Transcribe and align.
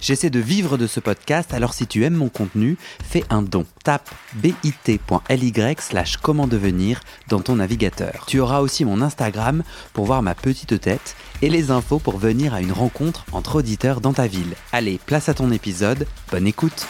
J'essaie 0.00 0.30
de 0.30 0.38
vivre 0.38 0.78
de 0.78 0.86
ce 0.86 1.00
podcast, 1.00 1.52
alors 1.52 1.74
si 1.74 1.86
tu 1.86 2.04
aimes 2.04 2.14
mon 2.14 2.28
contenu, 2.28 2.76
fais 3.02 3.24
un 3.30 3.42
don. 3.42 3.66
Tape 3.82 4.08
bit.ly 4.34 5.52
slash 5.80 6.16
comment 6.18 6.46
devenir 6.46 7.00
dans 7.28 7.40
ton 7.40 7.56
navigateur. 7.56 8.24
Tu 8.26 8.38
auras 8.38 8.60
aussi 8.60 8.84
mon 8.84 9.02
Instagram 9.02 9.62
pour 9.92 10.04
voir 10.06 10.22
ma 10.22 10.34
petite 10.34 10.80
tête 10.80 11.16
et 11.42 11.50
les 11.50 11.70
infos 11.70 11.98
pour 11.98 12.18
venir 12.18 12.54
à 12.54 12.60
une 12.60 12.72
rencontre 12.72 13.24
entre 13.32 13.56
auditeurs 13.56 14.00
dans 14.00 14.12
ta 14.12 14.26
ville. 14.26 14.54
Allez, 14.72 15.00
place 15.04 15.28
à 15.28 15.34
ton 15.34 15.50
épisode, 15.50 16.06
bonne 16.30 16.46
écoute 16.46 16.86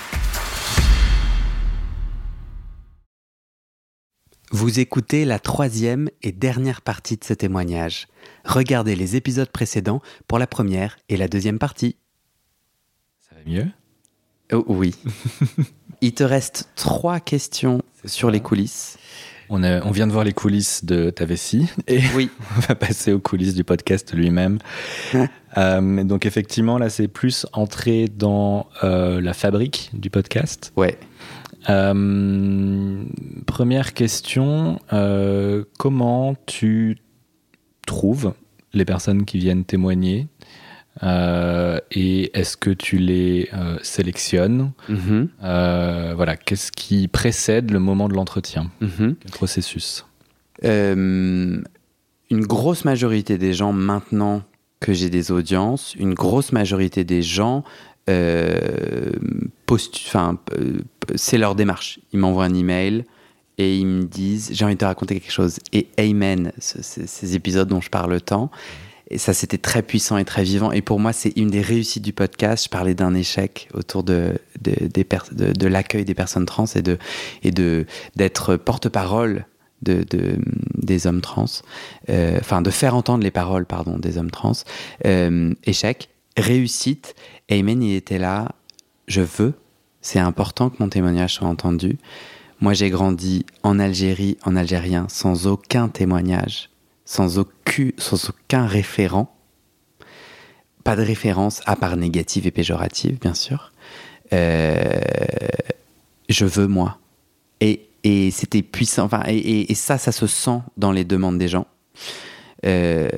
Vous 4.50 4.80
écoutez 4.80 5.24
la 5.24 5.38
troisième 5.38 6.08
et 6.22 6.32
dernière 6.32 6.80
partie 6.80 7.16
de 7.16 7.24
ce 7.24 7.34
témoignage. 7.34 8.08
Regardez 8.44 8.96
les 8.96 9.14
épisodes 9.14 9.50
précédents 9.50 10.00
pour 10.26 10.38
la 10.38 10.46
première 10.46 10.96
et 11.10 11.18
la 11.18 11.28
deuxième 11.28 11.58
partie. 11.58 11.96
Mieux 13.48 13.66
Oh, 14.52 14.62
oui. 14.68 14.94
Il 16.02 16.12
te 16.12 16.22
reste 16.22 16.68
trois 16.76 17.18
questions 17.18 17.80
sur 18.04 18.30
les 18.30 18.40
coulisses. 18.40 18.98
on, 19.48 19.62
a- 19.62 19.82
on 19.86 19.90
vient 19.90 20.06
de 20.06 20.12
voir 20.12 20.24
les 20.24 20.32
coulisses 20.34 20.84
de 20.84 21.08
ta 21.10 21.24
vessie 21.24 21.66
et 21.86 22.00
Oui. 22.14 22.30
on 22.56 22.60
va 22.60 22.74
passer 22.74 23.12
aux 23.12 23.18
coulisses 23.20 23.54
du 23.54 23.64
podcast 23.64 24.12
lui-même. 24.14 24.58
Euh, 25.56 26.04
donc 26.04 26.26
effectivement, 26.26 26.76
là, 26.76 26.90
c'est 26.90 27.08
plus 27.08 27.46
entrer 27.54 28.06
dans 28.06 28.68
euh, 28.84 29.18
la 29.18 29.32
fabrique 29.32 29.90
du 29.94 30.10
podcast. 30.10 30.72
Ouais. 30.76 30.98
Euh, 31.70 33.02
première 33.46 33.94
question, 33.94 34.78
comment 35.78 36.36
tu 36.44 36.98
trouves 37.86 38.34
les 38.74 38.84
personnes 38.84 39.24
qui 39.24 39.38
viennent 39.38 39.64
témoigner 39.64 40.28
Euh, 41.02 41.78
et 41.92 42.36
est-ce 42.38 42.56
que 42.56 42.70
tu 42.70 42.98
les 42.98 43.48
euh, 43.54 43.78
sélectionnes 43.82 44.72
Mhm. 44.88 45.28
Euh, 45.44 46.12
Voilà, 46.16 46.36
qu'est-ce 46.36 46.72
qui 46.72 47.06
précède 47.08 47.70
le 47.70 47.78
moment 47.78 48.08
de 48.08 48.14
l'entretien. 48.14 48.70
Quel 49.20 49.30
processus 49.30 50.04
une 52.30 52.44
grosse 52.46 52.84
majorité 52.84 53.38
des 53.38 53.52
gens 53.54 53.72
maintenant 53.72 54.42
que 54.80 54.92
j'ai 54.92 55.08
des 55.08 55.30
audiences, 55.30 55.94
une 55.94 56.14
grosse 56.14 56.50
majorité 56.52 57.04
des 57.04 57.22
gens, 57.22 57.62
c'est 61.14 61.38
leur 61.38 61.54
démarche. 61.54 62.00
Ils 62.12 62.18
m'envoient 62.18 62.44
un 62.44 62.54
email 62.54 63.04
et 63.58 63.76
ils 63.76 63.86
me 63.86 64.02
disent 64.04 64.50
j'ai 64.52 64.64
envie 64.64 64.74
de 64.74 64.78
te 64.80 64.84
raconter 64.84 65.18
quelque 65.20 65.32
chose. 65.32 65.58
Et 65.72 65.88
amen, 65.98 66.52
ce- 66.58 66.82
ce- 66.82 67.06
ces 67.06 67.34
épisodes 67.34 67.68
dont 67.68 67.80
je 67.80 67.90
parle 67.90 68.20
tant. 68.20 68.50
Et 69.10 69.18
ça, 69.18 69.32
c'était 69.32 69.58
très 69.58 69.82
puissant 69.82 70.18
et 70.18 70.24
très 70.24 70.42
vivant. 70.44 70.70
Et 70.70 70.82
pour 70.82 71.00
moi, 71.00 71.12
c'est 71.12 71.32
une 71.36 71.48
des 71.48 71.62
réussites 71.62 72.02
du 72.04 72.12
podcast. 72.12 72.64
Je 72.64 72.68
parlais 72.68 72.94
d'un 72.94 73.14
échec 73.14 73.68
autour 73.72 74.02
de, 74.02 74.34
de, 74.60 75.66
l'accueil 75.66 76.04
des 76.04 76.14
personnes 76.14 76.44
trans 76.46 76.66
et 76.74 76.82
de 76.82 76.98
et 77.42 77.50
de 77.50 77.86
d'être 78.16 78.56
porte-parole 78.56 79.46
de, 79.82 80.04
de- 80.10 80.38
des 80.74 81.06
hommes 81.06 81.20
trans, 81.20 81.46
Euh, 82.10 82.38
enfin 82.40 82.60
de 82.62 82.70
faire 82.70 82.94
entendre 82.94 83.22
les 83.24 83.30
paroles, 83.30 83.64
pardon, 83.64 83.98
des 83.98 84.18
hommes 84.18 84.30
trans. 84.30 84.52
Euh, 85.06 85.54
échec, 85.64 86.08
réussite. 86.36 87.14
Ayman, 87.48 87.82
il 87.82 87.94
était 87.94 88.18
là. 88.18 88.52
Je 89.06 89.22
veux. 89.22 89.54
C'est 90.02 90.18
important 90.18 90.68
que 90.70 90.76
mon 90.80 90.88
témoignage 90.88 91.34
soit 91.34 91.48
entendu. 91.48 91.98
Moi, 92.60 92.74
j'ai 92.74 92.90
grandi 92.90 93.46
en 93.62 93.78
Algérie, 93.78 94.36
en 94.44 94.56
algérien, 94.56 95.06
sans 95.08 95.46
aucun 95.46 95.88
témoignage, 95.88 96.67
sans 97.08 97.38
aucun, 97.38 98.66
référent. 98.66 99.34
Pas 100.84 100.94
de 100.94 101.00
référence, 101.00 101.62
à 101.64 101.74
part 101.74 101.96
négative 101.96 102.46
et 102.46 102.50
péjorative, 102.50 103.18
bien 103.18 103.32
sûr. 103.32 103.72
Euh, 104.34 105.00
je 106.28 106.44
veux, 106.44 106.66
moi. 106.66 106.98
Et, 107.60 107.80
c'était 108.30 108.60
puissant. 108.60 109.04
Enfin, 109.04 109.22
et, 109.26 109.74
ça, 109.74 109.96
ça 109.96 110.12
se 110.12 110.26
sent 110.26 110.60
dans 110.76 110.92
les 110.92 111.04
demandes 111.04 111.38
des 111.38 111.48
gens. 111.48 111.66
Euh, 112.66 113.08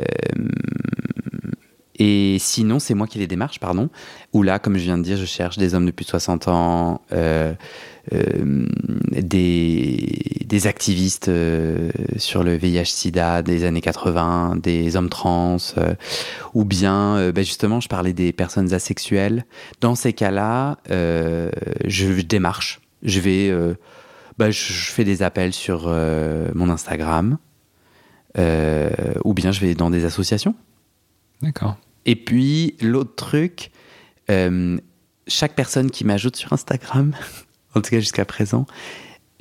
et 1.99 2.37
sinon, 2.39 2.79
c'est 2.79 2.95
moi 2.95 3.09
qui 3.09 3.19
les 3.19 3.27
démarche, 3.27 3.59
pardon. 3.59 3.91
Où 4.33 4.45
là, 4.45 4.61
comme 4.61 4.79
je 4.79 4.85
viens 4.85 4.99
de 4.99 5.03
dire, 5.03 5.17
je 5.17 5.27
cherche 5.27 5.59
des 5.59 5.75
hommes 5.75 5.87
de 5.87 5.91
plus 5.91 6.05
de 6.05 6.11
60 6.11 6.47
ans, 6.47 7.03
euh, 7.13 7.55
des, 9.11 10.40
des 10.51 10.67
activistes 10.67 11.29
euh, 11.29 11.91
sur 12.17 12.43
le 12.43 12.57
VIH-Sida 12.57 13.43
des 13.43 13.65
années 13.65 13.81
80, 13.81 14.57
des 14.57 14.97
hommes 14.97 15.09
trans, 15.09 15.59
euh, 15.79 15.95
ou 16.55 16.65
bien, 16.65 17.17
euh, 17.17 17.33
ben 17.33 17.45
justement, 17.45 17.81
je 17.81 17.89
parlais 17.89 18.13
des 18.13 18.33
personnes 18.33 18.75
asexuelles. 18.75 19.47
Dans 19.81 19.95
ces 19.95 20.13
cas-là, 20.13 20.79
je, 20.89 22.21
démarche. 22.23 22.81
Je 23.05 23.21
vais, 23.21 23.53
ben, 24.39 24.51
je, 24.51 24.73
je 24.73 24.91
fais 24.91 25.05
des 25.05 25.23
appels 25.23 25.55
sur 25.55 25.87
mon 25.87 26.69
Instagram, 26.69 27.39
ou 28.37 29.35
bien 29.35 29.53
je 29.53 29.61
vais 29.61 29.75
dans 29.75 29.91
des 29.91 30.05
associations. 30.05 30.57
D'accord. 31.43 31.77
Et 32.07 32.17
puis, 32.17 32.75
l'autre 32.81 33.15
truc, 33.15 33.71
chaque 35.29 35.55
personne 35.55 35.93
qui 35.93 36.05
m'ajoute 36.05 36.35
sur 36.35 36.53
Instagram, 36.53 37.15
en 37.77 37.81
tout 37.81 37.91
cas 37.91 38.01
jusqu'à 38.01 38.25
présent, 38.25 38.67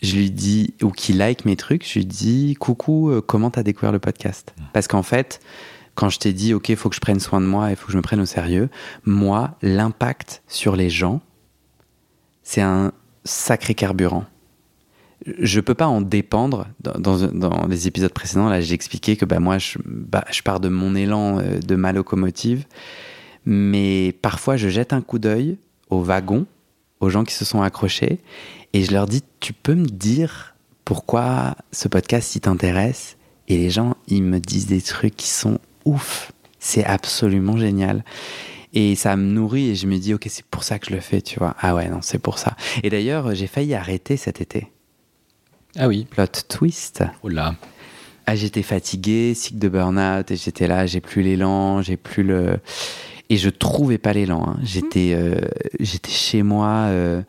je 0.02 0.16
lui 0.16 0.32
dis, 0.32 0.74
ou 0.82 0.90
qui 0.92 1.14
like 1.14 1.46
mes 1.46 1.56
trucs, 1.56 1.88
je 1.88 2.00
lui 2.00 2.06
dis 2.06 2.56
coucou, 2.60 3.10
euh, 3.10 3.22
comment 3.22 3.50
t'as 3.50 3.64
découvert 3.64 3.92
le 3.92 4.00
podcast? 4.00 4.54
Parce 4.74 4.88
qu'en 4.88 5.04
fait, 5.04 5.40
quand 5.96 6.10
je 6.10 6.20
t'ai 6.20 6.32
dit, 6.34 6.54
ok, 6.54 6.70
il 6.70 6.76
faut 6.78 6.90
que 6.90 6.96
je 6.96 7.02
prenne 7.02 7.20
soin 7.20 7.42
de 7.42 7.46
moi, 7.46 7.70
il 7.72 7.76
faut 7.76 7.88
que 7.88 7.92
je 7.92 7.98
me 7.98 8.02
prenne 8.02 8.22
au 8.22 8.26
sérieux, 8.26 8.70
moi, 9.06 9.58
l'impact 9.62 10.42
sur 10.48 10.76
les 10.76 10.90
gens, 10.90 11.22
c'est 12.44 12.62
un 12.62 12.92
sacré 13.26 13.74
carburant. 13.76 14.26
Je 15.38 15.60
peux 15.60 15.74
pas 15.74 15.88
en 15.88 16.00
dépendre. 16.00 16.68
Dans, 16.80 16.94
dans- 17.18 17.28
dans 17.28 17.68
les 17.68 17.88
épisodes 17.88 18.14
précédents, 18.14 18.48
là, 18.48 18.62
j'ai 18.62 18.74
expliqué 18.74 19.18
que 19.18 19.26
bah, 19.26 19.40
moi, 19.42 19.58
je, 19.58 19.78
bah, 19.86 20.24
je 20.32 20.42
pars 20.42 20.62
de 20.62 20.70
mon 20.70 20.96
élan 20.96 21.40
euh, 21.40 21.60
de 21.60 21.76
ma 21.76 21.92
locomotive, 21.92 22.66
mais 23.46 24.14
parfois, 24.22 24.56
je 24.56 24.70
jette 24.70 24.94
un 24.94 25.02
coup 25.02 25.20
d'œil 25.20 25.58
au 25.90 26.02
wagon, 26.02 26.46
aux 27.02 27.10
gens 27.10 27.24
qui 27.26 27.34
se 27.34 27.44
sont 27.46 27.62
accrochés, 27.62 28.20
et 28.74 28.84
je 28.84 28.92
leur 28.92 29.08
dis, 29.08 29.24
tu 29.40 29.54
peux 29.54 29.76
me 29.76 29.86
dire 29.88 30.56
pourquoi 30.86 31.56
ce 31.72 31.88
podcast 31.88 32.30
s'y 32.30 32.42
t'intéresse? 32.42 33.18
Et 33.48 33.58
les 33.58 33.70
gens, 33.70 33.96
ils 34.08 34.24
me 34.24 34.40
disent 34.40 34.68
des 34.68 34.82
trucs 34.82 35.16
qui 35.16 35.28
sont 35.30 35.60
ouf. 35.86 36.32
C'est 36.60 36.84
absolument 36.86 37.58
génial. 37.58 38.04
Et 38.74 38.96
ça 38.96 39.16
me 39.16 39.24
nourrit 39.24 39.70
et 39.70 39.76
je 39.76 39.88
me 39.88 39.98
dis, 39.98 40.14
ok, 40.14 40.28
c'est 40.30 40.46
pour 40.46 40.64
ça 40.64 40.78
que 40.78 40.88
je 40.88 40.94
le 40.94 41.02
fais, 41.02 41.22
tu 41.22 41.40
vois. 41.40 41.56
Ah 41.60 41.74
ouais, 41.74 41.90
non, 41.90 42.00
c'est 42.02 42.20
pour 42.20 42.38
ça. 42.38 42.56
Et 42.84 42.90
d'ailleurs, 42.92 43.34
j'ai 43.34 43.48
failli 43.48 43.74
arrêter 43.74 44.18
cet 44.18 44.42
été. 44.42 44.72
Ah 45.76 45.88
oui. 45.88 46.06
Plot 46.10 46.28
twist. 46.48 47.04
Oh 47.24 47.30
là. 47.30 47.56
Ah, 48.28 48.36
j'étais 48.36 48.62
fatigué, 48.62 49.34
cycle 49.34 49.58
de 49.58 49.70
burn-out, 49.70 50.30
et 50.30 50.36
j'étais 50.36 50.68
là, 50.68 50.86
j'ai 50.86 51.02
plus 51.02 51.24
l'élan, 51.24 51.82
j'ai 51.82 51.98
plus 51.98 52.22
le. 52.22 52.60
Et 53.32 53.38
je 53.38 53.50
trouvais 53.50 53.98
pas 53.98 54.14
l'élan. 54.14 54.46
hein. 54.48 54.60
J'étais, 54.62 55.14
euh, 55.16 55.42
j'étais 55.80 56.12
chez 56.12 56.44
moi, 56.44 56.86
euh, 56.90 57.24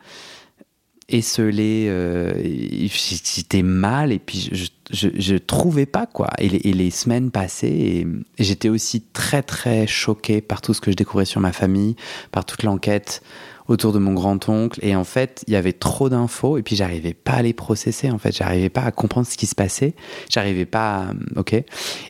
esselé, 1.11 1.85
euh, 1.89 2.33
j'étais 2.43 3.61
mal, 3.61 4.11
et 4.11 4.19
puis 4.19 4.49
je, 4.51 4.65
je, 4.91 5.09
je 5.15 5.35
trouvais 5.35 5.85
pas 5.85 6.05
quoi. 6.05 6.29
Et 6.37 6.49
les, 6.49 6.61
et 6.63 6.73
les 6.73 6.91
semaines 6.91 7.31
et 7.63 8.07
j'étais 8.39 8.69
aussi 8.69 9.01
très 9.13 9.43
très 9.43 9.87
choqué 9.87 10.41
par 10.41 10.61
tout 10.61 10.73
ce 10.73 10.81
que 10.81 10.91
je 10.91 10.95
découvrais 10.95 11.25
sur 11.25 11.41
ma 11.41 11.51
famille, 11.51 11.95
par 12.31 12.45
toute 12.45 12.63
l'enquête 12.63 13.21
autour 13.67 13.93
de 13.93 13.99
mon 13.99 14.13
grand-oncle. 14.13 14.79
Et 14.83 14.95
en 14.95 15.03
fait, 15.03 15.43
il 15.47 15.53
y 15.53 15.55
avait 15.55 15.73
trop 15.73 16.09
d'infos, 16.09 16.57
et 16.57 16.61
puis 16.63 16.75
j'arrivais 16.75 17.13
pas 17.13 17.33
à 17.33 17.41
les 17.41 17.53
processer. 17.53 18.11
En 18.11 18.17
fait, 18.17 18.35
j'arrivais 18.35 18.69
pas 18.69 18.81
à 18.81 18.91
comprendre 18.91 19.27
ce 19.27 19.37
qui 19.37 19.47
se 19.47 19.55
passait. 19.55 19.93
J'arrivais 20.29 20.65
pas, 20.65 21.07
à, 21.09 21.13
ok. 21.39 21.55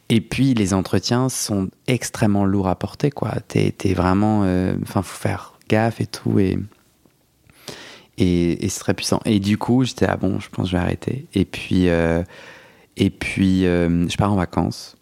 Et 0.10 0.22
puis 0.22 0.54
les 0.54 0.74
entretiens 0.74 1.30
sont 1.30 1.70
extrêmement 1.88 2.46
lourds 2.46 2.68
à 2.68 2.76
porter, 2.76 3.12
quoi. 3.12 3.34
T'es, 3.48 3.74
vraiment, 3.94 4.42
euh, 4.44 4.74
enfin, 4.84 5.02
faut 5.02 5.20
faire 5.20 5.54
gaffe 5.70 6.02
et 6.02 6.08
tout, 6.08 6.40
et, 8.18 8.66
et 8.66 8.70
c'est 8.70 8.80
très 8.80 8.94
puissant. 8.94 9.20
Et 9.26 9.40
du 9.40 9.58
coup, 9.58 9.84
j'étais 9.84 10.06
ah 10.08 10.18
bon, 10.18 10.40
je 10.40 10.50
pense 10.50 10.66
que 10.66 10.72
je 10.72 10.78
vais 10.78 10.84
arrêter. 10.84 11.26
Et 11.34 11.46
puis, 11.46 11.90
euh, 11.90 12.24
et 12.98 13.10
puis, 13.10 13.66
euh, 13.66 14.08
je 14.08 14.18
pars 14.18 14.32
en 14.32 14.36
vacances. 14.36 14.96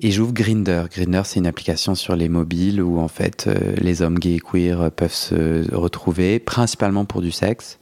Et 0.00 0.10
j'ouvre 0.10 0.32
Grinder. 0.32 0.84
Grinder, 0.90 1.22
c'est 1.24 1.38
une 1.38 1.46
application 1.46 1.94
sur 1.94 2.16
les 2.16 2.28
mobiles 2.28 2.82
où 2.82 2.98
en 2.98 3.08
fait 3.08 3.46
euh, 3.46 3.74
les 3.78 4.02
hommes 4.02 4.18
gays 4.18 4.34
et 4.34 4.40
queer 4.40 4.90
peuvent 4.90 5.14
se 5.14 5.74
retrouver, 5.74 6.38
principalement 6.38 7.06
pour 7.06 7.22
du 7.22 7.30
sexe 7.30 7.78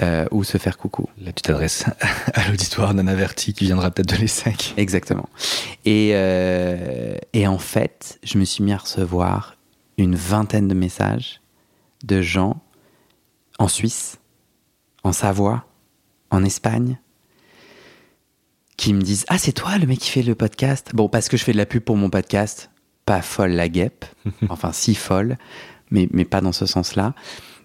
euh, 0.00 0.26
ou 0.30 0.42
se 0.42 0.56
faire 0.56 0.78
coucou. 0.78 1.08
Là, 1.20 1.32
tu 1.32 1.42
t'adresses 1.42 1.84
à 2.34 2.48
l'auditoire 2.48 2.94
d'un 2.94 3.06
averti 3.06 3.52
qui 3.52 3.64
viendra 3.66 3.90
peut-être 3.90 4.14
de 4.14 4.16
l'ESSEC. 4.16 4.74
Exactement. 4.78 5.28
Et, 5.84 6.12
euh, 6.14 7.14
et 7.34 7.46
en 7.46 7.58
fait, 7.58 8.18
je 8.22 8.38
me 8.38 8.44
suis 8.44 8.64
mis 8.64 8.72
à 8.72 8.78
recevoir 8.78 9.56
une 9.98 10.14
vingtaine 10.14 10.66
de 10.66 10.74
messages 10.74 11.42
de 12.04 12.22
gens 12.22 12.62
en 13.58 13.68
Suisse, 13.68 14.18
en 15.04 15.12
Savoie, 15.12 15.66
en 16.30 16.44
Espagne, 16.44 16.98
qui 18.76 18.94
me 18.94 19.02
disent 19.02 19.24
Ah, 19.28 19.38
c'est 19.38 19.52
toi 19.52 19.78
le 19.78 19.86
mec 19.86 19.98
qui 19.98 20.10
fait 20.10 20.22
le 20.22 20.34
podcast? 20.34 20.90
Bon, 20.94 21.08
parce 21.08 21.28
que 21.28 21.36
je 21.36 21.44
fais 21.44 21.52
de 21.52 21.58
la 21.58 21.66
pub 21.66 21.82
pour 21.82 21.96
mon 21.96 22.10
podcast, 22.10 22.70
pas 23.06 23.22
folle 23.22 23.52
la 23.52 23.68
guêpe, 23.68 24.04
enfin 24.48 24.72
si 24.72 24.94
folle, 24.94 25.36
mais, 25.90 26.08
mais 26.12 26.24
pas 26.24 26.40
dans 26.40 26.52
ce 26.52 26.66
sens-là. 26.66 27.14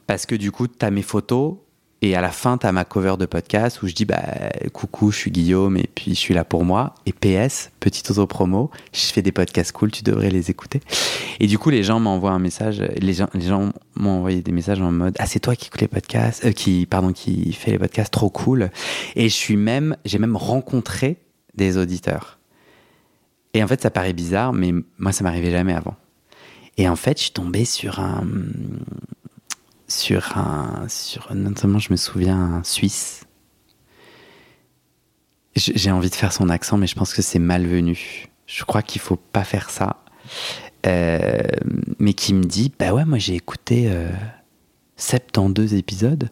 Parce 0.06 0.26
que 0.26 0.36
du 0.36 0.52
coup, 0.52 0.68
tu 0.68 0.86
as 0.86 0.92
mes 0.92 1.02
photos, 1.02 1.58
et 2.04 2.16
à 2.16 2.22
la 2.22 2.32
fin, 2.32 2.60
tu 2.60 2.68
as 2.68 2.72
ma 2.72 2.86
cover 2.86 3.16
de 3.18 3.26
podcast 3.26 3.82
où 3.82 3.88
je 3.88 3.94
dis 3.94 4.06
bah, 4.06 4.22
Coucou, 4.72 5.12
je 5.12 5.18
suis 5.18 5.32
Guillaume 5.32 5.78
et 5.78 5.90
puis 5.94 6.12
je 6.14 6.20
suis 6.20 6.34
là 6.36 6.46
pour 6.46 6.64
moi. 6.64 6.94
Et 7.08 7.12
PS, 7.12 7.72
petite 7.80 8.12
auto-promo, 8.12 8.70
je 8.94 9.06
fais 9.06 9.24
des 9.24 9.32
podcasts 9.32 9.72
cool, 9.72 9.90
tu 9.92 10.04
devrais 10.04 10.30
les 10.30 10.52
écouter. 10.52 10.82
Et 11.40 11.48
du 11.48 11.58
coup, 11.58 11.72
les 11.72 11.84
gens 11.84 12.00
m'envoient 12.00 12.32
un 12.32 12.40
message, 12.40 12.82
les 12.98 13.14
gens, 13.14 13.30
les 13.34 13.48
gens 13.48 13.72
m'ont 13.96 14.18
envoyé 14.18 14.44
des 14.44 14.52
messages 14.52 14.80
en 14.80 14.92
mode 14.92 15.16
Ah, 15.18 15.26
c'est 15.26 15.40
toi 15.40 15.56
qui 15.56 15.68
écoute 15.68 15.82
les 15.82 15.88
podcasts, 15.88 16.46
euh, 16.46 16.52
qui, 16.52 16.86
pardon, 16.86 17.14
qui 17.14 17.52
fait 17.54 17.72
les 17.72 17.80
podcasts, 17.80 18.14
trop 18.14 18.30
cool. 18.30 18.70
Et 19.16 19.28
je 19.28 19.34
suis 19.34 19.58
même, 19.58 19.98
j'ai 20.06 20.20
même 20.20 20.36
rencontré 20.36 21.18
des 21.56 21.78
auditeurs. 21.78 22.38
Et 23.56 23.64
en 23.64 23.68
fait, 23.68 23.82
ça 23.82 23.90
paraît 23.90 24.14
bizarre, 24.14 24.54
mais 24.54 24.72
moi, 25.00 25.12
ça 25.12 25.24
m'arrivait 25.24 25.52
jamais 25.52 25.74
avant. 25.74 25.96
Et 26.78 26.88
en 26.88 26.96
fait, 26.96 27.18
je 27.18 27.24
suis 27.24 27.32
tombé 27.32 27.66
sur 27.66 28.00
un, 28.00 28.24
sur 29.88 30.38
un, 30.38 30.86
sur 30.90 31.34
notamment, 31.34 31.80
je 31.80 31.92
me 31.92 31.98
souviens, 31.98 32.38
un 32.38 32.64
Suisse. 32.64 33.26
J'ai 35.56 35.92
envie 35.92 36.10
de 36.10 36.16
faire 36.16 36.34
son 36.34 36.50
accent, 36.50 36.78
mais 36.78 36.88
je 36.88 36.96
pense 36.96 37.14
que 37.14 37.22
c'est 37.22 37.40
malvenu. 37.40 38.28
Je 38.46 38.64
crois 38.64 38.84
qu'il 38.84 39.02
faut 39.02 39.16
pas 39.16 39.44
faire 39.44 39.70
ça. 39.70 40.04
Euh, 40.86 41.42
mais 42.00 42.14
qui 42.14 42.34
me 42.34 42.44
dit, 42.44 42.72
bah 42.78 42.94
ouais, 42.94 43.06
moi 43.06 43.18
j'ai 43.18 43.34
écouté 43.34 43.90
euh, 43.90 44.12
72 44.98 45.74
épisodes. 45.74 46.30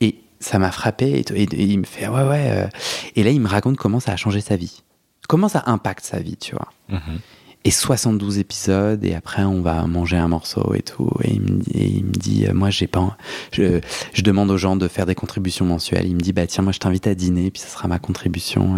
Et 0.00 0.20
ça 0.38 0.58
m'a 0.58 0.70
frappé. 0.70 1.18
Et, 1.18 1.42
il 1.42 1.78
me 1.80 1.84
fait, 1.84 2.06
ouais, 2.06 2.22
ouais. 2.22 2.50
Euh. 2.50 2.68
Et 3.16 3.24
là, 3.24 3.30
il 3.30 3.40
me 3.40 3.48
raconte 3.48 3.76
comment 3.76 3.98
ça 3.98 4.12
a 4.12 4.16
changé 4.16 4.40
sa 4.40 4.56
vie. 4.56 4.82
Comment 5.28 5.48
ça 5.48 5.64
impacte 5.66 6.04
sa 6.04 6.20
vie, 6.20 6.36
tu 6.36 6.54
vois. 6.54 6.68
Mm-hmm 6.90 7.18
et 7.64 7.70
72 7.70 8.38
épisodes 8.38 9.04
et 9.04 9.14
après 9.14 9.42
on 9.42 9.60
va 9.60 9.86
manger 9.86 10.16
un 10.16 10.28
morceau 10.28 10.74
et 10.74 10.82
tout. 10.82 11.10
Et 11.22 11.34
il 11.34 11.42
me, 11.42 12.12
dit 12.12 12.46
euh, 12.46 12.54
moi 12.54 12.70
j'ai 12.70 12.86
pas 12.86 13.16
je, 13.52 13.80
je, 14.12 14.22
demande 14.22 14.50
aux 14.50 14.56
gens 14.56 14.76
de 14.76 14.88
faire 14.88 15.06
des 15.06 15.14
contributions 15.14 15.66
mensuelles. 15.66 16.06
Il 16.06 16.14
me 16.14 16.20
dit 16.20 16.32
bah 16.32 16.46
tiens 16.46 16.64
moi 16.64 16.72
je 16.72 16.78
t'invite 16.78 17.06
à 17.06 17.14
dîner 17.14 17.50
puis 17.50 17.60
ça 17.60 17.68
sera 17.68 17.88
ma 17.88 17.98
contribution 17.98 18.76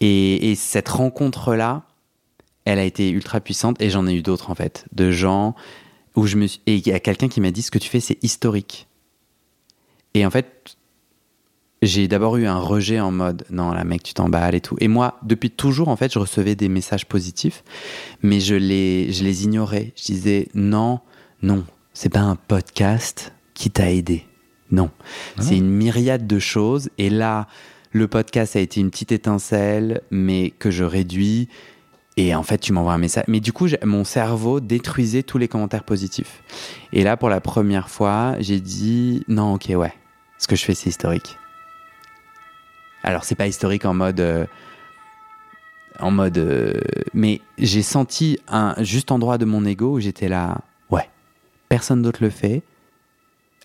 et, 0.00 0.50
et, 0.50 0.54
cette 0.54 0.88
rencontre 0.88 1.54
là 1.54 1.82
elle 2.64 2.78
a 2.78 2.84
été 2.84 3.10
ultra 3.10 3.40
puissante 3.40 3.80
et 3.80 3.90
j'en 3.90 4.06
ai 4.06 4.14
eu 4.14 4.22
d'autres 4.22 4.50
en 4.50 4.54
fait 4.54 4.86
de 4.92 5.10
gens 5.10 5.54
où 6.16 6.26
je 6.26 6.36
me 6.36 6.46
suis, 6.46 6.60
et 6.66 6.74
il 6.74 6.86
y 6.86 6.92
a 6.92 7.00
quelqu'un 7.00 7.28
qui 7.28 7.40
m'a 7.40 7.50
dit 7.52 7.62
ce 7.62 7.70
que 7.70 7.78
tu 7.78 7.88
fais 7.88 8.00
c'est 8.00 8.22
historique. 8.24 8.88
Et 10.14 10.26
en 10.26 10.30
fait 10.30 10.76
j'ai 11.82 12.08
d'abord 12.08 12.36
eu 12.36 12.46
un 12.46 12.58
rejet 12.58 13.00
en 13.00 13.10
mode 13.10 13.44
non 13.50 13.72
la 13.72 13.84
mec 13.84 14.02
tu 14.02 14.12
t'emballes 14.12 14.54
et 14.54 14.60
tout 14.60 14.76
et 14.80 14.88
moi 14.88 15.18
depuis 15.22 15.50
toujours 15.50 15.88
en 15.88 15.96
fait 15.96 16.12
je 16.12 16.18
recevais 16.18 16.54
des 16.54 16.68
messages 16.68 17.06
positifs 17.06 17.64
mais 18.22 18.40
je 18.40 18.54
les 18.54 19.12
je 19.12 19.24
les 19.24 19.44
ignorais 19.44 19.92
je 19.96 20.04
disais 20.04 20.48
non 20.54 21.00
non 21.42 21.64
c'est 21.94 22.10
pas 22.10 22.20
un 22.20 22.36
podcast 22.36 23.32
qui 23.54 23.70
t'a 23.70 23.90
aidé 23.90 24.26
non 24.70 24.90
ah. 25.38 25.42
c'est 25.42 25.56
une 25.56 25.70
myriade 25.70 26.26
de 26.26 26.38
choses 26.38 26.90
et 26.98 27.08
là 27.08 27.48
le 27.92 28.08
podcast 28.08 28.56
a 28.56 28.60
été 28.60 28.80
une 28.80 28.90
petite 28.90 29.12
étincelle 29.12 30.02
mais 30.10 30.50
que 30.50 30.70
je 30.70 30.84
réduis 30.84 31.48
et 32.16 32.34
en 32.34 32.42
fait, 32.42 32.58
tu 32.58 32.74
m'envoies 32.74 32.92
un 32.92 32.98
message. 32.98 33.24
Mais 33.28 33.40
du 33.40 33.52
coup, 33.52 33.66
mon 33.82 34.04
cerveau 34.04 34.60
détruisait 34.60 35.22
tous 35.22 35.38
les 35.38 35.48
commentaires 35.48 35.84
positifs. 35.84 36.42
Et 36.92 37.02
là, 37.02 37.16
pour 37.16 37.30
la 37.30 37.40
première 37.40 37.88
fois, 37.88 38.34
j'ai 38.40 38.60
dit 38.60 39.22
non, 39.26 39.54
ok, 39.54 39.70
ouais. 39.74 39.94
Ce 40.36 40.46
que 40.46 40.54
je 40.54 40.64
fais, 40.64 40.74
c'est 40.74 40.90
historique. 40.90 41.39
Alors 43.02 43.24
c'est 43.24 43.34
pas 43.34 43.46
historique 43.46 43.84
en 43.84 43.94
mode 43.94 44.20
euh, 44.20 44.46
en 45.98 46.10
mode 46.10 46.38
euh, 46.38 46.74
mais 47.14 47.40
j'ai 47.58 47.82
senti 47.82 48.38
un 48.48 48.74
juste 48.82 49.10
endroit 49.10 49.38
de 49.38 49.44
mon 49.44 49.64
ego 49.64 49.96
où 49.96 50.00
j'étais 50.00 50.28
là 50.28 50.58
ouais 50.90 51.08
personne 51.68 52.02
d'autre 52.02 52.22
le 52.22 52.30
fait. 52.30 52.62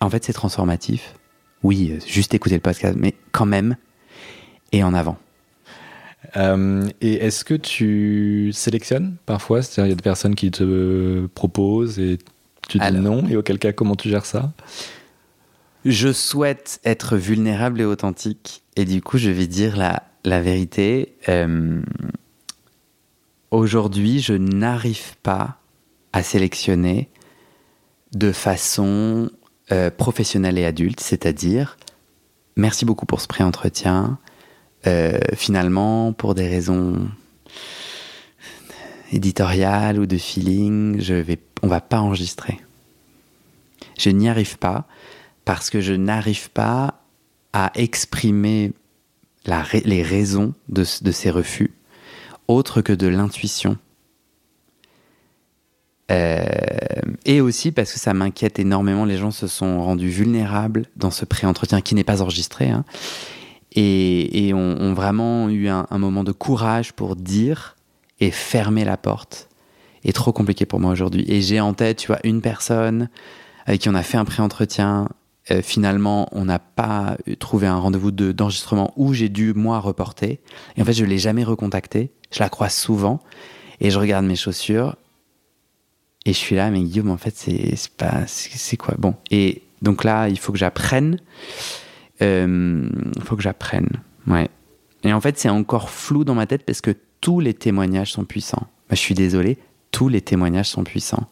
En 0.00 0.10
fait 0.10 0.24
c'est 0.24 0.32
transformatif. 0.32 1.14
Oui 1.62 1.92
euh, 1.92 2.00
juste 2.06 2.34
écouter 2.34 2.56
le 2.56 2.60
podcast 2.60 2.96
mais 2.98 3.14
quand 3.32 3.46
même 3.46 3.76
et 4.72 4.82
en 4.82 4.94
avant. 4.94 5.18
Et 7.00 7.14
est-ce 7.14 7.44
que 7.44 7.54
tu 7.54 8.50
sélectionnes 8.52 9.16
parfois? 9.24 9.62
C'est-à-dire, 9.62 9.86
il 9.86 9.88
y 9.90 9.92
a 9.92 9.96
des 9.96 10.02
personnes 10.02 10.34
qui 10.34 10.50
te 10.50 11.24
proposent 11.28 11.98
et 11.98 12.18
tu 12.68 12.78
dis 12.78 12.92
non, 12.92 13.26
et 13.28 13.36
auquel 13.36 13.58
cas, 13.58 13.72
comment 13.72 13.94
tu 13.94 14.08
gères 14.10 14.26
ça? 14.26 14.52
Je 15.88 16.12
souhaite 16.12 16.80
être 16.84 17.16
vulnérable 17.16 17.80
et 17.80 17.84
authentique 17.84 18.64
et 18.74 18.84
du 18.84 19.00
coup, 19.00 19.18
je 19.18 19.30
vais 19.30 19.46
dire 19.46 19.76
la, 19.76 20.40
vérité. 20.40 21.14
Euh, 21.28 21.80
aujourd'hui, 23.52 24.18
je 24.18 24.32
n'arrive 24.32 25.16
pas 25.22 25.60
à 26.12 26.24
sélectionner 26.24 27.08
de 28.16 28.32
façon 28.32 29.30
euh, 29.70 29.92
professionnelle 29.92 30.58
et 30.58 30.64
adulte, 30.64 30.98
c'est-à-dire, 30.98 31.76
merci 32.56 32.84
beaucoup 32.84 33.06
pour 33.06 33.20
ce 33.20 33.28
pré-entretien. 33.28 34.18
Euh, 34.88 35.20
finalement, 35.34 36.12
pour 36.12 36.34
des 36.34 36.48
raisons 36.48 37.08
éditoriales 39.12 40.00
ou 40.00 40.06
de 40.06 40.16
feeling, 40.16 41.00
je 41.00 41.14
vais, 41.14 41.38
on 41.62 41.68
va 41.68 41.80
pas 41.80 42.00
enregistrer. 42.00 42.58
Je 43.96 44.10
n'y 44.10 44.28
arrive 44.28 44.58
pas 44.58 44.88
parce 45.46 45.70
que 45.70 45.80
je 45.80 45.94
n'arrive 45.94 46.50
pas 46.50 47.00
à 47.54 47.70
exprimer 47.76 48.72
les 49.84 50.02
raisons 50.02 50.52
de, 50.68 50.82
ces 50.84 51.30
refus, 51.30 51.70
autre 52.48 52.82
que 52.82 52.92
de 52.92 53.06
l'intuition. 53.06 53.78
Euh, 56.10 56.44
et 57.24 57.40
aussi 57.40 57.70
parce 57.70 57.92
que 57.92 57.98
ça 57.98 58.12
m'inquiète 58.12 58.58
énormément, 58.58 59.04
les 59.04 59.16
gens 59.16 59.30
se 59.30 59.46
sont 59.46 59.82
rendus 59.82 60.08
vulnérables 60.08 60.86
dans 60.96 61.12
ce 61.12 61.24
pré-entretien 61.24 61.80
qui 61.80 61.94
n'est 61.94 62.04
pas 62.04 62.22
enregistré, 62.22 62.68
hein, 62.68 62.84
et, 63.72 64.52
ont, 64.52 64.94
vraiment 64.94 65.48
eu 65.48 65.68
un, 65.68 65.86
moment 65.92 66.24
de 66.24 66.32
courage 66.32 66.92
pour 66.92 67.14
dire 67.14 67.76
et 68.18 68.32
fermer 68.32 68.84
la 68.84 68.96
porte. 68.96 69.48
est 70.02 70.12
trop 70.12 70.32
compliqué 70.32 70.66
pour 70.66 70.80
moi 70.80 70.90
aujourd'hui. 70.90 71.24
Et 71.28 71.40
j'ai 71.40 71.60
en 71.60 71.72
tête, 71.72 71.98
tu 71.98 72.08
vois, 72.08 72.18
une 72.24 72.40
personne 72.40 73.08
avec 73.64 73.82
qui 73.82 73.88
on 73.88 73.94
a 73.94 74.02
fait 74.02 74.16
un 74.16 74.24
pré-entretien 74.24 75.08
euh, 75.50 75.62
finalement, 75.62 76.28
on 76.32 76.44
n'a 76.44 76.58
pas 76.58 77.16
trouvé 77.38 77.66
un 77.66 77.78
rendez-vous 77.78 78.10
d'enregistrement 78.10 78.92
où 78.96 79.14
j'ai 79.14 79.28
dû, 79.28 79.54
moi, 79.54 79.78
reporter. 79.78 80.40
Et 80.76 80.82
en 80.82 80.84
fait, 80.84 80.92
je 80.92 81.04
ne 81.04 81.10
l'ai 81.10 81.18
jamais 81.18 81.44
recontacté. 81.44 82.10
Je 82.32 82.40
la 82.40 82.48
croise 82.48 82.74
souvent. 82.74 83.20
Et 83.80 83.90
je 83.90 83.98
regarde 83.98 84.24
mes 84.24 84.36
chaussures. 84.36 84.96
Et 86.24 86.32
je 86.32 86.38
suis 86.38 86.56
là, 86.56 86.70
mais 86.70 86.80
Guillaume, 86.80 87.10
en 87.10 87.16
fait, 87.16 87.36
c'est. 87.36 87.74
C'est 88.16 88.76
quoi? 88.76 88.94
Bon. 88.98 89.14
Et 89.30 89.62
donc 89.82 90.02
là, 90.02 90.28
il 90.28 90.38
faut 90.38 90.52
que 90.52 90.58
j'apprenne. 90.58 91.20
Euh, 92.22 92.88
il 93.16 93.22
faut 93.22 93.36
que 93.36 93.42
j'apprenne. 93.42 93.88
Ouais. 94.26 94.48
Et 95.04 95.12
en 95.12 95.20
fait, 95.20 95.38
c'est 95.38 95.48
encore 95.48 95.90
flou 95.90 96.24
dans 96.24 96.34
ma 96.34 96.46
tête 96.46 96.64
parce 96.64 96.80
que 96.80 96.90
tous 97.20 97.40
les 97.40 97.54
témoignages 97.54 98.12
sont 98.12 98.24
puissants. 98.24 98.66
je 98.90 98.96
suis 98.96 99.14
désolé, 99.14 99.58
tous 99.92 100.08
les 100.08 100.20
témoignages 100.20 100.68
sont 100.70 100.84
puissants. 100.84 101.28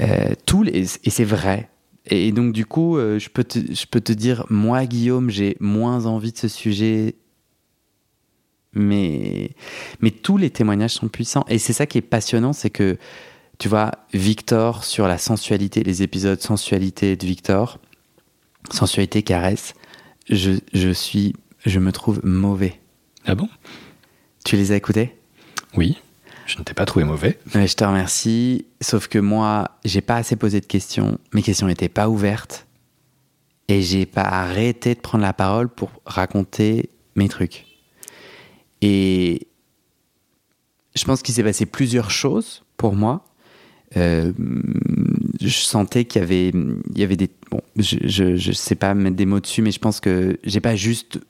Euh, 0.00 0.34
tous 0.46 0.64
et 0.64 1.10
c'est 1.10 1.24
vrai. 1.24 1.68
Et 2.08 2.32
donc, 2.32 2.52
du 2.52 2.64
coup, 2.66 2.96
euh, 2.96 3.18
je, 3.18 3.28
peux 3.28 3.44
te, 3.44 3.58
je 3.58 3.86
peux 3.86 4.00
te 4.00 4.12
dire, 4.12 4.44
moi, 4.48 4.86
Guillaume, 4.86 5.30
j'ai 5.30 5.56
moins 5.60 6.06
envie 6.06 6.32
de 6.32 6.38
ce 6.38 6.48
sujet. 6.48 7.16
Mais, 8.72 9.50
mais 10.00 10.10
tous 10.10 10.36
les 10.36 10.50
témoignages 10.50 10.94
sont 10.94 11.08
puissants. 11.08 11.44
Et 11.48 11.58
c'est 11.58 11.72
ça 11.72 11.86
qui 11.86 11.98
est 11.98 12.02
passionnant, 12.02 12.52
c'est 12.52 12.70
que, 12.70 12.96
tu 13.58 13.68
vois, 13.68 13.92
Victor, 14.12 14.84
sur 14.84 15.08
la 15.08 15.18
sensualité, 15.18 15.82
les 15.82 16.02
épisodes 16.02 16.40
sensualité 16.40 17.16
de 17.16 17.26
Victor, 17.26 17.78
sensualité 18.70 19.22
caresse, 19.22 19.74
je, 20.30 20.52
je 20.72 20.90
suis, 20.90 21.34
je 21.66 21.78
me 21.78 21.92
trouve 21.92 22.20
mauvais. 22.24 22.80
Ah 23.24 23.34
bon? 23.34 23.48
Tu 24.44 24.56
les 24.56 24.72
as 24.72 24.76
écoutés? 24.76 25.14
Oui. 25.76 25.98
Je 26.48 26.58
ne 26.58 26.62
t'ai 26.62 26.72
pas 26.72 26.86
trouvé 26.86 27.04
mauvais. 27.04 27.38
je 27.52 27.74
te 27.74 27.84
remercie. 27.84 28.64
Sauf 28.80 29.06
que 29.06 29.18
moi, 29.18 29.72
j'ai 29.84 30.00
pas 30.00 30.16
assez 30.16 30.34
posé 30.34 30.60
de 30.60 30.66
questions. 30.66 31.18
Mes 31.34 31.42
questions 31.42 31.66
n'étaient 31.66 31.90
pas 31.90 32.08
ouvertes. 32.08 32.66
Et 33.68 33.82
j'ai 33.82 34.06
pas 34.06 34.22
arrêté 34.22 34.94
de 34.94 35.00
prendre 35.00 35.22
la 35.22 35.34
parole 35.34 35.68
pour 35.68 35.90
raconter 36.06 36.88
mes 37.16 37.28
trucs. 37.28 37.66
Et 38.80 39.46
je 40.94 41.04
pense 41.04 41.20
qu'il 41.20 41.34
s'est 41.34 41.44
passé 41.44 41.66
plusieurs 41.66 42.10
choses 42.10 42.64
pour 42.78 42.94
moi. 42.94 43.26
Euh, 43.98 44.32
je 45.42 45.48
sentais 45.48 46.06
qu'il 46.06 46.22
y 46.22 46.24
avait, 46.24 46.48
il 46.48 46.98
y 46.98 47.02
avait 47.02 47.16
des. 47.16 47.28
Bon, 47.50 47.60
je, 47.76 48.22
ne 48.22 48.52
sais 48.54 48.74
pas 48.74 48.94
mettre 48.94 49.16
des 49.16 49.26
mots 49.26 49.40
dessus, 49.40 49.60
mais 49.60 49.70
je 49.70 49.80
pense 49.80 50.00
que 50.00 50.38
j'ai 50.44 50.60
pas 50.60 50.76
juste. 50.76 51.20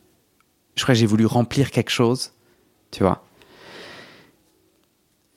Je 0.76 0.84
crois 0.84 0.94
que 0.94 1.00
j'ai 1.00 1.06
voulu 1.06 1.26
remplir 1.26 1.72
quelque 1.72 1.90
chose, 1.90 2.30
tu 2.92 3.02
vois. 3.02 3.24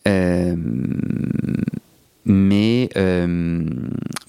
Euh, 0.08 0.56
mais 2.26 2.90
euh, 2.98 3.66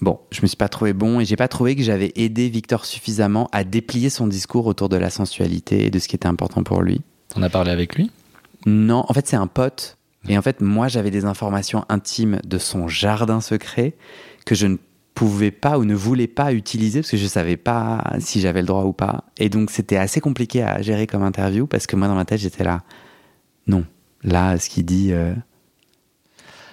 bon, 0.01 0.19
je 0.31 0.41
me 0.41 0.47
suis 0.47 0.57
pas 0.57 0.69
trouvé 0.69 0.93
bon 0.93 1.19
et 1.19 1.25
j'ai 1.25 1.35
pas 1.35 1.47
trouvé 1.47 1.75
que 1.75 1.83
j'avais 1.83 2.11
aidé 2.15 2.49
Victor 2.49 2.85
suffisamment 2.85 3.49
à 3.51 3.63
déplier 3.63 4.09
son 4.09 4.27
discours 4.27 4.65
autour 4.65 4.89
de 4.89 4.97
la 4.97 5.09
sensualité 5.09 5.85
et 5.85 5.91
de 5.91 5.99
ce 5.99 6.07
qui 6.07 6.15
était 6.15 6.27
important 6.27 6.63
pour 6.63 6.81
lui. 6.81 7.01
On 7.35 7.43
a 7.43 7.49
parlé 7.49 7.71
avec 7.71 7.95
lui? 7.95 8.11
Non, 8.65 9.05
en 9.07 9.13
fait 9.13 9.27
c'est 9.27 9.35
un 9.35 9.47
pote 9.47 9.97
et 10.27 10.37
en 10.37 10.41
fait 10.41 10.61
moi 10.61 10.87
j'avais 10.87 11.11
des 11.11 11.25
informations 11.25 11.85
intimes 11.89 12.39
de 12.45 12.57
son 12.57 12.87
jardin 12.87 13.41
secret 13.41 13.93
que 14.45 14.55
je 14.55 14.67
ne 14.67 14.77
pouvais 15.13 15.51
pas 15.51 15.77
ou 15.77 15.85
ne 15.85 15.93
voulais 15.93 16.27
pas 16.27 16.53
utiliser 16.53 17.01
parce 17.01 17.11
que 17.11 17.17
je 17.17 17.27
savais 17.27 17.57
pas 17.57 18.03
si 18.19 18.41
j'avais 18.41 18.61
le 18.61 18.67
droit 18.67 18.85
ou 18.85 18.93
pas. 18.93 19.25
Et 19.37 19.49
donc 19.49 19.69
c'était 19.69 19.97
assez 19.97 20.19
compliqué 20.19 20.63
à 20.63 20.81
gérer 20.81 21.05
comme 21.05 21.23
interview 21.23 21.67
parce 21.67 21.85
que 21.85 21.95
moi 21.95 22.07
dans 22.07 22.15
ma 22.15 22.25
tête 22.25 22.39
j'étais 22.39 22.63
là, 22.63 22.81
non, 23.67 23.85
là 24.23 24.57
ce 24.57 24.69
qu'il 24.69 24.85
dit. 24.85 25.11
Euh, 25.11 25.33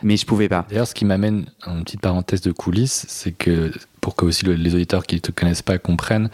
mais 0.03 0.17
je 0.17 0.27
pouvais 0.27 0.49
pas. 0.49 0.67
D'ailleurs, 0.69 0.87
ce 0.87 0.95
qui 0.95 1.05
m'amène 1.05 1.47
à 1.63 1.73
une 1.73 1.85
petite 1.85 2.01
parenthèse 2.01 2.41
de 2.41 2.53
coulisses, 2.53 3.05
c'est 3.09 3.33
que 3.33 3.73
pour 4.01 4.17
que 4.17 4.25
aussi 4.25 4.45
les 4.45 4.75
auditeurs 4.75 5.05
qui 5.07 5.17
ne 5.17 5.21
te 5.21 5.31
connaissent 5.31 5.63
pas 5.63 5.79
comprennent, 5.79 6.31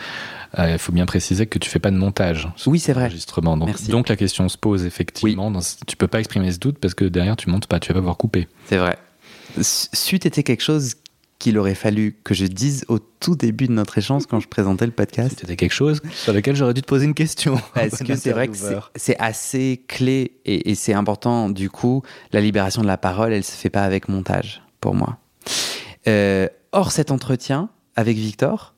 euh, 0.58 0.72
il 0.72 0.78
faut 0.78 0.92
bien 0.92 1.06
préciser 1.06 1.46
que 1.46 1.58
tu 1.58 1.68
fais 1.68 1.78
pas 1.78 1.90
de 1.90 1.96
montage. 1.96 2.48
Oui, 2.66 2.78
c'est 2.78 2.92
vrai. 2.92 3.04
Enregistrement. 3.04 3.56
Donc, 3.56 3.82
donc, 3.88 4.08
la 4.08 4.16
question 4.16 4.48
se 4.48 4.56
pose 4.56 4.84
effectivement. 4.84 5.50
Tu 5.50 5.58
ne 5.58 5.62
tu 5.86 5.96
peux 5.96 6.06
pas 6.06 6.20
exprimer 6.20 6.52
ce 6.52 6.58
doute 6.58 6.78
parce 6.78 6.94
que 6.94 7.04
derrière 7.04 7.36
tu 7.36 7.50
montes 7.50 7.66
pas, 7.66 7.80
tu 7.80 7.88
vas 7.88 7.94
pas 7.94 8.00
pouvoir 8.00 8.16
couper. 8.16 8.48
C'est 8.66 8.78
vrai. 8.78 8.98
Suite 9.60 10.26
était 10.26 10.42
quelque 10.42 10.62
chose 10.62 10.94
qu'il 11.38 11.58
aurait 11.58 11.74
fallu 11.74 12.16
que 12.24 12.34
je 12.34 12.46
dise 12.46 12.84
au 12.88 12.98
tout 12.98 13.36
début 13.36 13.66
de 13.66 13.72
notre 13.72 13.98
échange 13.98 14.26
quand 14.26 14.40
je 14.40 14.48
présentais 14.48 14.86
le 14.86 14.92
podcast. 14.92 15.36
C'était 15.40 15.56
quelque 15.56 15.74
chose 15.74 16.00
sur 16.12 16.32
lequel 16.32 16.56
j'aurais 16.56 16.74
dû 16.74 16.82
te 16.82 16.86
poser 16.86 17.04
une 17.04 17.14
question. 17.14 17.60
Parce 17.74 17.98
que 18.02 18.16
c'est 18.16 18.32
vrai 18.32 18.48
que 18.48 18.56
c'est 18.94 19.18
assez 19.18 19.82
clé 19.86 20.38
et, 20.44 20.74
c'est 20.74 20.94
important. 20.94 21.50
Du 21.50 21.68
coup, 21.68 22.02
la 22.32 22.40
libération 22.40 22.82
de 22.82 22.86
la 22.86 22.96
parole, 22.96 23.32
elle 23.32 23.44
se 23.44 23.52
fait 23.52 23.70
pas 23.70 23.84
avec 23.84 24.08
montage 24.08 24.62
pour 24.80 24.94
moi. 24.94 25.18
Euh, 26.08 26.48
or, 26.72 26.92
cet 26.92 27.10
entretien 27.10 27.68
avec 27.96 28.16
Victor, 28.16 28.74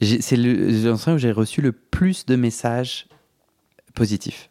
c'est 0.00 0.36
l'entretien 0.36 1.14
où 1.14 1.18
j'ai 1.18 1.32
reçu 1.32 1.60
le 1.60 1.72
plus 1.72 2.26
de 2.26 2.36
messages 2.36 3.08
positifs. 3.94 4.50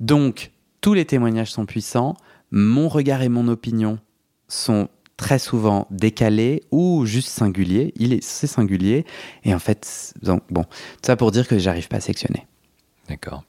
Donc, 0.00 0.52
tous 0.82 0.92
les 0.92 1.06
témoignages 1.06 1.52
sont 1.52 1.64
puissants. 1.64 2.16
Mon 2.50 2.88
regard 2.88 3.22
et 3.22 3.28
mon 3.28 3.48
opinion 3.48 3.98
sont 4.48 4.88
très 5.16 5.38
souvent 5.38 5.86
décalé 5.90 6.62
ou 6.70 7.06
juste 7.06 7.28
singulier. 7.28 7.92
Il 7.96 8.12
est, 8.12 8.22
c'est 8.22 8.46
singulier. 8.46 9.06
Et 9.44 9.54
en 9.54 9.58
fait, 9.58 10.14
donc, 10.22 10.42
bon, 10.50 10.62
tout 10.62 11.06
ça 11.06 11.16
pour 11.16 11.30
dire 11.30 11.48
que 11.48 11.58
j'arrive 11.58 11.88
pas 11.88 11.96
à 11.96 12.00
sectionner. 12.00 12.46
D'accord. 13.08 13.44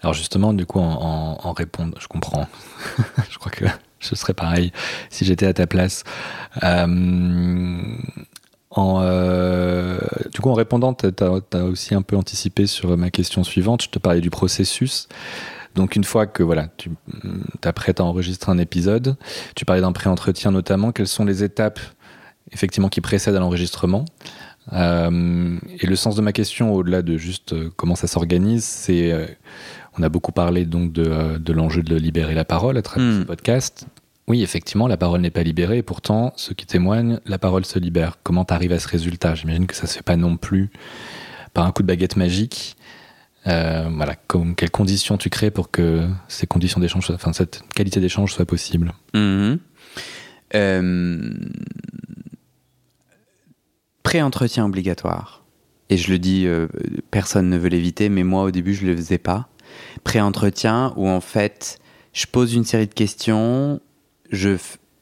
Alors 0.00 0.14
justement, 0.14 0.52
du 0.52 0.66
coup, 0.66 0.78
en, 0.78 1.38
en, 1.42 1.52
répondre, 1.52 1.96
je 2.00 2.06
comprends. 2.06 2.46
je 3.30 3.38
crois 3.38 3.50
que 3.50 3.64
ce 4.00 4.14
serait 4.14 4.34
pareil 4.34 4.72
si 5.10 5.24
j'étais 5.24 5.46
à 5.46 5.52
ta 5.52 5.66
place. 5.66 6.04
Euh, 6.62 7.96
en, 8.70 9.00
euh, 9.00 9.98
du 10.32 10.40
coup, 10.40 10.50
en 10.50 10.54
répondant, 10.54 10.94
tu 10.94 11.06
as, 11.20 11.64
aussi 11.64 11.94
un 11.94 12.02
peu 12.02 12.16
anticipé 12.16 12.66
sur 12.66 12.96
ma 12.96 13.10
question 13.10 13.42
suivante. 13.42 13.82
Je 13.82 13.88
te 13.88 13.98
parlais 13.98 14.20
du 14.20 14.30
processus. 14.30 15.08
Donc 15.76 15.94
une 15.94 16.04
fois 16.04 16.26
que 16.26 16.42
voilà, 16.42 16.68
tu 16.76 16.90
t'apprêtes 17.60 18.00
à 18.00 18.04
enregistrer 18.04 18.50
un 18.50 18.58
épisode, 18.58 19.16
tu 19.54 19.64
parlais 19.64 19.82
d'un 19.82 19.92
pré-entretien 19.92 20.50
notamment, 20.50 20.90
quelles 20.90 21.06
sont 21.06 21.24
les 21.24 21.44
étapes 21.44 21.78
effectivement 22.52 22.88
qui 22.88 23.00
précèdent 23.00 23.36
à 23.36 23.40
l'enregistrement? 23.40 24.06
Euh, 24.72 25.58
Et 25.80 25.86
le 25.86 25.96
sens 25.96 26.16
de 26.16 26.22
ma 26.22 26.32
question, 26.32 26.72
au-delà 26.72 27.02
de 27.02 27.16
juste 27.16 27.52
euh, 27.52 27.70
comment 27.76 27.94
ça 27.94 28.08
s'organise, 28.08 28.64
c'est 28.64 29.12
euh, 29.12 29.26
on 29.96 30.02
a 30.02 30.08
beaucoup 30.08 30.32
parlé 30.32 30.64
donc 30.64 30.92
de, 30.92 31.38
de 31.38 31.52
l'enjeu 31.52 31.82
de 31.82 31.94
libérer 31.94 32.34
la 32.34 32.44
parole 32.44 32.76
à 32.76 32.82
travers 32.82 33.06
hmm. 33.06 33.20
ce 33.20 33.26
podcast. 33.26 33.86
Oui, 34.28 34.42
effectivement, 34.42 34.88
la 34.88 34.96
parole 34.96 35.20
n'est 35.20 35.30
pas 35.30 35.44
libérée, 35.44 35.78
et 35.78 35.82
pourtant, 35.82 36.32
ceux 36.34 36.52
qui 36.52 36.66
témoignent, 36.66 37.20
la 37.26 37.38
parole 37.38 37.64
se 37.64 37.78
libère. 37.78 38.18
Comment 38.24 38.44
tu 38.44 38.54
arrives 38.54 38.72
à 38.72 38.80
ce 38.80 38.88
résultat? 38.88 39.36
J'imagine 39.36 39.68
que 39.68 39.76
ça 39.76 39.86
se 39.86 39.94
fait 39.94 40.02
pas 40.02 40.16
non 40.16 40.36
plus 40.36 40.70
par 41.54 41.64
un 41.64 41.70
coup 41.70 41.82
de 41.82 41.86
baguette 41.86 42.16
magique. 42.16 42.76
Euh, 43.46 43.88
voilà, 43.94 44.16
quelles 44.56 44.70
conditions 44.70 45.16
tu 45.16 45.30
crées 45.30 45.50
pour 45.50 45.70
que 45.70 46.08
ces 46.28 46.46
conditions 46.46 46.80
d'échange, 46.80 47.10
enfin 47.10 47.32
cette 47.32 47.62
qualité 47.74 48.00
d'échange 48.00 48.32
soit 48.32 48.44
possible 48.44 48.92
euh, 50.54 51.30
Pré-entretien 54.02 54.64
obligatoire. 54.64 55.44
Et 55.90 55.96
je 55.96 56.10
le 56.10 56.18
dis, 56.18 56.46
euh, 56.46 56.66
personne 57.10 57.48
ne 57.48 57.56
veut 57.56 57.68
l'éviter, 57.68 58.08
mais 58.08 58.24
moi 58.24 58.42
au 58.42 58.50
début 58.50 58.74
je 58.74 58.84
ne 58.84 58.90
le 58.90 58.96
faisais 58.96 59.18
pas. 59.18 59.48
Pré-entretien 60.02 60.92
où 60.96 61.08
en 61.08 61.20
fait 61.20 61.78
je 62.12 62.26
pose 62.26 62.54
une 62.54 62.64
série 62.64 62.86
de 62.86 62.94
questions 62.94 63.80
je 64.30 64.56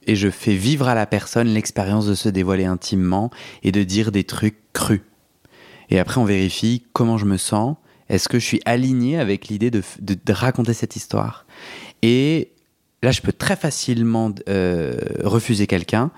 et 0.07 0.17
je 0.17 0.29
fais 0.29 0.55
vivre 0.55 0.87
à 0.87 0.95
la 0.95 1.07
personne 1.07 1.49
l'expérience 1.49 2.07
de 2.07 2.15
se 2.15 2.29
dévoiler 2.29 2.67
intimement 2.67 3.31
et 3.63 3.73
de 3.73 3.83
dire 3.83 4.13
des 4.13 4.25
trucs 4.25 4.59
crus. 4.75 5.01
Et 5.89 5.99
après 5.99 6.21
on 6.21 6.27
vérifie 6.27 6.85
comment 6.93 7.17
je 7.17 7.25
me 7.25 7.39
sens 7.39 7.77
est-ce 8.09 8.29
que 8.29 8.39
je 8.39 8.45
suis 8.45 8.61
aligné 8.65 9.19
avec 9.19 9.49
l'idée 9.49 9.71
de, 9.71 9.83
raconter 10.29 10.75
cette 10.75 10.97
histoire? 10.97 11.47
Et 12.03 12.53
là, 13.03 13.11
je 13.11 13.21
peux 13.21 13.33
très 13.33 13.57
facilement 13.57 14.33
euh, 14.49 14.95
refuser 15.23 15.67
quelqu'un 15.67 16.11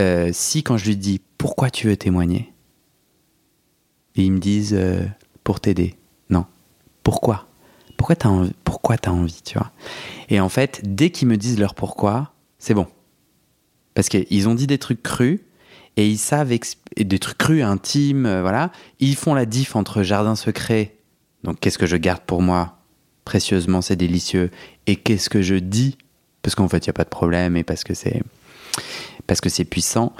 euh, 0.00 0.30
si, 0.32 0.62
quand 0.62 0.76
je 0.76 0.86
lui 0.86 0.96
dis 0.96 1.20
pourquoi 1.38 1.70
tu 1.70 1.88
veux 1.88 1.96
témoigner, 1.96 2.52
ils 4.14 4.32
me 4.32 4.38
disent 4.38 4.74
euh, 4.74 5.04
pour 5.42 5.60
t'aider. 5.60 5.96
Non. 6.30 6.46
Pourquoi? 7.02 7.48
Pourquoi 7.96 8.16
t'as 8.16 8.28
envie, 8.28 8.52
pourquoi 8.64 8.96
as 9.04 9.10
envie, 9.10 9.40
tu 9.44 9.58
vois? 9.58 9.72
Et 10.28 10.40
en 10.40 10.48
fait, 10.48 10.80
dès 10.84 11.10
qu'ils 11.10 11.28
me 11.28 11.36
disent 11.36 11.58
leur 11.58 11.74
pourquoi, 11.74 12.32
c'est 12.58 12.74
bon. 12.74 12.86
Parce 13.94 14.08
qu'ils 14.08 14.48
ont 14.48 14.54
dit 14.54 14.66
des 14.66 14.78
trucs 14.78 15.02
crus 15.02 15.40
et 15.96 16.08
ils 16.08 16.18
savent 16.18 16.52
des 16.96 17.18
trucs 17.18 17.38
crus, 17.38 17.62
intimes, 17.62 18.40
voilà. 18.40 18.72
Ils 18.98 19.14
font 19.14 19.34
la 19.34 19.46
diff 19.46 19.76
entre 19.76 20.02
jardin 20.02 20.34
secret 20.34 20.96
donc 21.44 21.60
qu'est-ce 21.60 21.78
que 21.78 21.86
je 21.86 21.96
garde 21.96 22.22
pour 22.22 22.42
moi 22.42 22.78
précieusement, 23.24 23.80
c'est 23.80 23.96
délicieux, 23.96 24.50
et 24.86 24.96
qu'est-ce 24.96 25.30
que 25.30 25.40
je 25.40 25.54
dis? 25.54 25.96
Parce 26.42 26.54
qu'en 26.54 26.68
fait 26.68 26.86
il 26.86 26.88
n'y 26.88 26.90
a 26.90 26.94
pas 26.94 27.04
de 27.04 27.08
problème 27.08 27.56
et 27.56 27.64
parce 27.64 27.84
que 27.84 27.94
c'est 27.94 28.22
parce 29.26 29.40
que 29.40 29.48
c'est 29.48 29.64
puissant 29.64 30.12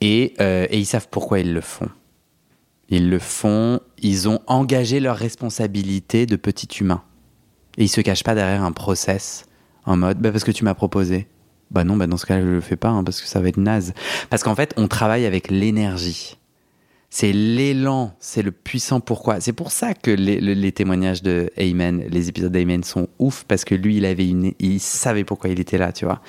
et, 0.00 0.34
euh, 0.40 0.66
et, 0.70 0.78
ils 0.78 0.86
savent 0.86 1.08
pourquoi 1.10 1.40
ils 1.40 1.52
le 1.52 1.60
font. 1.60 1.88
Ils 2.88 3.08
le 3.08 3.18
font, 3.18 3.80
ils 3.98 4.28
ont 4.28 4.40
engagé 4.46 5.00
leur 5.00 5.16
responsabilité 5.16 6.26
de 6.26 6.36
petit 6.36 6.68
humain. 6.78 7.02
Et 7.78 7.84
ils 7.84 7.88
se 7.88 8.00
cachent 8.00 8.22
pas 8.22 8.34
derrière 8.34 8.62
un 8.62 8.72
process 8.72 9.46
en 9.86 9.96
mode 9.96 10.18
bah 10.18 10.30
parce 10.30 10.44
que 10.44 10.50
tu 10.50 10.62
m'as 10.64 10.74
proposé. 10.74 11.26
Bah 11.70 11.84
non, 11.84 11.96
bah 11.96 12.06
dans 12.06 12.18
ce 12.18 12.26
cas-là, 12.26 12.42
je 12.42 12.46
le 12.46 12.60
fais 12.60 12.76
pas 12.76 12.90
hein, 12.90 13.02
parce 13.02 13.20
que 13.20 13.26
ça 13.26 13.40
va 13.40 13.48
être 13.48 13.56
naze. 13.56 13.94
Parce 14.28 14.42
qu'en 14.42 14.54
fait, 14.54 14.74
on 14.76 14.88
travaille 14.88 15.24
avec 15.24 15.50
l'énergie 15.50 16.36
c'est 17.14 17.32
l'élan, 17.32 18.16
c'est 18.20 18.40
le 18.40 18.52
puissant 18.52 19.00
pourquoi. 19.00 19.38
C'est 19.38 19.52
pour 19.52 19.70
ça 19.70 19.92
que 19.92 20.10
les, 20.10 20.72
témoignages 20.72 21.22
de 21.22 21.50
les 21.58 22.28
épisodes 22.30 22.50
d'Amen 22.50 22.82
sont 22.82 23.06
ouf 23.18 23.44
parce 23.46 23.66
que 23.66 23.74
lui, 23.74 23.98
il 23.98 24.06
avait 24.06 24.26
une, 24.26 24.54
il 24.58 24.80
savait 24.80 25.22
pourquoi 25.22 25.50
il 25.50 25.60
était 25.60 25.76
là, 25.76 25.92
tu 25.92 26.06
vois. 26.06 26.22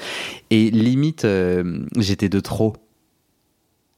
Et 0.50 0.70
limite, 0.72 1.24
euh, 1.24 1.86
j'étais 1.96 2.28
de 2.28 2.42
trop. 2.42 2.74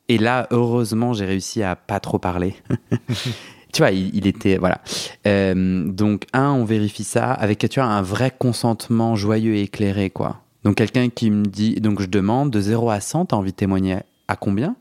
Et 0.10 0.20
là, 0.20 0.48
heureusement, 0.52 1.14
j'ai 1.14 1.26
réussi 1.26 1.64
à 1.64 1.76
pas 1.76 2.00
trop 2.00 2.20
parler. 2.20 2.54
tu 3.74 3.80
vois, 3.80 3.90
il, 3.90 4.28
était 4.28 4.58
voilà. 4.58 4.80
Euh, 5.26 5.86
donc 5.88 6.26
un, 6.34 6.52
on 6.52 6.66
vérifie 6.66 7.04
ça 7.04 7.32
avec 7.32 7.68
tu 7.68 7.80
vois 7.80 7.90
un 7.90 8.04
vrai 8.04 8.32
consentement 8.38 9.16
joyeux 9.16 9.56
et 9.56 9.64
éclairé, 9.64 10.12
quoi. 10.12 10.44
Donc 10.64 10.76
quelqu'un 10.76 11.10
qui 11.10 11.32
me 11.32 11.46
dit, 11.46 11.74
donc 11.82 12.00
je 12.00 12.06
demande 12.06 12.52
de 12.52 12.62
0 12.62 12.92
à 12.92 13.00
100, 13.00 13.26
t'as 13.26 13.38
envie 13.38 13.54
de 13.54 13.58
témoigner 13.58 13.98
à 14.28 14.36
combien? 14.36 14.76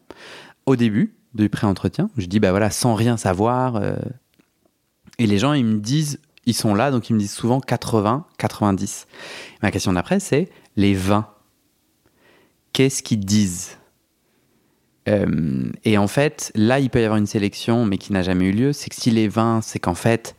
Au 0.67 0.77
début, 0.77 1.15
du 1.35 1.49
pré-entretien. 1.49 2.11
Je 2.17 2.27
dis, 2.27 2.41
bah 2.41 2.51
voilà, 2.51 2.71
sans 2.71 2.95
rien 2.95 3.17
savoir. 3.17 3.77
Euh. 3.77 3.97
Et 5.19 5.27
les 5.27 5.39
gens, 5.39 5.53
ils 5.53 5.65
me 5.65 5.79
disent, 5.79 6.21
ils 6.47 6.55
sont 6.55 6.75
là, 6.75 6.91
donc 6.91 7.11
ils 7.11 7.15
me 7.15 7.19
disent 7.19 7.33
souvent 7.33 7.61
80, 7.61 8.27
90. 8.39 9.07
Ma 9.63 9.71
question 9.71 9.93
d'après, 9.93 10.21
c'est 10.21 10.49
les 10.77 10.95
20. 10.95 11.27
Qu'est-ce 12.73 13.03
qu'ils 13.03 13.25
disent? 13.25 13.79
Euh, 15.09 15.71
Et 15.85 15.99
en 15.99 16.09
fait, 16.09 16.51
là, 16.55 16.81
il 16.81 16.91
peut 16.91 17.01
y 17.01 17.05
avoir 17.05 17.19
une 17.19 17.27
sélection, 17.27 17.85
mais 17.85 17.99
qui 17.99 18.13
n'a 18.13 18.23
jamais 18.23 18.47
eu 18.47 18.53
lieu. 18.53 18.73
C'est 18.73 18.91
que 18.91 18.97
si 18.97 19.11
les 19.11 19.29
20, 19.29 19.61
c'est 19.63 19.79
qu'en 19.79 19.95
fait, 19.95 20.35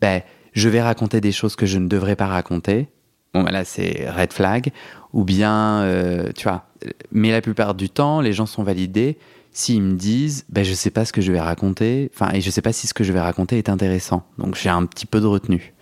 ben, 0.00 0.22
je 0.52 0.68
vais 0.68 0.82
raconter 0.82 1.20
des 1.20 1.32
choses 1.32 1.56
que 1.56 1.66
je 1.66 1.78
ne 1.78 1.88
devrais 1.88 2.16
pas 2.16 2.26
raconter. 2.26 2.88
Bon, 3.34 3.42
ben 3.42 3.52
là, 3.52 3.64
c'est 3.64 4.08
red 4.10 4.32
flag. 4.32 4.72
Ou 5.12 5.24
bien, 5.24 5.82
euh, 5.82 6.30
tu 6.34 6.44
vois, 6.44 6.66
mais 7.12 7.30
la 7.30 7.40
plupart 7.40 7.74
du 7.74 7.88
temps, 7.88 8.20
les 8.20 8.32
gens 8.32 8.46
sont 8.46 8.62
validés 8.62 9.18
s'ils 9.58 9.82
me 9.82 9.96
disent 9.96 10.44
ben, 10.48 10.64
je 10.64 10.72
sais 10.72 10.90
pas 10.90 11.04
ce 11.04 11.12
que 11.12 11.20
je 11.20 11.32
vais 11.32 11.40
raconter, 11.40 12.10
enfin, 12.14 12.30
et 12.32 12.40
je 12.40 12.50
sais 12.50 12.62
pas 12.62 12.72
si 12.72 12.86
ce 12.86 12.94
que 12.94 13.02
je 13.02 13.12
vais 13.12 13.20
raconter 13.20 13.58
est 13.58 13.68
intéressant. 13.68 14.24
Donc 14.38 14.54
j'ai 14.54 14.68
un 14.68 14.86
petit 14.86 15.06
peu 15.06 15.20
de 15.20 15.26
retenue. 15.26 15.74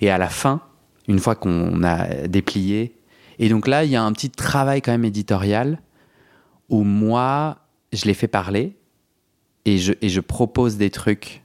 Et 0.00 0.10
à 0.10 0.18
la 0.18 0.28
fin, 0.28 0.60
une 1.08 1.18
fois 1.18 1.34
qu'on 1.34 1.82
a 1.82 2.28
déplié, 2.28 2.94
et 3.38 3.48
donc 3.48 3.66
là, 3.66 3.84
il 3.84 3.90
y 3.90 3.96
a 3.96 4.02
un 4.02 4.12
petit 4.12 4.30
travail 4.30 4.82
quand 4.82 4.92
même 4.92 5.04
éditorial 5.04 5.80
où 6.68 6.84
moi, 6.84 7.58
je 7.92 8.04
les 8.04 8.14
fais 8.14 8.28
parler 8.28 8.76
et 9.64 9.78
je, 9.78 9.94
et 10.02 10.08
je 10.10 10.20
propose 10.20 10.76
des 10.76 10.90
trucs 10.90 11.42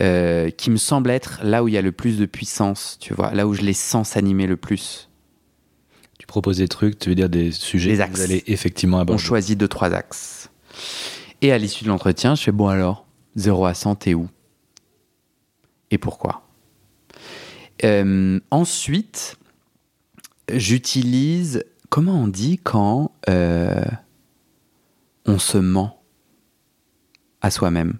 euh, 0.00 0.50
qui 0.50 0.70
me 0.70 0.76
semblent 0.76 1.10
être 1.10 1.40
là 1.42 1.64
où 1.64 1.68
il 1.68 1.74
y 1.74 1.78
a 1.78 1.82
le 1.82 1.92
plus 1.92 2.18
de 2.18 2.26
puissance, 2.26 2.98
tu 3.00 3.14
vois, 3.14 3.32
là 3.32 3.46
où 3.46 3.54
je 3.54 3.62
les 3.62 3.72
sens 3.72 4.10
s'animer 4.10 4.46
le 4.46 4.56
plus. 4.56 5.08
Proposer 6.26 6.64
des 6.64 6.68
trucs, 6.68 6.98
tu 6.98 7.08
veux 7.08 7.14
dire 7.14 7.28
des 7.28 7.50
sujets 7.52 7.90
Des 7.92 7.96
que 7.98 8.02
axes. 8.02 8.16
vous 8.16 8.22
allez 8.22 8.42
effectivement 8.46 8.98
On 8.98 9.00
aborder. 9.00 9.22
choisit 9.22 9.58
deux, 9.58 9.68
trois 9.68 9.92
axes. 9.92 10.50
Et 11.40 11.52
à 11.52 11.58
l'issue 11.58 11.84
de 11.84 11.88
l'entretien, 11.88 12.34
je 12.34 12.42
fais 12.42 12.52
bon 12.52 12.68
alors, 12.68 13.06
0 13.36 13.66
à 13.66 13.74
100, 13.74 13.96
t'es 13.96 14.14
où? 14.14 14.28
Et 15.90 15.98
pourquoi? 15.98 16.46
Euh, 17.84 18.38
Ensuite, 18.50 19.36
j'utilise, 20.52 21.64
comment 21.90 22.14
on 22.20 22.28
dit 22.28 22.58
quand 22.62 23.10
euh, 23.28 23.84
on 25.26 25.38
se 25.38 25.58
ment 25.58 26.00
à 27.40 27.50
soi-même? 27.50 27.98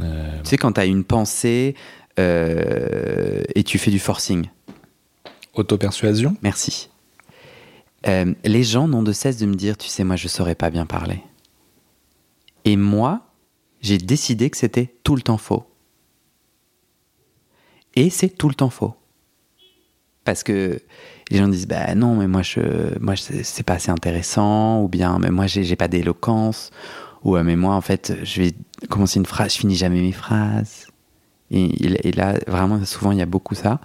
Euh, 0.00 0.40
Tu 0.42 0.50
sais, 0.50 0.56
quand 0.56 0.72
t'as 0.72 0.86
une 0.86 1.04
pensée 1.04 1.74
et 2.18 3.62
tu 3.64 3.78
fais 3.78 3.90
du 3.90 3.98
forcing. 3.98 4.50
Autopersuasion? 5.54 6.36
Merci. 6.42 6.90
Euh, 8.06 8.34
les 8.44 8.62
gens 8.62 8.88
n'ont 8.88 9.02
de 9.02 9.12
cesse 9.12 9.36
de 9.36 9.46
me 9.46 9.54
dire, 9.54 9.76
tu 9.76 9.88
sais, 9.88 10.04
moi, 10.04 10.16
je 10.16 10.28
saurais 10.28 10.54
pas 10.54 10.70
bien 10.70 10.86
parler. 10.86 11.22
Et 12.64 12.76
moi, 12.76 13.26
j'ai 13.80 13.98
décidé 13.98 14.50
que 14.50 14.56
c'était 14.56 14.94
tout 15.02 15.16
le 15.16 15.22
temps 15.22 15.38
faux. 15.38 15.64
Et 17.94 18.10
c'est 18.10 18.28
tout 18.28 18.48
le 18.48 18.54
temps 18.54 18.70
faux. 18.70 18.94
Parce 20.24 20.42
que 20.42 20.80
les 21.30 21.38
gens 21.38 21.48
disent, 21.48 21.66
bah 21.66 21.94
non, 21.94 22.14
mais 22.14 22.28
moi, 22.28 22.42
je, 22.42 22.98
moi, 23.00 23.16
c'est 23.16 23.62
pas 23.62 23.74
assez 23.74 23.90
intéressant, 23.90 24.82
ou 24.82 24.88
bien, 24.88 25.18
mais 25.18 25.30
moi, 25.30 25.46
j'ai 25.46 25.76
pas 25.76 25.88
d'éloquence, 25.88 26.70
ou 27.24 27.36
euh, 27.36 27.42
mais 27.42 27.56
moi, 27.56 27.74
en 27.74 27.80
fait, 27.80 28.14
je 28.22 28.42
vais 28.42 28.52
commencer 28.88 29.18
une 29.18 29.26
phrase, 29.26 29.54
je 29.54 29.58
finis 29.58 29.76
jamais 29.76 30.00
mes 30.00 30.12
phrases. 30.12 30.86
Et 31.50 32.12
là, 32.12 32.38
vraiment, 32.46 32.84
souvent, 32.84 33.10
il 33.10 33.18
y 33.18 33.22
a 33.22 33.26
beaucoup 33.26 33.56
ça. 33.56 33.80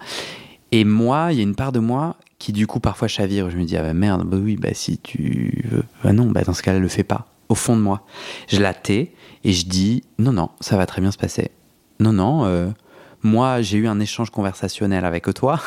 Et 0.70 0.84
moi, 0.84 1.32
il 1.32 1.38
y 1.38 1.40
a 1.40 1.42
une 1.42 1.56
part 1.56 1.72
de 1.72 1.80
moi 1.80 2.16
qui, 2.38 2.52
du 2.52 2.66
coup, 2.66 2.80
parfois 2.80 3.08
chavire. 3.08 3.50
Je 3.50 3.56
me 3.56 3.64
dis, 3.64 3.76
ah 3.76 3.82
bah 3.82 3.94
merde, 3.94 4.24
bah 4.24 4.36
oui, 4.40 4.56
bah 4.56 4.74
si 4.74 4.98
tu 4.98 5.64
veux. 5.70 5.84
Bah 6.04 6.12
non, 6.12 6.30
bah 6.30 6.42
dans 6.42 6.52
ce 6.52 6.62
cas-là, 6.62 6.78
le 6.78 6.88
fais 6.88 7.04
pas. 7.04 7.26
Au 7.48 7.54
fond 7.54 7.76
de 7.76 7.82
moi. 7.82 8.04
Je 8.48 8.60
la 8.60 8.74
tais 8.74 9.12
et 9.44 9.52
je 9.52 9.66
dis, 9.66 10.02
non, 10.18 10.32
non, 10.32 10.50
ça 10.60 10.76
va 10.76 10.86
très 10.86 11.00
bien 11.00 11.10
se 11.10 11.18
passer. 11.18 11.50
Non, 12.00 12.12
non, 12.12 12.44
euh, 12.44 12.68
moi, 13.22 13.62
j'ai 13.62 13.78
eu 13.78 13.86
un 13.86 14.00
échange 14.00 14.30
conversationnel 14.30 15.04
avec 15.04 15.32
toi. 15.34 15.60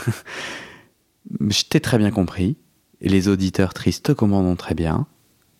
je 1.39 1.63
t'ai 1.63 1.79
très 1.79 1.97
bien 1.97 2.11
compris. 2.11 2.57
Les 3.01 3.27
auditeurs 3.27 3.73
tristes 3.73 4.07
te 4.07 4.11
comprendront 4.11 4.55
très 4.55 4.75
bien. 4.75 5.07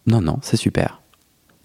Non, 0.06 0.22
non, 0.22 0.40
c'est 0.42 0.58
super. 0.58 1.02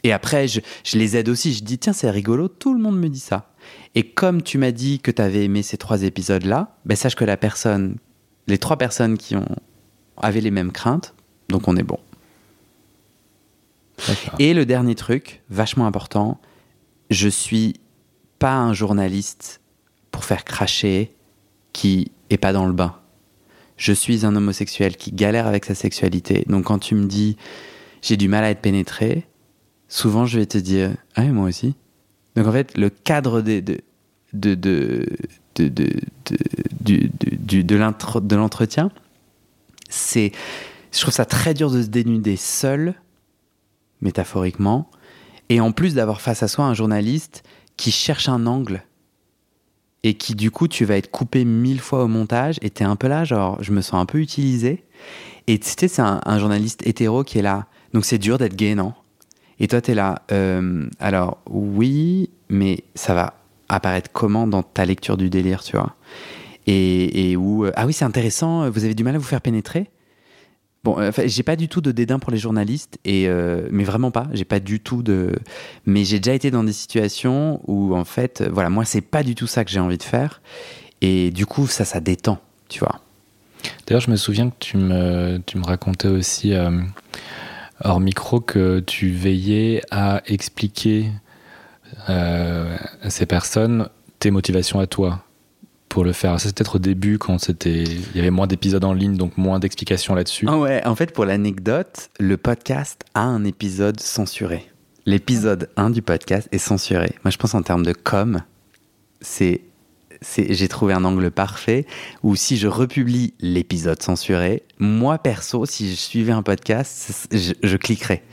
Et 0.05 0.13
après, 0.13 0.47
je, 0.47 0.61
je 0.85 0.99
les 0.99 1.17
aide 1.17 1.29
aussi. 1.29 1.53
Je 1.53 1.65
dis, 1.65 1.79
tiens, 1.79 1.93
c'est 1.93 2.11
rigolo, 2.11 2.49
tout 2.49 2.75
le 2.75 2.81
monde 2.81 2.99
me 2.99 3.09
dit 3.09 3.21
ça. 3.21 3.55
Et 3.95 4.11
comme 4.11 4.43
tu 4.43 4.59
m'as 4.59 4.71
dit 4.71 5.01
que 5.01 5.11
tu 5.11 5.23
avais 5.23 5.45
aimé 5.45 5.63
ces 5.63 5.79
trois 5.79 6.03
épisodes-là, 6.03 6.77
ben 6.85 6.97
sache 6.97 7.17
que 7.17 7.25
la 7.25 7.37
personne, 7.37 7.97
les 8.47 8.59
trois 8.59 8.77
personnes 8.77 9.19
qui 9.19 9.37
ont 9.37 9.57
avaient 10.17 10.41
les 10.41 10.51
mêmes 10.51 10.73
craintes, 10.73 11.15
donc 11.49 11.69
on 11.69 11.77
est 11.77 11.83
bon. 11.83 11.99
Et 14.39 14.55
le 14.55 14.67
dernier 14.67 14.95
truc, 14.95 15.43
vachement 15.51 15.87
important, 15.87 16.41
je 17.11 17.29
suis 17.29 17.75
pas 18.39 18.55
un 18.55 18.73
journaliste 18.73 19.61
pour 20.11 20.25
faire 20.25 20.45
cracher 20.45 21.15
qui 21.73 22.13
est 22.31 22.37
pas 22.37 22.53
dans 22.53 22.67
le 22.67 22.73
bain. 22.73 22.97
Je 23.77 23.93
suis 23.93 24.25
un 24.25 24.37
homosexuel 24.37 24.97
qui 24.97 25.13
galère 25.13 25.47
avec 25.47 25.65
sa 25.65 25.75
sexualité. 25.75 26.45
Donc 26.49 26.65
quand 26.67 26.79
tu 26.79 26.95
me 26.95 27.07
dis 27.07 27.37
j'ai 28.03 28.17
du 28.17 28.29
mal 28.29 28.45
à 28.45 28.51
être 28.51 28.61
pénétré, 28.61 29.27
souvent 29.89 30.27
je 30.27 30.39
vais 30.39 30.47
te 30.47 30.59
dire 30.59 30.93
ah 31.17 31.23
oui, 31.23 31.29
moi 31.29 31.49
aussi. 31.49 31.75
Donc 32.37 32.47
en 32.47 32.53
fait 32.53 32.77
le 32.77 32.91
cadre 32.91 33.41
de 33.41 33.63
de 34.33 35.07
de 35.57 35.69
de 35.69 35.89
de 36.83 37.63
de 37.63 38.37
l'entretien, 38.37 38.91
c'est 39.89 40.33
je 40.93 41.01
trouve 41.01 41.15
ça 41.15 41.25
très 41.25 41.55
dur 41.55 41.71
de 41.71 41.83
se 41.83 41.89
dénuder 41.89 42.37
seul 42.37 42.95
métaphoriquement, 44.01 44.91
et 45.49 45.61
en 45.61 45.73
plus 45.73 45.95
d'avoir 45.95 46.21
face 46.21 46.43
à 46.43 46.49
soi 46.49 46.65
un 46.65 46.75
journaliste 46.75 47.43
qui 47.77 47.91
cherche 47.91 48.29
un 48.29 48.47
angle 48.47 48.83
et 50.03 50.15
qui 50.15 50.35
du 50.35 50.51
coup 50.51 50.69
tu 50.69 50.85
vas 50.85 50.97
être 50.97 51.11
coupé 51.11 51.45
mille 51.45 51.81
fois 51.81 52.05
au 52.05 52.09
montage 52.09 52.59
et 52.63 52.71
t'es 52.71 52.85
un 52.85 52.97
peu 52.97 53.09
là 53.09 53.25
genre 53.25 53.63
je 53.63 53.73
me 53.73 53.81
sens 53.81 54.01
un 54.01 54.07
peu 54.07 54.19
utilisé. 54.19 54.85
Et 55.47 55.59
tu 55.59 55.69
sais 55.69 55.89
c'est 55.89 56.03
un, 56.03 56.21
un 56.25 56.39
journaliste 56.39 56.87
hétéro 56.87 57.25
qui 57.25 57.39
est 57.39 57.43
là. 57.43 57.67
Donc 57.93 58.05
c'est 58.05 58.19
dur 58.19 58.39
d'être 58.39 58.55
gay 58.55 58.75
non? 58.75 58.93
Et 59.59 59.69
toi 59.69 59.81
t'es 59.81 59.95
là 59.95 60.23
euh, 60.31 60.87
alors 61.01 61.39
oui 61.49 62.31
mais 62.49 62.85
ça 62.95 63.15
va 63.15 63.35
apparaître 63.69 64.11
comment 64.13 64.47
dans 64.47 64.63
ta 64.63 64.85
lecture 64.85 65.17
du 65.17 65.31
délire 65.31 65.63
tu 65.63 65.77
vois 65.77 65.95
et, 66.67 67.31
et 67.31 67.37
où 67.37 67.65
euh, 67.65 67.73
ah 67.77 67.87
oui 67.87 67.93
c'est 67.93 68.05
intéressant 68.05 68.69
vous 68.71 68.85
avez 68.85 68.95
du 68.95 69.05
mal 69.05 69.15
à 69.15 69.19
vous 69.19 69.25
faire 69.25 69.41
pénétrer 69.41 69.91
Bon, 70.85 70.99
euh, 70.99 71.11
j'ai 71.25 71.43
pas 71.43 71.57
du 71.57 71.69
tout 71.69 71.81
de 71.81 71.93
dédain 71.93 72.19
pour 72.19 72.31
les 72.31 72.37
journalistes, 72.37 72.99
et 73.07 73.27
euh, 73.27 73.67
mais 73.71 73.85
vraiment 73.85 74.11
pas. 74.11 74.27
J'ai 74.35 74.45
pas 74.45 74.61
du 74.61 74.81
tout 74.81 75.03
de. 75.03 75.33
Mais 75.87 76.05
j'ai 76.05 76.21
déjà 76.21 76.35
été 76.35 76.51
dans 76.51 76.63
des 76.63 76.75
situations 76.75 77.63
où, 77.67 77.97
en 77.97 78.05
fait, 78.05 78.43
euh, 78.43 78.51
voilà, 78.53 78.69
moi, 78.69 78.85
c'est 78.85 79.01
pas 79.01 79.23
du 79.23 79.35
tout 79.35 79.47
ça 79.47 79.65
que 79.65 79.71
j'ai 79.71 79.81
envie 79.81 79.97
de 79.97 80.03
faire, 80.03 80.43
et 81.01 81.31
du 81.31 81.47
coup, 81.47 81.67
ça, 81.67 81.87
ça 81.87 82.01
détend, 82.01 82.39
tu 82.69 82.81
vois. 82.81 83.01
D'ailleurs, 83.87 84.03
je 84.03 84.11
me 84.11 84.17
souviens 84.17 84.51
que 84.51 84.57
tu 84.59 84.77
me, 84.77 85.41
tu 85.47 85.57
me 85.57 85.65
racontais 85.65 86.09
aussi 86.09 86.53
euh, 86.53 86.83
hors 87.83 87.99
micro 87.99 88.41
que 88.41 88.81
tu 88.81 89.11
veillais 89.11 89.81
à 89.91 90.21
expliquer 90.27 91.07
euh, 92.09 92.77
ces 93.09 93.27
personnes 93.27 93.89
tes 94.19 94.31
motivations 94.31 94.81
à 94.81 94.87
toi 94.87 95.23
pour 95.89 96.05
le 96.05 96.13
faire. 96.13 96.41
Ça, 96.41 96.49
c'est 96.49 96.57
peut-être 96.57 96.77
au 96.77 96.79
début 96.81 97.19
quand 97.19 97.39
c'était, 97.39 97.85
il 97.85 98.17
y 98.17 98.19
avait 98.19 98.31
moins 98.31 98.47
d'épisodes 98.47 98.85
en 98.85 98.93
ligne, 98.93 99.17
donc 99.17 99.37
moins 99.37 99.59
d'explications 99.59 100.15
là-dessus. 100.15 100.47
Ah 100.49 100.59
ouais, 100.59 100.85
en 100.87 100.95
fait, 100.95 101.13
pour 101.13 101.25
l'anecdote, 101.25 102.11
le 102.19 102.37
podcast 102.37 103.05
a 103.15 103.23
un 103.23 103.45
épisode 103.45 104.01
censuré. 104.01 104.69
L'épisode 105.07 105.69
1 105.77 105.91
du 105.91 106.03
podcast 106.03 106.49
est 106.51 106.59
censuré. 106.59 107.15
Moi, 107.23 107.31
je 107.31 107.37
pense 107.37 107.55
en 107.55 107.63
termes 107.63 107.85
de 107.85 107.93
com, 107.93 108.41
c'est, 109.21 109.61
j'ai 110.37 110.69
trouvé 110.69 110.95
un 110.95 111.05
angle 111.05 111.31
parfait 111.31 111.87
où 112.23 112.37
si 112.37 112.57
je 112.57 112.69
republie 112.69 113.35
l'épisode 113.41 114.03
censuré, 114.03 114.63
moi 114.79 115.19
perso, 115.19 115.67
si 115.67 115.91
je 115.91 115.95
suivais 115.95 116.33
un 116.33 116.43
podcast, 116.43 117.29
je, 117.31 117.53
je 117.63 117.77
cliquerais. 117.77 118.23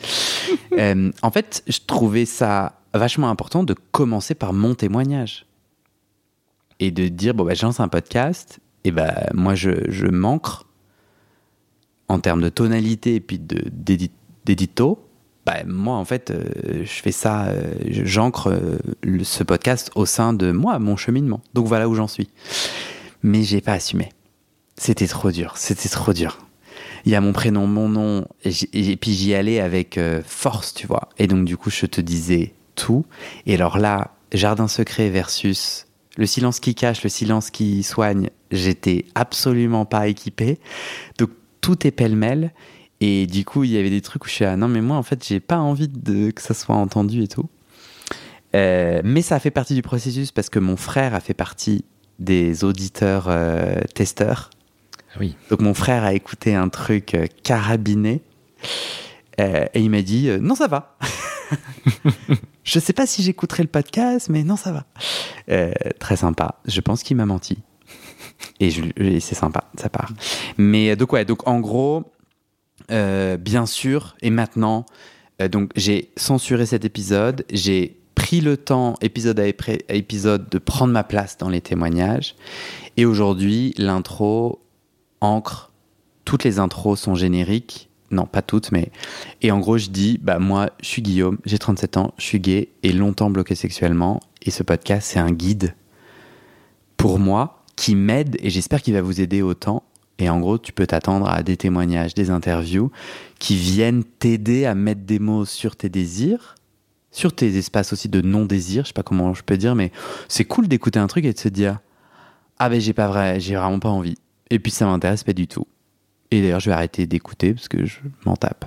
Euh, 0.77 1.11
en 1.21 1.31
fait, 1.31 1.63
je 1.67 1.79
trouvais 1.85 2.23
ça 2.23 2.79
vachement 2.93 3.29
important 3.29 3.63
de 3.63 3.75
commencer 3.91 4.35
par 4.35 4.53
mon 4.53 4.73
témoignage 4.73 5.45
et 6.79 6.91
de 6.91 7.09
dire 7.09 7.33
bon 7.33 7.43
bah 7.43 7.53
je 7.53 7.65
lance 7.65 7.81
un 7.81 7.89
podcast 7.89 8.59
et 8.85 8.91
bah 8.91 9.27
moi 9.33 9.53
je, 9.53 9.71
je 9.89 10.07
manque 10.07 10.47
en 12.07 12.19
termes 12.19 12.41
de 12.41 12.49
tonalité 12.49 13.15
et 13.15 13.19
puis 13.19 13.39
d'édito 14.45 15.10
bah 15.45 15.63
moi 15.65 15.95
en 15.95 16.05
fait 16.05 16.31
euh, 16.31 16.83
je 16.83 17.01
fais 17.01 17.11
ça 17.11 17.47
euh, 17.47 17.73
j'ancre 17.89 18.51
euh, 18.51 18.77
ce 19.23 19.43
podcast 19.43 19.91
au 19.95 20.05
sein 20.05 20.33
de 20.33 20.51
moi 20.51 20.79
mon 20.79 20.97
cheminement. 20.97 21.41
Donc 21.53 21.67
voilà 21.67 21.89
où 21.89 21.95
j'en 21.95 22.07
suis. 22.07 22.29
Mais 23.23 23.43
j'ai 23.43 23.61
pas 23.61 23.73
assumé. 23.73 24.09
C'était 24.77 25.07
trop 25.07 25.31
dur. 25.31 25.53
C'était 25.57 25.89
trop 25.89 26.13
dur. 26.13 26.39
Il 27.05 27.11
y 27.11 27.15
a 27.15 27.21
mon 27.21 27.33
prénom 27.33 27.65
mon 27.65 27.89
nom 27.89 28.27
et, 28.43 28.51
et 28.73 28.95
puis 28.97 29.13
j'y 29.13 29.33
allais 29.33 29.59
avec 29.59 29.99
force 30.25 30.73
tu 30.73 30.87
vois. 30.87 31.09
Et 31.17 31.27
donc 31.27 31.45
du 31.45 31.57
coup 31.57 31.69
je 31.69 31.85
te 31.85 32.01
disais 32.01 32.53
tout. 32.75 33.05
Et 33.45 33.55
alors 33.55 33.77
là 33.79 34.11
jardin 34.33 34.67
secret 34.67 35.09
versus 35.09 35.87
le 36.17 36.25
silence 36.25 36.59
qui 36.59 36.75
cache, 36.75 37.03
le 37.03 37.09
silence 37.09 37.49
qui 37.49 37.83
soigne, 37.83 38.29
j'étais 38.51 39.05
absolument 39.15 39.85
pas 39.85 40.07
équipé. 40.07 40.59
Donc 41.17 41.29
tout 41.61 41.87
est 41.87 41.91
pêle-mêle. 41.91 42.51
Et 43.03 43.25
du 43.25 43.43
coup, 43.43 43.63
il 43.63 43.71
y 43.71 43.77
avait 43.77 43.89
des 43.89 44.01
trucs 44.01 44.23
où 44.25 44.27
je 44.27 44.33
suis 44.33 44.45
ah 44.45 44.55
non, 44.55 44.67
mais 44.67 44.79
moi, 44.79 44.95
en 44.95 45.03
fait, 45.03 45.25
j'ai 45.27 45.39
pas 45.39 45.57
envie 45.57 45.87
de, 45.87 46.29
que 46.29 46.41
ça 46.41 46.53
soit 46.53 46.75
entendu 46.75 47.23
et 47.23 47.27
tout. 47.27 47.49
Euh, 48.55 49.01
mais 49.03 49.23
ça 49.23 49.39
fait 49.39 49.51
partie 49.51 49.73
du 49.73 49.81
processus 49.81 50.31
parce 50.31 50.49
que 50.49 50.59
mon 50.59 50.77
frère 50.77 51.15
a 51.15 51.19
fait 51.19 51.33
partie 51.33 51.83
des 52.19 52.63
auditeurs 52.63 53.25
euh, 53.27 53.81
testeurs. 53.95 54.51
Ah 55.13 55.17
Oui. 55.19 55.35
Donc 55.49 55.61
mon 55.61 55.73
frère 55.73 56.03
a 56.03 56.13
écouté 56.13 56.53
un 56.53 56.69
truc 56.69 57.15
euh, 57.15 57.25
carabiné 57.43 58.21
et 59.37 59.81
il 59.81 59.89
m'a 59.89 60.03
dit 60.03 60.29
non 60.39 60.53
ça 60.53 60.67
va. 60.67 60.95
je 62.63 62.79
sais 62.79 62.93
pas 62.93 63.07
si 63.07 63.23
j'écouterai 63.23 63.63
le 63.63 63.69
podcast 63.69 64.29
mais 64.29 64.43
non 64.43 64.55
ça 64.55 64.71
va. 64.71 64.85
Très 65.97 66.15
sympa. 66.15 66.59
Je 66.65 66.79
pense 66.79 67.01
qu'il 67.01 67.17
m'a 67.17 67.25
menti. 67.25 67.57
Et, 68.59 68.71
et 68.97 69.19
c'est 69.19 69.33
sympa, 69.33 69.63
ça 69.79 69.89
part. 69.89 70.11
Mais 70.57 70.95
donc 70.95 71.13
ouais, 71.13 71.25
donc 71.25 71.47
en 71.47 71.59
gros, 71.59 72.11
euh, 72.91 73.37
bien 73.37 73.65
sûr, 73.65 74.15
et 74.21 74.29
maintenant, 74.29 74.85
euh, 75.41 75.47
donc 75.47 75.71
j'ai 75.75 76.11
censuré 76.17 76.65
cet 76.65 76.85
épisode, 76.85 77.45
j'ai 77.51 77.97
pris 78.15 78.41
le 78.41 78.57
temps, 78.57 78.95
épisode 79.01 79.39
à 79.39 79.47
épisode, 79.47 80.49
de 80.49 80.57
prendre 80.57 80.93
ma 80.93 81.03
place 81.03 81.37
dans 81.37 81.49
les 81.49 81.61
témoignages. 81.61 82.35
Et 82.97 83.05
aujourd'hui, 83.05 83.73
l'intro 83.77 84.61
ancre, 85.21 85.71
toutes 86.25 86.43
les 86.43 86.59
intros 86.59 86.99
sont 86.99 87.15
génériques. 87.15 87.89
Non, 88.11 88.25
pas 88.25 88.41
toutes, 88.41 88.71
mais. 88.71 88.91
Et 89.41 89.51
en 89.51 89.59
gros, 89.59 89.77
je 89.77 89.89
dis, 89.89 90.19
bah, 90.21 90.37
moi, 90.37 90.71
je 90.81 90.87
suis 90.87 91.01
Guillaume, 91.01 91.37
j'ai 91.45 91.57
37 91.57 91.97
ans, 91.97 92.13
je 92.17 92.25
suis 92.25 92.39
gay 92.39 92.69
et 92.83 92.91
longtemps 92.91 93.29
bloqué 93.29 93.55
sexuellement. 93.55 94.19
Et 94.41 94.51
ce 94.51 94.63
podcast, 94.63 95.09
c'est 95.11 95.19
un 95.19 95.31
guide 95.31 95.75
pour 96.97 97.19
moi 97.19 97.63
qui 97.75 97.95
m'aide 97.95 98.37
et 98.41 98.49
j'espère 98.49 98.81
qu'il 98.81 98.93
va 98.93 99.01
vous 99.01 99.21
aider 99.21 99.41
autant. 99.41 99.83
Et 100.19 100.29
en 100.29 100.39
gros, 100.39 100.57
tu 100.57 100.71
peux 100.71 100.85
t'attendre 100.85 101.27
à 101.29 101.41
des 101.43 101.57
témoignages, 101.57 102.13
des 102.13 102.29
interviews 102.29 102.91
qui 103.39 103.55
viennent 103.55 104.03
t'aider 104.03 104.65
à 104.65 104.75
mettre 104.75 105.01
des 105.01 105.19
mots 105.19 105.45
sur 105.45 105.75
tes 105.75 105.89
désirs, 105.89 106.55
sur 107.11 107.33
tes 107.33 107.57
espaces 107.57 107.91
aussi 107.91 108.07
de 108.07 108.21
non-désir, 108.21 108.83
je 108.83 108.89
sais 108.89 108.93
pas 108.93 109.03
comment 109.03 109.33
je 109.33 109.43
peux 109.43 109.57
dire, 109.57 109.75
mais 109.75 109.91
c'est 110.27 110.45
cool 110.45 110.67
d'écouter 110.67 110.99
un 110.99 111.07
truc 111.07 111.25
et 111.25 111.33
de 111.33 111.39
se 111.39 111.49
dire 111.49 111.79
Ah 112.59 112.69
ben 112.69 112.79
j'ai 112.79 112.93
pas 112.93 113.07
vrai, 113.07 113.39
j'ai 113.39 113.55
vraiment 113.55 113.79
pas 113.79 113.89
envie. 113.89 114.15
Et 114.49 114.59
puis 114.59 114.71
ça 114.71 114.85
m'intéresse 114.85 115.23
pas 115.23 115.33
du 115.33 115.47
tout. 115.47 115.65
Et 116.29 116.41
d'ailleurs, 116.41 116.59
je 116.59 116.69
vais 116.69 116.75
arrêter 116.75 117.05
d'écouter 117.07 117.53
parce 117.53 117.67
que 117.67 117.85
je 117.85 117.99
m'en 118.25 118.35
tape. 118.35 118.65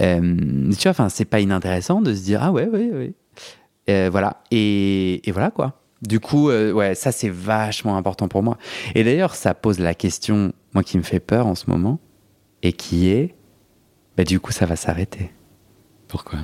Euh, 0.00 0.70
tu 0.70 0.82
vois, 0.82 0.90
enfin, 0.90 1.08
c'est 1.08 1.24
pas 1.24 1.40
inintéressant 1.40 2.00
de 2.00 2.14
se 2.14 2.22
dire 2.22 2.42
Ah 2.42 2.52
ouais, 2.52 2.68
ouais, 2.68 2.90
ouais. 2.90 3.12
Euh, 3.90 4.08
voilà. 4.10 4.42
Et, 4.50 5.28
et 5.28 5.32
voilà 5.32 5.50
quoi. 5.50 5.81
Du 6.02 6.18
coup, 6.18 6.50
euh, 6.50 6.72
ouais, 6.72 6.94
ça 6.94 7.12
c'est 7.12 7.28
vachement 7.28 7.96
important 7.96 8.28
pour 8.28 8.42
moi. 8.42 8.58
Et 8.94 9.04
d'ailleurs, 9.04 9.34
ça 9.36 9.54
pose 9.54 9.78
la 9.78 9.94
question, 9.94 10.52
moi 10.74 10.82
qui 10.82 10.98
me 10.98 11.02
fait 11.02 11.20
peur 11.20 11.46
en 11.46 11.54
ce 11.54 11.70
moment, 11.70 12.00
et 12.62 12.72
qui 12.72 13.08
est, 13.08 13.34
bah, 14.16 14.24
du 14.24 14.40
coup, 14.40 14.52
ça 14.52 14.66
va 14.66 14.76
s'arrêter. 14.76 15.30
Pourquoi? 16.08 16.40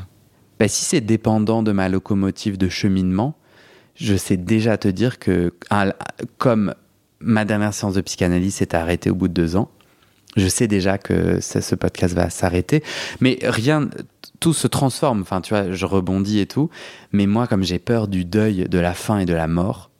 Bah, 0.58 0.68
Si 0.68 0.84
c'est 0.84 1.00
dépendant 1.00 1.62
de 1.62 1.72
ma 1.72 1.88
locomotive 1.88 2.56
de 2.56 2.68
cheminement, 2.68 3.36
je 3.94 4.14
sais 4.14 4.36
déjà 4.36 4.78
te 4.78 4.88
dire 4.88 5.18
que, 5.18 5.52
comme 6.38 6.74
ma 7.20 7.44
dernière 7.44 7.74
séance 7.74 7.94
de 7.94 8.00
psychanalyse 8.00 8.54
s'est 8.56 8.76
arrêtée 8.76 9.10
au 9.10 9.14
bout 9.16 9.26
de 9.26 9.34
deux 9.34 9.56
ans, 9.56 9.70
je 10.36 10.46
sais 10.46 10.68
déjà 10.68 10.98
que 10.98 11.40
ce 11.40 11.74
podcast 11.74 12.14
va 12.14 12.30
s'arrêter. 12.30 12.84
Mais 13.20 13.38
rien, 13.42 13.90
tout 14.40 14.52
se 14.52 14.66
transforme. 14.66 15.22
Enfin, 15.22 15.40
tu 15.40 15.54
vois, 15.54 15.72
je 15.72 15.86
rebondis 15.86 16.38
et 16.38 16.46
tout. 16.46 16.70
Mais 17.12 17.26
moi, 17.26 17.46
comme 17.46 17.62
j'ai 17.62 17.78
peur 17.78 18.08
du 18.08 18.24
deuil, 18.24 18.68
de 18.68 18.78
la 18.78 18.94
fin 18.94 19.18
et 19.18 19.26
de 19.26 19.34
la 19.34 19.48
mort. 19.48 19.90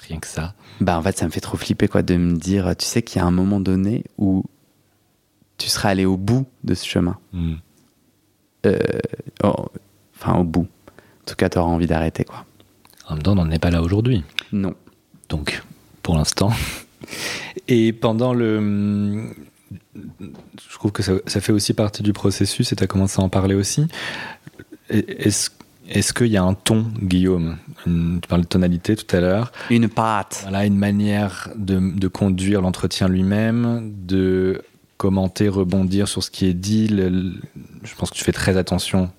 Rien 0.00 0.18
que 0.18 0.26
ça. 0.26 0.54
Bah, 0.80 0.98
en 0.98 1.02
fait, 1.02 1.18
ça 1.18 1.26
me 1.26 1.30
fait 1.30 1.40
trop 1.40 1.56
flipper, 1.56 1.88
quoi, 1.88 2.02
de 2.02 2.16
me 2.16 2.36
dire, 2.36 2.74
tu 2.76 2.86
sais 2.86 3.02
qu'il 3.02 3.20
y 3.20 3.22
a 3.22 3.26
un 3.26 3.30
moment 3.30 3.60
donné 3.60 4.04
où 4.18 4.44
tu 5.58 5.68
seras 5.68 5.90
allé 5.90 6.06
au 6.06 6.16
bout 6.16 6.46
de 6.64 6.74
ce 6.74 6.86
chemin. 6.86 7.18
Hmm. 7.32 7.56
Euh, 8.66 8.78
oh, 9.44 9.66
enfin, 10.16 10.38
au 10.38 10.44
bout. 10.44 10.66
En 10.66 11.24
tout 11.26 11.34
cas, 11.34 11.48
tu 11.48 11.58
auras 11.58 11.68
envie 11.68 11.86
d'arrêter, 11.86 12.24
quoi. 12.24 12.46
En 13.08 13.14
même 13.14 13.22
temps, 13.22 13.32
on 13.32 13.36
n'en 13.36 13.50
est 13.50 13.58
pas 13.58 13.70
là 13.70 13.82
aujourd'hui. 13.82 14.24
Non. 14.52 14.74
Donc, 15.28 15.62
pour 16.02 16.16
l'instant. 16.16 16.52
Et 17.68 17.92
pendant 17.92 18.32
le. 18.32 19.34
Je 19.94 20.74
trouve 20.74 20.92
que 20.92 21.02
ça, 21.02 21.40
fait 21.40 21.52
aussi 21.52 21.74
partie 21.74 22.02
du 22.02 22.12
processus 22.12 22.72
et 22.72 22.76
tu 22.76 22.84
as 22.84 22.86
commencé 22.86 23.20
à 23.20 23.24
en 23.24 23.28
parler 23.28 23.54
aussi. 23.54 23.86
Est-ce 24.88 25.50
est 25.88 26.12
qu'il 26.12 26.28
y 26.28 26.36
a 26.36 26.42
un 26.42 26.54
ton, 26.54 26.86
Guillaume? 27.02 27.56
Tu 27.84 28.28
parles 28.28 28.42
de 28.42 28.46
tonalité 28.46 28.96
tout 28.96 29.16
à 29.16 29.20
l'heure. 29.20 29.52
Une 29.70 29.88
patte. 29.88 30.40
Voilà, 30.42 30.66
une 30.66 30.76
manière 30.76 31.50
de, 31.56 31.78
de 31.96 32.08
conduire 32.08 32.62
l'entretien 32.62 33.08
lui-même, 33.08 33.92
de 34.06 34.62
commenter, 34.96 35.48
rebondir 35.48 36.08
sur 36.08 36.22
ce 36.22 36.30
qui 36.30 36.46
est 36.46 36.54
dit. 36.54 36.88
je 36.88 37.94
pense 37.96 38.10
que 38.10 38.16
tu 38.16 38.24
fais 38.24 38.32
très 38.32 38.56
attention 38.56 39.10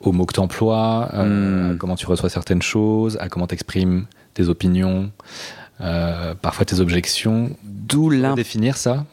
aux 0.00 0.12
mots 0.12 0.26
que 0.26 0.34
tu 0.34 0.40
emploies, 0.40 1.08
euh, 1.14 1.70
hmm. 1.70 1.74
à 1.74 1.76
comment 1.76 1.96
tu 1.96 2.06
reçois 2.06 2.28
certaines 2.28 2.62
choses, 2.62 3.16
à 3.20 3.28
comment 3.28 3.46
tu 3.46 3.54
exprimes 3.54 4.06
tes 4.34 4.48
opinions. 4.48 5.10
Euh, 5.80 6.34
parfois 6.34 6.64
tes 6.64 6.80
objections. 6.80 7.50
D'où 7.62 8.10
définir 8.34 8.76
ça 8.76 9.06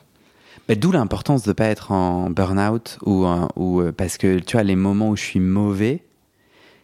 D'où 0.69 0.91
l'importance 0.91 1.43
de 1.43 1.49
ne 1.49 1.53
pas 1.53 1.65
être 1.65 1.91
en 1.91 2.29
burn-out 2.29 2.97
ou, 3.05 3.25
euh, 3.25 3.91
parce 3.91 4.17
que 4.17 4.39
tu 4.39 4.53
vois 4.53 4.63
les 4.63 4.77
moments 4.77 5.09
où 5.09 5.17
je 5.17 5.23
suis 5.23 5.39
mauvais, 5.41 6.03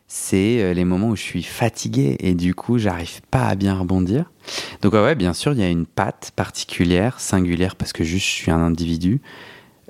c'est 0.08 0.62
euh, 0.62 0.74
les 0.74 0.84
moments 0.84 1.10
où 1.10 1.16
je 1.16 1.22
suis 1.22 1.44
fatigué 1.44 2.18
et 2.20 2.34
du 2.34 2.54
coup 2.54 2.78
j'arrive 2.78 3.22
pas 3.32 3.48
à 3.48 3.56
bien 3.56 3.78
rebondir. 3.80 4.32
Donc 4.82 4.94
ouais, 4.94 5.16
bien 5.16 5.34
sûr 5.34 5.54
il 5.54 5.60
y 5.60 5.64
a 5.64 5.70
une 5.70 5.86
patte 5.86 6.32
particulière, 6.36 7.22
singulière 7.22 7.76
parce 7.78 7.94
que 7.94 8.04
juste 8.04 8.26
je 8.26 8.32
suis 8.32 8.52
un 8.52 8.60
individu. 8.60 9.22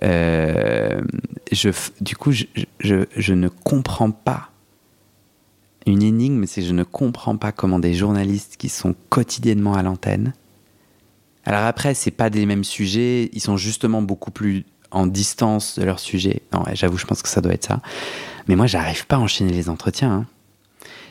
je, 0.02 1.72
du 2.00 2.16
coup 2.16 2.32
je, 2.32 2.46
je, 2.80 3.06
je 3.16 3.34
ne 3.34 3.48
comprends 3.48 4.12
pas 4.12 4.52
une 5.88 6.04
énigme, 6.04 6.46
c'est 6.46 6.62
je 6.62 6.74
ne 6.74 6.84
comprends 6.84 7.38
pas 7.38 7.52
comment 7.52 7.80
des 7.80 7.96
journalistes 7.96 8.56
qui 8.58 8.70
sont 8.70 8.96
quotidiennement 9.10 9.74
à 9.74 9.82
l'antenne. 9.82 10.34
Alors 11.50 11.64
après, 11.64 11.96
c'est 11.96 12.12
pas 12.12 12.30
des 12.30 12.46
mêmes 12.46 12.64
sujets, 12.64 13.32
ils 13.34 13.42
sont 13.42 13.58
justement 13.58 14.04
beaucoup 14.04 14.30
plus 14.30 14.66
en 14.92 15.08
distance 15.08 15.80
de 15.80 15.84
leur 15.84 16.00
sujet. 16.00 16.44
Non, 16.54 16.64
j'avoue, 16.74 17.00
je 17.00 17.08
pense 17.08 17.24
que 17.24 17.28
ça 17.28 17.42
doit 17.42 17.54
être 17.54 17.66
ça. 17.66 17.82
Mais 18.48 18.56
moi, 18.56 18.68
j'arrive 18.68 19.08
pas 19.08 19.16
à 19.16 19.20
enchaîner 19.20 19.52
les 19.52 19.68
entretiens. 19.68 20.12
Hein. 20.12 20.26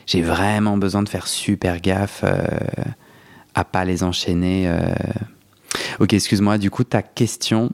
J'ai 0.05 0.21
vraiment 0.21 0.77
besoin 0.77 1.03
de 1.03 1.09
faire 1.09 1.27
super 1.27 1.81
gaffe 1.81 2.21
euh, 2.23 2.37
à 3.53 3.65
pas 3.65 3.83
les 3.83 4.01
enchaîner. 4.01 4.69
Euh. 4.69 4.93
Ok, 5.99 6.13
excuse-moi. 6.13 6.57
Du 6.57 6.71
coup, 6.71 6.85
ta 6.85 7.01
question, 7.01 7.69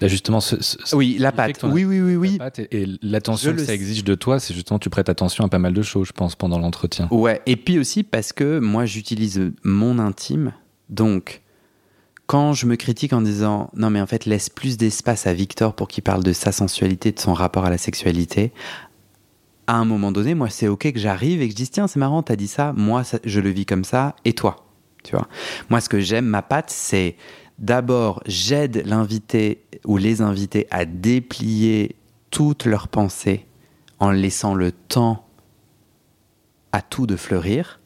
justement, 0.00 0.40
ce, 0.40 0.56
oui, 0.96 1.18
la 1.18 1.32
pâte. 1.32 1.62
Oui, 1.64 1.84
oui, 1.84 2.00
oui, 2.00 2.16
oui. 2.16 2.38
et, 2.70 2.86
l'attention 3.02 3.52
que 3.52 3.62
ça 3.62 3.74
exige 3.74 4.04
de 4.04 4.14
toi, 4.14 4.40
c'est 4.40 4.54
justement 4.54 4.78
tu 4.78 4.88
prêtes 4.88 5.10
attention 5.10 5.44
à 5.44 5.48
pas 5.50 5.58
mal 5.58 5.74
de 5.74 5.82
choses, 5.82 6.08
je 6.08 6.12
pense, 6.12 6.34
pendant 6.34 6.58
l'entretien. 6.58 7.08
Ouais. 7.10 7.42
Et 7.44 7.56
puis 7.56 7.78
aussi 7.78 8.04
parce 8.04 8.32
que 8.32 8.58
moi, 8.58 8.86
j'utilise 8.86 9.52
mon 9.64 9.98
intime, 9.98 10.54
donc 10.88 11.42
quand 12.30 12.52
je 12.52 12.66
me 12.66 12.76
critique 12.76 13.12
en 13.12 13.22
disant 13.22 13.70
non 13.74 13.90
mais 13.90 14.00
en 14.00 14.06
fait 14.06 14.24
laisse 14.24 14.50
plus 14.50 14.76
d'espace 14.76 15.26
à 15.26 15.32
Victor 15.32 15.74
pour 15.74 15.88
qu'il 15.88 16.04
parle 16.04 16.22
de 16.22 16.32
sa 16.32 16.52
sensualité, 16.52 17.10
de 17.10 17.18
son 17.18 17.34
rapport 17.34 17.64
à 17.64 17.70
la 17.70 17.76
sexualité, 17.76 18.52
à 19.66 19.74
un 19.74 19.84
moment 19.84 20.12
donné, 20.12 20.36
moi 20.36 20.48
c'est 20.48 20.68
ok 20.68 20.92
que 20.92 20.98
j'arrive 21.00 21.42
et 21.42 21.46
que 21.46 21.50
je 21.50 21.56
dise 21.56 21.72
tiens 21.72 21.88
c'est 21.88 21.98
marrant 21.98 22.22
t'as 22.22 22.36
dit 22.36 22.46
ça, 22.46 22.72
moi 22.76 23.02
je 23.24 23.40
le 23.40 23.50
vis 23.50 23.66
comme 23.66 23.82
ça 23.82 24.14
et 24.24 24.32
toi, 24.32 24.64
tu 25.02 25.16
vois. 25.16 25.26
Moi 25.70 25.80
ce 25.80 25.88
que 25.88 25.98
j'aime 25.98 26.26
ma 26.26 26.40
patte 26.40 26.70
c'est 26.70 27.16
D'abord, 27.58 28.22
j'aide 28.26 28.84
l'invité 28.86 29.64
ou 29.84 29.96
les 29.96 30.22
invités 30.22 30.68
à 30.70 30.84
déplier 30.84 31.96
toutes 32.30 32.64
leurs 32.64 32.86
pensées 32.86 33.44
en 33.98 34.12
laissant 34.12 34.54
le 34.54 34.70
temps 34.70 35.26
à 36.70 36.80
tout 36.80 37.08
de 37.08 37.16
fleurir 37.16 37.80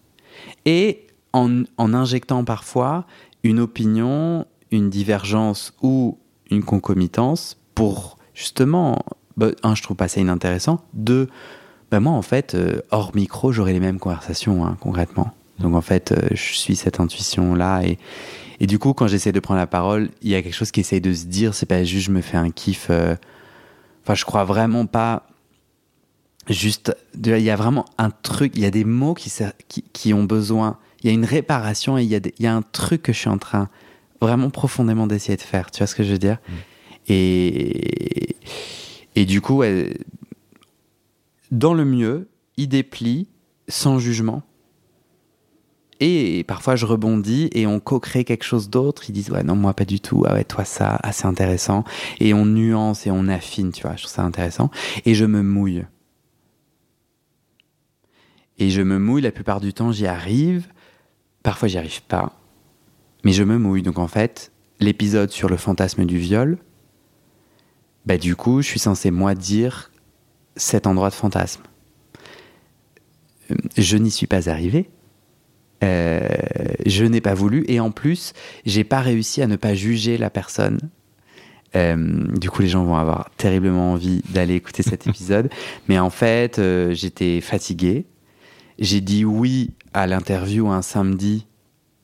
et 0.66 1.07
en, 1.33 1.64
injectant 1.78 2.44
parfois 2.44 3.07
une 3.44 3.61
opinion, 3.61 4.46
une 4.72 4.90
divergence 4.90 5.72
ou 5.83 6.18
une 6.50 6.64
concomitance 6.64 7.57
pour 7.76 8.18
justement, 8.35 8.98
bah, 9.37 9.50
un, 9.62 9.76
je 9.76 9.83
trouve 9.83 9.96
pas 9.96 10.09
ça 10.09 10.20
inintéressant, 10.20 10.85
deux, 10.94 11.28
bah, 11.92 12.00
moi 12.00 12.12
en 12.12 12.22
fait, 12.22 12.57
euh, 12.57 12.80
hors 12.90 13.14
micro, 13.14 13.52
j'aurais 13.52 13.72
les 13.72 13.80
mêmes 13.80 14.00
conversations 14.00 14.66
hein, 14.66 14.76
concrètement. 14.80 15.33
Donc 15.61 15.76
en 15.76 15.80
fait, 15.80 16.11
euh, 16.11 16.28
je 16.33 16.54
suis 16.54 16.74
cette 16.74 16.98
intuition-là 16.98 17.83
et, 17.83 17.98
et 18.61 18.66
du 18.66 18.78
coup, 18.78 18.92
quand 18.92 19.07
j'essaie 19.07 19.33
de 19.33 19.40
prendre 19.40 19.61
la 19.61 19.66
parole, 19.66 20.11
il 20.22 20.30
y 20.30 20.35
a 20.35 20.42
quelque 20.42 20.54
chose 20.54 20.70
qui 20.70 20.80
essaye 20.80 21.00
de 21.00 21.12
se 21.12 21.26
dire, 21.26 21.54
c'est 21.54 21.66
pas 21.66 21.85
juste 21.85 22.07
je 22.07 22.11
me 22.11 22.20
fais 22.20 22.37
un 22.37 22.50
kiff. 22.50 22.88
Euh, 22.90 23.14
enfin, 24.02 24.14
je 24.14 24.24
crois 24.24 24.44
vraiment 24.44 24.87
pas 24.87 25.26
juste. 26.48 26.96
Il 27.14 27.38
y 27.38 27.50
a 27.50 27.57
vraiment 27.57 27.85
un 27.98 28.11
truc, 28.11 28.52
il 28.54 28.62
y 28.62 28.66
a 28.66 28.70
des 28.70 28.85
mots 28.85 29.14
qui, 29.14 29.33
qui, 29.92 30.14
ont 30.14 30.24
besoin. 30.24 30.78
Il 31.05 31.09
y 31.09 31.11
a 31.11 31.12
une 31.12 31.25
réparation 31.25 31.97
et 31.99 32.03
il 32.03 32.09
y, 32.09 32.17
a 32.17 32.21
il 32.38 32.43
y 32.43 32.47
a 32.47 32.55
un 32.55 32.62
truc 32.62 33.03
que 33.03 33.12
je 33.12 33.19
suis 33.19 33.29
en 33.29 33.38
train 33.38 33.69
vraiment 34.21 34.51
profondément 34.51 35.07
d'essayer 35.07 35.37
de 35.37 35.43
faire. 35.43 35.71
Tu 35.71 35.79
vois 35.79 35.87
ce 35.87 35.95
que 35.95 36.03
je 36.03 36.12
veux 36.12 36.19
dire? 36.19 36.38
Mmh. 36.49 36.53
et, 37.09 38.37
et 39.14 39.25
du 39.27 39.40
coup, 39.40 39.62
dans 41.51 41.75
le 41.75 41.85
mieux, 41.85 42.29
il 42.57 42.69
déplie 42.69 43.29
sans 43.69 43.99
jugement 43.99 44.43
et 46.01 46.45
parfois 46.45 46.77
je 46.77 46.87
rebondis 46.87 47.49
et 47.53 47.67
on 47.67 47.81
co-crée 47.81 48.25
quelque 48.25 48.45
chose 48.45 48.69
d'autre. 48.69 49.09
Ils 49.09 49.12
disent 49.12 49.31
ouais 49.31 49.43
non 49.43 49.57
moi 49.57 49.75
pas 49.75 49.85
du 49.85 50.01
tout. 50.01 50.25
Ah 50.27 50.35
ouais 50.35 50.45
toi 50.45 50.64
ça 50.64 50.99
assez 51.03 51.27
intéressant. 51.27 51.85
Et 52.21 52.35
on 52.35 52.47
nuance 52.47 53.07
et 53.07 53.11
on 53.11 53.29
affine 53.29 53.73
tu 53.73 53.83
vois. 53.83 53.97
Je 53.97 54.03
trouve 54.03 54.12
ça 54.12 54.23
intéressant. 54.23 54.71
Et 55.05 55.14
je 55.14 55.25
me 55.25 55.43
mouille. 55.43 55.85
Et 58.59 58.71
je 58.71 58.83
me 58.83 58.99
mouille 58.99 59.23
la 59.23 59.33
plupart 59.33 59.61
du 59.61 59.73
temps 59.73 59.93
j'y 59.93 60.07
arrive. 60.07 60.67
Parfois 61.44 61.68
j'y 61.68 61.78
arrive 61.78 62.02
pas. 62.02 62.33
Mais 63.22 63.30
je 63.30 63.44
me 63.44 63.57
mouille. 63.57 63.83
Donc 63.83 64.00
en 64.00 64.09
fait 64.09 64.50
l'épisode 64.80 65.30
sur 65.30 65.48
le 65.48 65.57
fantasme 65.57 66.04
du 66.04 66.18
viol. 66.18 66.59
Bah 68.04 68.18
du 68.18 68.35
coup 68.35 68.61
je 68.61 68.66
suis 68.66 68.80
censé 68.80 69.12
moi 69.12 69.37
dire 69.37 69.92
cet 70.57 70.88
endroit 70.88 71.11
de 71.11 71.14
fantasme. 71.14 71.62
Je 73.76 73.96
n'y 73.96 74.11
suis 74.11 74.26
pas 74.26 74.48
arrivé 74.50 74.90
euh, 75.85 76.26
je 76.87 77.04
n'ai 77.04 77.20
pas 77.20 77.35
voulu 77.35 77.64
et 77.68 77.80
en 77.80 77.90
plus, 77.90 78.33
j'ai 78.64 78.85
pas 78.85 79.00
réussi 79.00 79.42
à 79.42 79.46
ne 79.46 79.57
pas 79.57 79.74
juger 79.74 80.16
la 80.16 80.30
personne. 80.30 80.78
Euh, 81.76 82.24
du 82.38 82.48
coup, 82.50 82.62
les 82.62 82.68
gens 82.68 82.85
vont 82.85 82.94
avoir 82.94 83.30
terriblement 83.37 83.92
envie 83.92 84.22
d'aller 84.30 84.54
écouter 84.54 84.83
cet 84.83 85.07
épisode. 85.09 85.50
Mais 85.88 85.98
en 85.98 86.11
fait, 86.11 86.59
euh, 86.59 86.94
j'étais 86.94 87.40
fatigué. 87.40 88.07
J'ai 88.78 89.00
dit 89.00 89.24
oui 89.24 89.72
à 89.94 90.07
l'interview 90.07 90.68
un 90.68 90.83
samedi, 90.83 91.46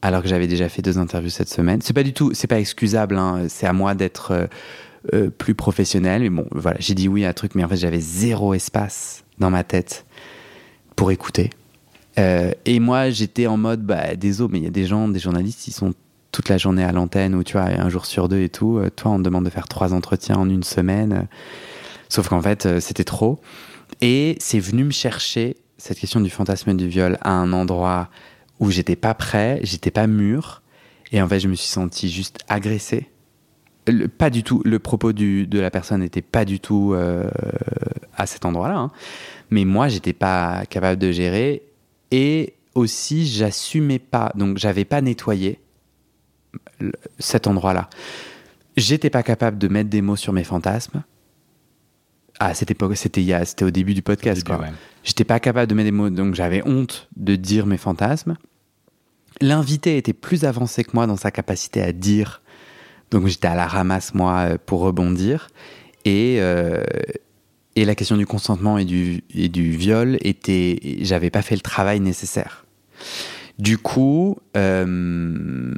alors 0.00 0.22
que 0.22 0.28
j'avais 0.28 0.46
déjà 0.46 0.70
fait 0.70 0.80
deux 0.80 0.96
interviews 0.96 1.30
cette 1.30 1.50
semaine. 1.50 1.80
C'est 1.82 1.92
pas 1.92 2.02
du 2.02 2.14
tout, 2.14 2.32
c'est 2.32 2.46
pas 2.46 2.58
excusable. 2.58 3.18
Hein. 3.18 3.46
C'est 3.48 3.66
à 3.66 3.74
moi 3.74 3.94
d'être 3.94 4.48
plus 5.36 5.54
professionnel. 5.54 6.22
Mais 6.22 6.30
bon, 6.30 6.46
voilà, 6.52 6.78
j'ai 6.80 6.94
dit 6.94 7.08
oui 7.08 7.26
à 7.26 7.28
un 7.28 7.32
truc, 7.34 7.54
mais 7.54 7.64
en 7.64 7.68
fait, 7.68 7.76
j'avais 7.76 8.00
zéro 8.00 8.54
espace 8.54 9.24
dans 9.38 9.50
ma 9.50 9.64
tête 9.64 10.06
pour 10.96 11.10
écouter. 11.10 11.50
Euh, 12.18 12.52
et 12.64 12.80
moi, 12.80 13.10
j'étais 13.10 13.46
en 13.46 13.56
mode, 13.56 13.82
bah, 13.82 14.14
désolé, 14.16 14.52
mais 14.52 14.58
il 14.58 14.64
y 14.64 14.68
a 14.68 14.70
des 14.70 14.86
gens, 14.86 15.08
des 15.08 15.18
journalistes, 15.18 15.66
ils 15.66 15.72
sont 15.72 15.94
toute 16.32 16.48
la 16.48 16.58
journée 16.58 16.84
à 16.84 16.92
l'antenne 16.92 17.34
ou 17.34 17.42
tu 17.42 17.54
vois, 17.54 17.62
un 17.62 17.88
jour 17.88 18.06
sur 18.06 18.28
deux 18.28 18.40
et 18.40 18.48
tout. 18.48 18.78
Euh, 18.78 18.90
toi, 18.90 19.12
on 19.12 19.18
te 19.18 19.22
demande 19.22 19.44
de 19.44 19.50
faire 19.50 19.68
trois 19.68 19.94
entretiens 19.94 20.36
en 20.36 20.48
une 20.48 20.62
semaine. 20.62 21.26
Sauf 22.08 22.28
qu'en 22.28 22.42
fait, 22.42 22.66
euh, 22.66 22.80
c'était 22.80 23.04
trop. 23.04 23.40
Et 24.00 24.36
c'est 24.40 24.60
venu 24.60 24.84
me 24.84 24.90
chercher 24.90 25.56
cette 25.80 25.98
question 25.98 26.20
du 26.20 26.30
fantasme 26.30 26.76
du 26.76 26.88
viol 26.88 27.18
à 27.22 27.32
un 27.32 27.52
endroit 27.52 28.10
où 28.58 28.70
j'étais 28.70 28.96
pas 28.96 29.14
prêt, 29.14 29.60
j'étais 29.62 29.90
pas 29.90 30.06
mûr. 30.06 30.62
Et 31.10 31.20
en 31.22 31.28
fait, 31.28 31.40
je 31.40 31.48
me 31.48 31.54
suis 31.54 31.68
senti 31.68 32.10
juste 32.10 32.38
agressé. 32.48 33.08
pas 34.18 34.28
du 34.28 34.42
tout, 34.42 34.62
le 34.64 34.78
propos 34.78 35.12
du, 35.12 35.46
de 35.46 35.58
la 35.58 35.70
personne 35.70 36.00
n'était 36.00 36.22
pas 36.22 36.44
du 36.44 36.60
tout 36.60 36.92
euh, 36.92 37.30
à 38.14 38.26
cet 38.26 38.44
endroit-là. 38.44 38.76
Hein. 38.76 38.90
Mais 39.48 39.64
moi, 39.64 39.88
j'étais 39.88 40.12
pas 40.12 40.66
capable 40.66 41.00
de 41.00 41.10
gérer. 41.10 41.62
Et 42.10 42.54
aussi, 42.74 43.26
j'assumais 43.26 43.98
pas. 43.98 44.32
Donc, 44.34 44.58
j'avais 44.58 44.84
pas 44.84 45.00
nettoyé 45.00 45.60
cet 47.18 47.46
endroit-là. 47.46 47.88
J'étais 48.76 49.10
pas 49.10 49.22
capable 49.22 49.56
de 49.56 49.68
mettre 49.68 49.88
des 49.88 50.02
mots 50.02 50.16
sur 50.16 50.34
mes 50.34 50.44
fantasmes. 50.44 51.02
Ah, 52.38 52.54
c'était 52.54 52.76
c'était 52.94 53.44
c'était 53.44 53.64
au 53.64 53.70
début 53.70 53.94
du 53.94 54.02
podcast. 54.02 54.46
quoi. 54.46 54.60
J'étais 55.02 55.24
pas 55.24 55.40
capable 55.40 55.68
de 55.68 55.74
mettre 55.74 55.86
des 55.86 55.92
mots, 55.92 56.10
donc 56.10 56.34
j'avais 56.34 56.62
honte 56.66 57.08
de 57.16 57.36
dire 57.36 57.66
mes 57.66 57.78
fantasmes. 57.78 58.36
L'invité 59.40 59.96
était 59.96 60.12
plus 60.12 60.44
avancé 60.44 60.84
que 60.84 60.90
moi 60.94 61.06
dans 61.06 61.16
sa 61.16 61.30
capacité 61.30 61.82
à 61.82 61.92
dire, 61.92 62.42
donc 63.10 63.26
j'étais 63.26 63.48
à 63.48 63.54
la 63.54 63.66
ramasse 63.66 64.14
moi 64.14 64.38
euh, 64.40 64.58
pour 64.64 64.80
rebondir. 64.80 65.48
Et 66.04 66.36
euh, 66.40 66.82
et 67.76 67.84
la 67.84 67.94
question 67.94 68.16
du 68.16 68.26
consentement 68.26 68.78
et 68.78 68.84
du, 68.84 69.22
et 69.34 69.48
du 69.48 69.70
viol 69.70 70.18
était, 70.22 70.98
j'avais 71.02 71.30
pas 71.30 71.42
fait 71.42 71.54
le 71.54 71.60
travail 71.60 72.00
nécessaire. 72.00 72.66
Du 73.58 73.78
coup, 73.78 74.38
euh, 74.56 75.72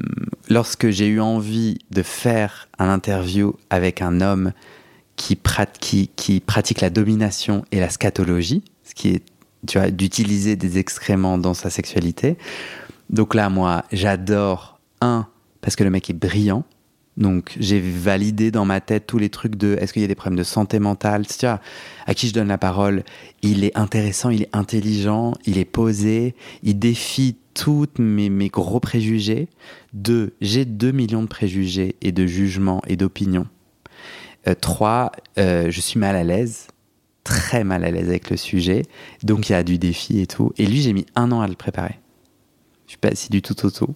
lorsque 0.49 0.91
j'ai 0.91 1.07
eu 1.07 1.21
envie 1.21 1.79
de 1.91 2.03
faire 2.03 2.69
un 2.79 2.89
interview 2.89 3.57
avec 3.71 4.01
un 4.01 4.21
homme 4.21 4.53
qui, 5.16 5.37
pratique 6.40 6.81
la 6.81 6.90
domination 6.90 7.64
et 7.70 7.81
la 7.81 7.90
scatologie, 7.90 8.62
ce 8.85 8.94
qui 8.94 9.09
est, 9.11 9.22
tu 9.66 9.79
d'utiliser 9.92 10.57
des 10.57 10.79
excréments 10.79 11.38
dans 11.38 11.55
sa 11.55 11.70
sexualité. 11.70 12.37
Donc 13.11 13.35
là, 13.35 13.48
moi, 13.48 13.85
j'adore, 13.92 14.81
un, 15.01 15.27
parce 15.61 15.77
que 15.77 15.85
le 15.85 15.90
mec 15.90 16.11
est 16.11 16.14
brillant, 16.14 16.64
donc 17.16 17.55
j'ai 17.61 17.79
validé 17.79 18.51
dans 18.51 18.64
ma 18.64 18.81
tête 18.81 19.07
tous 19.07 19.18
les 19.18 19.29
trucs 19.29 19.57
de 19.57 19.77
est-ce 19.79 19.92
qu'il 19.92 20.03
y 20.03 20.05
a 20.05 20.09
des 20.09 20.14
problèmes 20.14 20.38
de 20.38 20.44
santé 20.44 20.79
mentale, 20.79 21.27
tu 21.27 21.44
vois, 21.44 21.61
à 22.07 22.14
qui 22.14 22.29
je 22.29 22.33
donne 22.33 22.48
la 22.48 22.59
parole, 22.59 23.05
il 23.42 23.64
est 23.64 23.77
intéressant, 23.77 24.31
il 24.31 24.42
est 24.42 24.57
intelligent, 24.57 25.35
il 25.44 25.59
est 25.59 25.66
posé, 25.66 26.35
il 26.62 26.79
défie 26.79 27.37
tous 27.55 27.87
mes, 27.98 28.31
mes 28.31 28.48
gros 28.48 28.81
préjugés. 28.81 29.48
Deux, 29.92 30.33
j'ai 30.40 30.64
deux 30.64 30.92
millions 30.92 31.22
de 31.22 31.29
préjugés 31.29 31.96
et 32.01 32.12
de 32.12 32.27
jugements 32.27 32.81
et 32.87 32.96
d'opinions. 32.96 33.46
Euh, 34.48 34.55
trois, 34.61 35.12
euh, 35.38 35.70
je 35.70 35.81
suis 35.81 36.00
mal 36.00 36.16
à 36.16 36.24
l'aise, 36.24 36.66
très 37.22 37.62
mal 37.62 37.85
à 37.85 37.90
l'aise 37.90 38.09
avec 38.09 38.31
le 38.31 38.37
sujet, 38.37 38.83
donc 39.22 39.48
il 39.48 39.52
y 39.52 39.55
a 39.55 39.62
du 39.62 39.78
défi 39.78 40.20
et 40.20 40.26
tout. 40.26 40.52
Et 40.59 40.66
lui, 40.66 40.83
j'ai 40.83 40.92
mis 40.92 41.07
un 41.14 41.31
an 41.31 41.40
à 41.40 41.48
le 41.48 41.55
préparer. 41.55 41.98
Je 42.87 42.92
suis 42.92 42.98
pas 42.98 43.09
assis 43.09 43.31
du 43.31 43.40
tout 43.40 43.64
au 43.64 43.70
tout. 43.70 43.94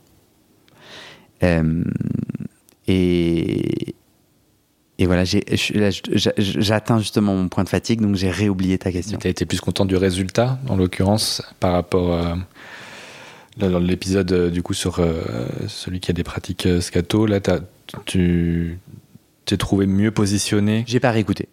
Euh, 1.43 1.83
et, 2.87 3.95
et 4.99 5.07
voilà, 5.07 5.25
j'atteins 5.25 7.01
justement 7.01 7.35
mon 7.35 7.49
point 7.49 7.65
de 7.65 7.69
fatigue, 7.69 8.01
donc 8.01 8.15
j'ai 8.15 8.31
réoublié 8.31 8.79
ta 8.79 8.93
question. 8.93 9.19
Tu 9.19 9.27
as 9.27 9.31
été 9.31 9.45
plus 9.45 9.61
content 9.61 9.85
du 9.85 9.97
résultat, 9.97 10.61
en 10.69 10.77
l'occurrence, 10.77 11.43
par 11.59 11.73
rapport 11.73 12.15
à 12.15 12.37
l'épisode 13.59 14.33
euh, 14.33 14.51
du 14.51 14.63
coup 14.63 14.75
sur 14.75 15.05
celui 15.67 15.99
qui 15.99 16.13
a 16.13 16.15
des 16.15 16.23
pratiques 16.23 16.69
scato. 16.81 17.27
Là, 17.27 17.41
tu 18.05 18.79
t'es 19.47 19.57
trouvé 19.57 19.87
mieux 19.87 20.11
positionné 20.11 20.85
J'ai 20.87 21.01
pas 21.01 21.11
réécouté. 21.11 21.49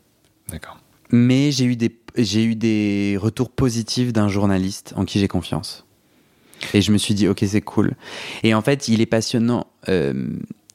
D'accord. 0.50 0.78
Mais 1.12 1.52
j'ai 1.52 1.66
eu 1.66 1.76
des 1.76 1.96
j'ai 2.16 2.44
eu 2.44 2.56
des 2.56 3.18
retours 3.20 3.50
positifs 3.50 4.14
d'un 4.14 4.28
journaliste 4.28 4.94
en 4.98 5.06
qui 5.06 5.20
j'ai 5.20 5.28
confiance. 5.28 5.86
Et 6.74 6.82
je 6.82 6.92
me 6.92 6.98
suis 6.98 7.16
dit, 7.16 7.28
ok, 7.28 7.44
c'est 7.48 7.62
cool. 7.62 7.96
Et 8.44 8.54
en 8.54 8.62
fait, 8.62 8.88
il 8.88 9.02
est 9.02 9.08
passionnant 9.08 9.68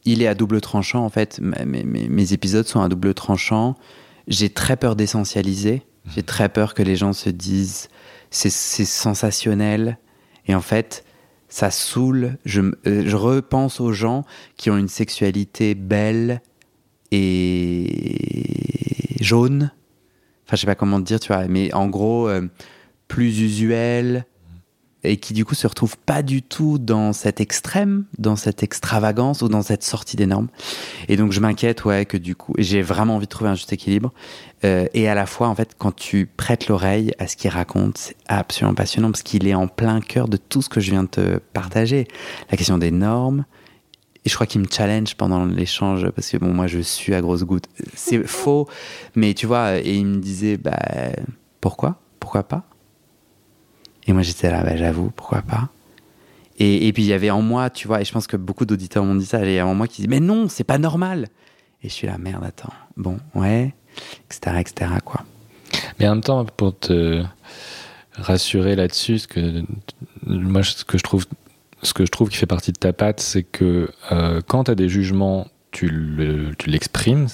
il 0.09 0.23
est 0.23 0.27
à 0.27 0.35
double 0.35 0.61
tranchant 0.61 1.05
en 1.05 1.11
fait. 1.11 1.41
Mes, 1.41 2.33
épisodes 2.33 2.67
sont 2.67 2.81
à 2.81 2.89
double 2.89 3.15
tranchant. 3.15 3.77
J'ai 4.27 4.51
très 4.51 4.77
peur 4.77 4.97
d'essentialiser. 4.97 5.83
J'ai 6.15 6.23
très 6.23 6.49
peur 6.49 6.75
que 6.75 6.83
les 6.83 6.97
gens 6.97 7.13
se 7.13 7.31
disent 7.31 7.89
c'est 8.31 8.51
sensationnel. 8.51 9.99
Et 10.47 10.55
en 10.55 10.61
fait, 10.61 11.05
ça 11.49 11.71
saoule. 11.71 12.39
Je, 12.45 12.63
euh, 12.87 13.05
je, 13.07 13.17
repense 13.17 13.81
aux 13.81 13.93
gens 13.93 14.25
qui 14.57 14.71
ont 14.71 14.77
une 14.77 14.89
sexualité 14.89 15.75
belle 15.75 16.41
et 17.11 17.89
jaune. 19.21 19.73
Enfin, 20.47 20.57
je 20.57 20.61
sais 20.61 20.67
pas 20.67 20.75
comment 20.75 21.01
te 21.01 21.05
dire, 21.05 21.21
tu 21.21 21.29
vois, 21.29 21.47
mais 21.49 21.73
en 21.75 21.89
gros, 21.89 22.29
euh, 22.29 22.49
plus 23.07 23.41
usuel, 23.41 24.27
et 25.05 25.17
qui 25.17 25.33
du 25.33 25.45
coup 25.45 25.55
se 25.55 25.67
retrouve 25.67 25.97
pas 25.97 26.23
du 26.23 26.43
tout 26.43 26.79
dans 26.79 27.13
cet 27.13 27.41
extrême, 27.41 28.05
dans 28.19 28.37
cette 28.37 28.63
extravagance 28.63 29.43
ou 29.43 29.49
dans 29.49 29.63
cette 29.63 29.85
sortie 29.85 30.17
des 30.17 30.27
normes. 30.27 30.49
Et 31.09 31.17
donc 31.17 31.33
je 31.33 31.41
m'inquiète, 31.41 31.85
ouais, 31.85 32.05
que 32.05 32.17
du 32.17 32.35
coup, 32.35 32.53
j'ai 32.59 32.83
vraiment 32.83 33.17
envie 33.17 33.27
de 33.27 33.31
trouver 33.31 33.51
un 33.51 33.55
juste 33.55 33.73
équilibre. 33.73 34.13
Euh, 34.65 34.87
et 34.95 35.09
à 35.09 35.15
la 35.15 35.27
fois, 35.27 35.49
en 35.49 35.55
fait, 35.55 35.77
quand 35.79 35.95
tu 35.95 36.27
prêtes 36.27 36.69
l'oreille 36.69 37.13
à 37.19 37.29
ce 37.29 37.37
qu'il 37.37 37.51
raconte, 37.51 37.99
c'est 37.99 38.17
absolument 38.27 38.75
passionnant 38.75 39.11
parce 39.11 39.23
qu'il 39.23 39.47
est 39.47 39.55
en 39.55 39.69
plein 39.69 40.01
cœur 40.01 40.29
de 40.29 40.37
tout 40.37 40.63
ce 40.63 40.69
que 40.69 40.81
je 40.81 40.91
viens 40.91 41.05
de 41.05 41.09
te 41.09 41.39
partager. 41.53 42.09
La 42.51 42.57
question 42.57 42.79
des 42.79 42.91
normes. 42.91 43.45
Et 44.25 44.29
je 44.29 44.35
crois 44.35 44.47
qu'il 44.47 44.61
me 44.61 44.67
challenge 44.71 45.15
pendant 45.15 45.45
l'échange 45.45 46.11
parce 46.11 46.31
que 46.31 46.37
bon, 46.37 46.53
moi 46.53 46.67
je 46.67 46.81
suis 46.81 47.15
à 47.15 47.21
grosse 47.21 47.45
goutte. 47.45 47.67
C'est 47.95 48.23
faux, 48.27 48.69
mais 49.15 49.35
tu 49.35 49.47
vois, 49.47 49.79
et 49.79 49.95
il 49.95 50.07
me 50.07 50.21
disait, 50.21 50.57
bah, 50.57 50.79
pourquoi? 51.61 52.01
Pourquoi 52.21 52.43
pas? 52.43 52.65
Et 54.07 54.13
moi, 54.13 54.23
j'étais 54.23 54.51
là, 54.51 54.63
bah, 54.63 54.77
j'avoue, 54.77 55.11
pourquoi 55.11 55.43
pas? 55.43 55.69
Et, 56.59 56.89
et, 56.89 56.93
puis, 56.93 57.05
il 57.05 57.09
y 57.09 57.13
avait 57.13 57.31
en 57.31 57.43
moi, 57.43 57.71
tu 57.71 57.87
vois, 57.87 58.01
et 58.01 58.05
je 58.05 58.13
pense 58.13 58.27
que 58.27 58.37
beaucoup 58.37 58.65
d'auditeurs 58.65 59.05
m'ont 59.05 59.15
dit 59.15 59.27
ça, 59.27 59.39
il 59.45 59.51
y 59.51 59.59
avait 59.59 59.63
en 59.63 59.75
moi 59.75 59.87
qui 59.87 60.03
dit, 60.03 60.09
mais 60.09 60.19
non, 60.19 60.49
c'est 60.49 60.65
pas 60.65 60.79
normal. 60.79 61.29
Et 61.83 61.89
je 61.89 61.95
suis 61.95 62.07
là, 62.07 62.19
merde, 62.19 62.43
attends, 62.43 62.73
bon, 62.97 63.19
ouais, 63.35 63.75
etc., 64.25 64.57
etc., 64.59 64.91
quoi. 65.05 65.25
Mais 65.99 66.09
en 66.09 66.17
même 66.17 66.25
temps, 66.25 66.45
pour 66.45 66.77
te 66.77 67.23
rassurer 68.15 68.75
là-dessus, 68.77 69.21
ce 69.21 69.29
que, 69.29 69.63
moi, 70.27 70.63
ce 70.65 70.85
que 70.85 70.99
je 70.99 71.03
trouve, 71.03 71.27
ce 71.83 71.95
que 71.95 72.05
je 72.05 72.11
trouve 72.11 72.29
qui 72.29 72.37
fait 72.37 72.47
partie 72.47 72.73
de 72.73 72.79
ta 72.79 72.93
patte, 72.93 73.21
c'est 73.21 73.43
que 73.43 73.91
euh, 74.13 74.41
quand 74.47 74.65
tu 74.65 74.71
as 74.71 74.75
des 74.75 74.89
jugements, 74.89 75.49
tu 75.71 75.91
l'exprimes, 76.67 77.29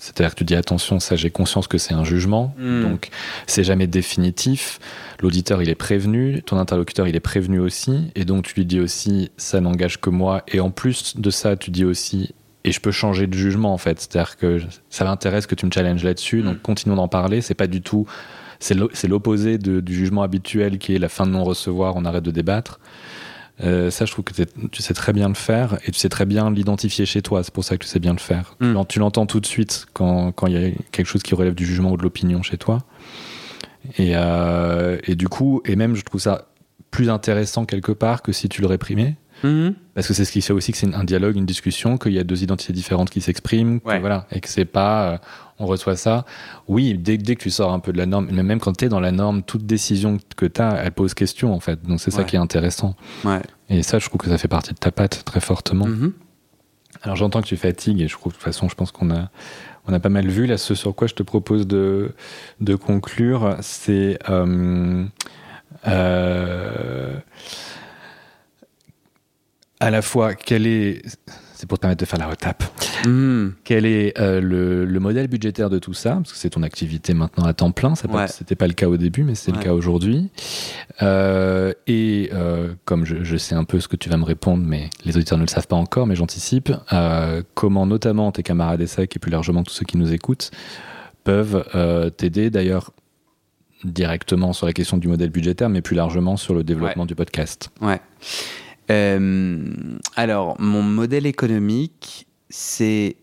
c'est-à-dire 0.00 0.30
que 0.30 0.38
tu 0.38 0.44
dis 0.44 0.54
attention, 0.54 0.98
ça 0.98 1.14
j'ai 1.14 1.30
conscience 1.30 1.68
que 1.68 1.78
c'est 1.78 1.94
un 1.94 2.04
jugement, 2.04 2.54
hmm. 2.58 2.82
donc 2.82 3.10
c'est 3.46 3.64
jamais 3.64 3.86
définitif. 3.86 4.80
L'auditeur 5.20 5.62
il 5.62 5.68
est 5.68 5.74
prévenu, 5.74 6.42
ton 6.42 6.58
interlocuteur 6.58 7.06
il 7.06 7.14
est 7.14 7.20
prévenu 7.20 7.60
aussi, 7.60 8.10
et 8.14 8.24
donc 8.24 8.46
tu 8.46 8.54
lui 8.54 8.64
dis 8.64 8.80
aussi 8.80 9.30
ça 9.36 9.60
n'engage 9.60 10.00
que 10.00 10.10
moi. 10.10 10.42
Et 10.48 10.58
en 10.58 10.70
plus 10.70 11.16
de 11.16 11.30
ça, 11.30 11.56
tu 11.56 11.70
dis 11.70 11.84
aussi 11.84 12.34
et 12.64 12.72
je 12.72 12.80
peux 12.80 12.90
changer 12.90 13.26
de 13.26 13.34
jugement 13.34 13.72
en 13.72 13.78
fait, 13.78 14.00
c'est-à-dire 14.00 14.36
que 14.36 14.60
ça 14.90 15.04
m'intéresse 15.04 15.46
que 15.46 15.54
tu 15.54 15.64
me 15.66 15.70
challenges 15.70 16.02
là-dessus, 16.02 16.42
donc 16.42 16.56
hmm. 16.56 16.62
continuons 16.62 16.96
d'en 16.96 17.08
parler. 17.08 17.42
C'est 17.42 17.54
pas 17.54 17.66
du 17.66 17.82
tout, 17.82 18.06
c'est 18.58 19.08
l'opposé 19.08 19.58
du 19.58 19.94
jugement 19.94 20.22
habituel 20.22 20.78
qui 20.78 20.94
est 20.94 20.98
la 20.98 21.08
fin 21.08 21.26
de 21.26 21.32
non 21.32 21.44
recevoir, 21.44 21.96
on 21.96 22.04
arrête 22.04 22.24
de 22.24 22.30
débattre. 22.30 22.80
Euh, 23.62 23.90
ça, 23.90 24.04
je 24.04 24.12
trouve 24.12 24.24
que 24.24 24.32
tu 24.70 24.82
sais 24.82 24.94
très 24.94 25.12
bien 25.12 25.28
le 25.28 25.34
faire 25.34 25.78
et 25.84 25.90
tu 25.90 25.98
sais 25.98 26.08
très 26.08 26.24
bien 26.24 26.50
l'identifier 26.50 27.06
chez 27.06 27.22
toi. 27.22 27.42
C'est 27.42 27.52
pour 27.52 27.64
ça 27.64 27.76
que 27.76 27.84
tu 27.84 27.88
sais 27.88 27.98
bien 27.98 28.12
le 28.12 28.18
faire. 28.18 28.56
Mm. 28.60 28.80
Tu 28.88 28.98
l'entends 28.98 29.26
tout 29.26 29.40
de 29.40 29.46
suite 29.46 29.86
quand 29.92 30.32
il 30.46 30.52
y 30.52 30.56
a 30.56 30.70
quelque 30.92 31.06
chose 31.06 31.22
qui 31.22 31.34
relève 31.34 31.54
du 31.54 31.66
jugement 31.66 31.92
ou 31.92 31.96
de 31.96 32.02
l'opinion 32.02 32.42
chez 32.42 32.56
toi. 32.56 32.78
Et, 33.98 34.12
euh, 34.14 34.98
et, 35.04 35.14
du 35.14 35.28
coup, 35.28 35.62
et 35.64 35.76
même 35.76 35.94
je 35.94 36.02
trouve 36.02 36.20
ça 36.20 36.48
plus 36.90 37.08
intéressant 37.08 37.64
quelque 37.64 37.92
part 37.92 38.22
que 38.22 38.32
si 38.32 38.48
tu 38.48 38.60
le 38.60 38.66
réprimais. 38.66 39.16
Mm-hmm. 39.44 39.74
Parce 39.94 40.06
que 40.06 40.14
c'est 40.14 40.24
ce 40.24 40.32
qui 40.32 40.40
fait 40.42 40.52
aussi 40.52 40.72
que 40.72 40.78
c'est 40.78 40.94
un 40.94 41.04
dialogue, 41.04 41.36
une 41.36 41.46
discussion, 41.46 41.98
qu'il 41.98 42.12
y 42.12 42.18
a 42.18 42.24
deux 42.24 42.42
identités 42.42 42.72
différentes 42.72 43.10
qui 43.10 43.20
s'expriment, 43.20 43.80
voilà, 43.84 44.26
et 44.30 44.40
que 44.40 44.48
c'est 44.48 44.64
pas, 44.64 45.12
euh, 45.12 45.18
on 45.58 45.66
reçoit 45.66 45.96
ça. 45.96 46.24
Oui, 46.68 46.94
dès, 46.98 47.18
dès, 47.18 47.36
que 47.36 47.42
tu 47.42 47.50
sors 47.50 47.72
un 47.72 47.80
peu 47.80 47.92
de 47.92 47.98
la 47.98 48.06
norme, 48.06 48.28
mais 48.30 48.42
même 48.42 48.60
quand 48.60 48.76
tu 48.76 48.86
es 48.86 48.88
dans 48.88 49.00
la 49.00 49.12
norme, 49.12 49.42
toute 49.42 49.66
décision 49.66 50.18
que 50.36 50.46
tu 50.46 50.60
as, 50.60 50.82
elle 50.84 50.92
pose 50.92 51.14
question 51.14 51.52
en 51.52 51.60
fait. 51.60 51.82
Donc 51.82 52.00
c'est 52.00 52.10
ça 52.10 52.24
qui 52.24 52.36
est 52.36 52.40
intéressant. 52.40 52.94
Et 53.68 53.82
ça, 53.82 53.98
je 53.98 54.06
trouve 54.08 54.20
que 54.20 54.28
ça 54.28 54.38
fait 54.38 54.48
partie 54.48 54.72
de 54.72 54.78
ta 54.78 54.90
patte 54.90 55.22
très 55.24 55.40
fortement. 55.40 55.86
Mm-hmm. 55.86 56.12
Alors 57.02 57.16
j'entends 57.16 57.40
que 57.40 57.46
tu 57.46 57.56
fatigues 57.56 58.00
et 58.00 58.08
je 58.08 58.14
trouve 58.14 58.32
de 58.32 58.36
toute 58.36 58.44
façon, 58.44 58.68
je 58.68 58.74
pense 58.74 58.90
qu'on 58.90 59.10
a, 59.10 59.30
on 59.86 59.92
a 59.92 60.00
pas 60.00 60.08
mal 60.08 60.28
vu 60.28 60.46
là. 60.46 60.58
Ce 60.58 60.74
sur 60.74 60.94
quoi 60.94 61.06
je 61.06 61.14
te 61.14 61.22
propose 61.22 61.66
de, 61.66 62.12
de 62.60 62.74
conclure, 62.74 63.56
c'est 63.60 64.18
euh, 64.28 65.04
euh, 65.86 67.16
à 69.80 69.90
la 69.90 70.02
fois 70.02 70.34
quelle 70.34 70.66
est 70.66 71.02
c'est 71.60 71.66
pour 71.66 71.76
te 71.76 71.82
permettre 71.82 72.00
de 72.00 72.06
faire 72.06 72.18
la 72.18 72.26
retape. 72.26 72.64
Hmm. 73.06 73.50
Quel 73.64 73.84
est 73.84 74.18
euh, 74.18 74.40
le, 74.40 74.86
le 74.86 74.98
modèle 75.00 75.28
budgétaire 75.28 75.68
de 75.68 75.78
tout 75.78 75.92
ça? 75.92 76.12
Parce 76.14 76.32
que 76.32 76.38
c'est 76.38 76.48
ton 76.48 76.62
activité 76.62 77.12
maintenant 77.12 77.44
à 77.44 77.52
temps 77.52 77.70
plein. 77.70 77.94
Ça 77.94 78.08
Ouais. 78.08 78.28
C'était 78.28 78.54
pas 78.54 78.66
le 78.66 78.72
cas 78.72 78.88
au 78.88 78.96
début, 78.96 79.24
mais 79.24 79.34
c'est 79.34 79.52
le 79.52 79.58
cas 79.58 79.74
aujourd'hui. 79.74 80.30
Euh, 81.02 81.74
et 81.86 82.30
euh, 82.32 82.72
comme 82.86 83.04
je, 83.04 83.24
je 83.24 83.36
sais 83.36 83.54
un 83.54 83.64
peu 83.64 83.78
ce 83.78 83.88
que 83.88 83.96
tu 83.96 84.08
vas 84.08 84.16
me 84.16 84.24
répondre, 84.24 84.64
mais 84.66 84.88
les 85.04 85.16
auditeurs 85.16 85.36
ne 85.36 85.42
le 85.42 85.48
savent 85.48 85.66
pas 85.66 85.76
encore, 85.76 86.06
mais 86.06 86.16
j'anticipe, 86.16 86.72
comment 87.52 87.84
notamment 87.84 88.32
tes 88.32 88.42
camarades 88.42 88.80
ESSEC 88.80 89.16
et 89.16 89.18
plus 89.18 89.30
largement 89.30 89.62
tous 89.62 89.74
ceux 89.74 89.84
qui 89.84 89.98
nous 89.98 90.14
écoutent 90.14 90.50
peuvent 91.24 91.62
t'aider 92.16 92.48
d'ailleurs 92.48 92.90
directement 93.84 94.54
sur 94.54 94.64
la 94.66 94.72
question 94.72 94.96
du 94.96 95.08
modèle 95.08 95.30
budgétaire, 95.30 95.68
mais 95.68 95.82
plus 95.82 95.94
largement 95.96 96.38
sur 96.38 96.54
le 96.54 96.64
développement 96.64 97.04
du 97.04 97.14
podcast. 97.14 97.70
Ouais. 97.82 98.00
Euh, 98.90 99.72
alors, 100.16 100.60
mon 100.60 100.82
modèle 100.82 101.26
économique, 101.26 102.26
c'est. 102.48 103.16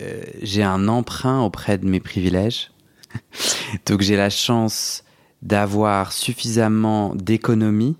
euh, 0.00 0.22
j'ai 0.42 0.62
un 0.62 0.88
emprunt 0.88 1.42
auprès 1.42 1.78
de 1.78 1.86
mes 1.86 2.00
privilèges. 2.00 2.72
Donc, 3.86 4.00
j'ai 4.00 4.16
la 4.16 4.30
chance 4.30 5.04
d'avoir 5.42 6.12
suffisamment 6.12 7.14
d'économies 7.14 7.96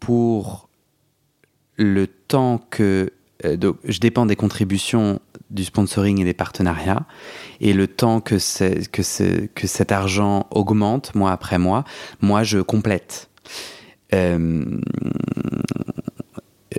pour 0.00 0.68
le 1.76 2.06
temps 2.06 2.58
que. 2.70 3.12
euh, 3.44 3.56
je 3.84 3.98
dépends 3.98 4.26
des 4.26 4.36
contributions 4.36 5.20
du 5.50 5.64
sponsoring 5.64 6.20
et 6.20 6.24
des 6.24 6.34
partenariats. 6.34 7.04
Et 7.60 7.72
le 7.72 7.88
temps 7.88 8.20
que, 8.20 8.36
que 8.86 9.66
cet 9.66 9.92
argent 9.92 10.46
augmente 10.50 11.14
mois 11.14 11.32
après 11.32 11.58
mois, 11.58 11.84
moi, 12.20 12.44
je 12.44 12.58
complète. 12.60 13.28
Euh, 14.14 14.64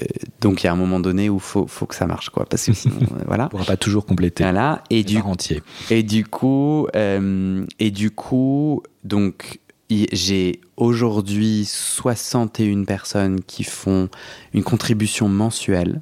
euh, 0.01 0.05
donc 0.41 0.63
il 0.63 0.65
y 0.65 0.69
a 0.69 0.73
un 0.73 0.77
moment 0.77 0.99
donné 0.99 1.29
où 1.29 1.39
faut 1.39 1.67
faut 1.67 1.85
que 1.85 1.95
ça 1.95 2.05
marche 2.05 2.29
quoi 2.29 2.45
parce 2.45 2.65
que 2.65 2.73
sinon 2.73 2.97
euh, 3.01 3.23
voilà. 3.25 3.45
On 3.45 3.49
pourra 3.49 3.65
pas 3.65 3.77
toujours 3.77 4.05
compléter. 4.05 4.43
Voilà. 4.43 4.83
Et 4.89 5.03
du 5.03 5.17
entier. 5.17 5.61
et 5.89 6.03
du 6.03 6.25
coup 6.25 6.87
euh, 6.95 7.65
et 7.79 7.91
du 7.91 8.11
coup 8.11 8.83
donc 9.03 9.59
j'ai 9.89 10.61
aujourd'hui 10.77 11.65
61 11.65 12.83
personnes 12.85 13.41
qui 13.41 13.63
font 13.63 14.09
une 14.53 14.63
contribution 14.63 15.29
mensuelle. 15.29 16.01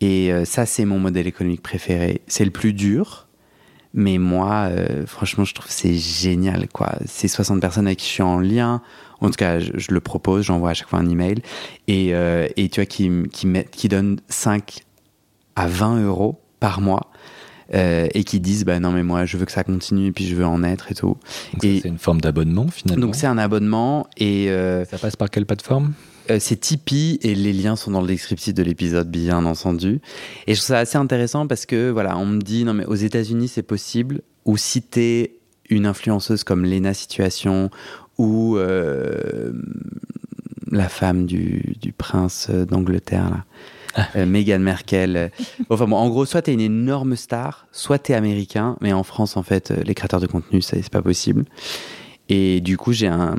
Et 0.00 0.32
euh, 0.32 0.44
ça 0.44 0.66
c'est 0.66 0.84
mon 0.84 0.98
modèle 0.98 1.26
économique 1.26 1.62
préféré. 1.62 2.22
C'est 2.26 2.44
le 2.44 2.50
plus 2.50 2.72
dur. 2.72 3.28
Mais 3.96 4.18
moi 4.18 4.68
euh, 4.70 5.06
franchement 5.06 5.44
je 5.44 5.54
trouve 5.54 5.70
c'est 5.70 5.94
génial 5.94 6.68
quoi. 6.68 6.96
Ces 7.06 7.28
60 7.28 7.60
personnes 7.60 7.86
avec 7.86 8.00
qui 8.00 8.08
je 8.08 8.12
suis 8.12 8.22
en 8.22 8.40
lien 8.40 8.82
en 9.20 9.26
tout 9.28 9.36
cas 9.36 9.58
je, 9.60 9.72
je 9.76 9.92
le 9.92 10.00
propose 10.00 10.44
j'envoie 10.44 10.70
à 10.70 10.74
chaque 10.74 10.88
fois 10.88 10.98
un 10.98 11.08
email 11.08 11.36
et, 11.88 12.14
euh, 12.14 12.46
et 12.56 12.68
tu 12.68 12.80
vois 12.80 12.86
qui, 12.86 13.10
qui, 13.32 13.46
met, 13.46 13.66
qui 13.70 13.88
donnent 13.88 14.20
5 14.28 14.80
à 15.56 15.66
20 15.66 16.02
euros 16.04 16.40
par 16.60 16.80
mois 16.80 17.10
euh, 17.74 18.06
et 18.12 18.24
qui 18.24 18.40
disent 18.40 18.64
bah 18.64 18.78
non 18.80 18.90
mais 18.92 19.02
moi 19.02 19.24
je 19.24 19.36
veux 19.36 19.46
que 19.46 19.52
ça 19.52 19.64
continue 19.64 20.08
et 20.08 20.12
puis 20.12 20.26
je 20.26 20.34
veux 20.34 20.44
en 20.46 20.62
être 20.62 20.92
et 20.92 20.94
tout 20.94 21.16
Donc 21.54 21.64
Et- 21.64 21.80
c'est 21.82 21.88
une 21.88 21.98
forme 21.98 22.20
d'abonnement 22.20 22.66
finalement. 22.68 23.06
donc 23.06 23.14
c'est 23.16 23.26
un 23.26 23.38
abonnement 23.38 24.06
et 24.18 24.50
euh, 24.50 24.84
ça 24.84 24.98
passe 24.98 25.16
par 25.16 25.30
quelle 25.30 25.46
plateforme? 25.46 25.94
euh, 26.30 26.38
c'est 26.40 26.56
Tipeee 26.56 27.18
et 27.22 27.34
les 27.34 27.52
liens 27.52 27.76
sont 27.76 27.90
dans 27.90 28.00
le 28.00 28.06
descriptif 28.06 28.54
de 28.54 28.62
l'épisode, 28.62 29.10
bien 29.10 29.44
entendu. 29.44 30.00
Et 30.46 30.54
je 30.54 30.58
trouve 30.60 30.68
ça 30.68 30.78
assez 30.78 30.96
intéressant 30.96 31.46
parce 31.46 31.66
que, 31.66 31.90
voilà, 31.90 32.16
on 32.16 32.24
me 32.24 32.40
dit, 32.40 32.64
non, 32.64 32.72
mais 32.72 32.86
aux 32.86 32.94
États-Unis, 32.94 33.48
c'est 33.48 33.62
possible. 33.62 34.22
Ou 34.46 34.56
si 34.56 34.80
t'es 34.80 35.34
une 35.68 35.84
influenceuse 35.84 36.42
comme 36.42 36.64
Lena 36.64 36.94
Situation 36.94 37.68
ou 38.18 38.56
euh, 38.56 39.52
la 40.70 40.88
femme 40.88 41.26
du, 41.26 41.74
du 41.80 41.92
prince 41.92 42.50
d'Angleterre, 42.50 43.30
là. 43.30 43.44
Euh, 44.16 44.26
Meghan 44.26 44.58
Merkel. 44.58 45.30
Enfin 45.70 45.86
bon, 45.86 45.94
en 45.96 46.08
gros, 46.08 46.26
soit 46.26 46.42
t'es 46.42 46.52
une 46.52 46.60
énorme 46.60 47.14
star, 47.14 47.68
soit 47.70 48.00
t'es 48.00 48.14
américain, 48.14 48.76
mais 48.80 48.92
en 48.92 49.04
France, 49.04 49.36
en 49.36 49.44
fait, 49.44 49.70
euh, 49.70 49.76
les 49.84 49.94
créateurs 49.94 50.18
de 50.20 50.26
contenu, 50.26 50.60
c'est 50.62 50.88
pas 50.90 51.00
possible. 51.02 51.44
Et 52.28 52.60
du 52.60 52.76
coup, 52.76 52.92
j'ai 52.92 53.06
un, 53.06 53.36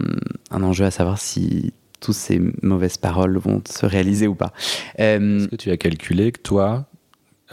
un 0.51 0.63
enjeu 0.63 0.85
à 0.85 0.91
savoir 0.91 1.17
si 1.19 1.73
toutes 1.99 2.15
ces 2.15 2.39
mauvaises 2.61 2.95
paroles 2.97 3.37
vont 3.37 3.61
se 3.69 3.85
réaliser 3.85 4.27
ou 4.27 4.35
pas. 4.35 4.53
Euh, 5.01 5.39
Est-ce 5.39 5.47
que 5.49 5.55
tu 5.57 5.71
as 5.71 5.77
calculé 5.77 6.31
que 6.31 6.39
toi, 6.39 6.85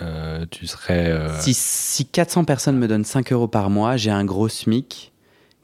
euh, 0.01 0.45
tu 0.53 0.69
serais. 0.69 1.11
euh, 1.11 1.41
si, 1.41 1.55
si 1.55 2.07
400 2.07 2.45
personnes 2.45 2.79
me 2.79 2.87
donnent 2.87 3.05
5 3.05 3.33
euros 3.33 3.49
par 3.49 3.69
mois, 3.69 3.97
j'ai 3.97 4.11
un 4.11 4.25
gros 4.25 4.49
SMIC 4.49 5.12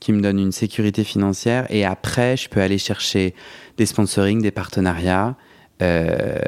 qui 0.01 0.13
me 0.13 0.21
donne 0.21 0.39
une 0.39 0.53
sécurité 0.53 1.05
financière 1.05 1.67
et 1.71 1.85
après, 1.85 2.37
je 2.37 2.49
peux 2.49 2.61
aller 2.61 2.79
chercher 2.79 3.35
des 3.77 3.87
sponsorings, 3.87 4.43
des 4.43 4.51
partenariats 4.51 5.37
euh, 5.83 6.39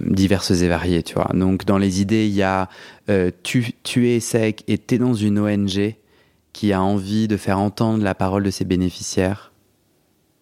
diverses 0.00 0.50
et 0.50 0.68
variés, 0.68 1.02
tu 1.02 1.14
vois. 1.14 1.30
Donc, 1.34 1.64
dans 1.64 1.78
les 1.78 2.00
idées, 2.00 2.26
il 2.26 2.34
y 2.34 2.42
a 2.42 2.68
euh, 3.08 3.30
tu, 3.42 3.72
tu 3.82 4.08
es 4.08 4.20
sec 4.20 4.64
et 4.68 4.78
tu 4.78 4.94
es 4.94 4.98
dans 4.98 5.14
une 5.14 5.38
ONG 5.38 5.96
qui 6.52 6.72
a 6.72 6.82
envie 6.82 7.28
de 7.28 7.36
faire 7.36 7.58
entendre 7.58 8.02
la 8.02 8.14
parole 8.14 8.42
de 8.42 8.50
ses 8.50 8.64
bénéficiaires. 8.64 9.52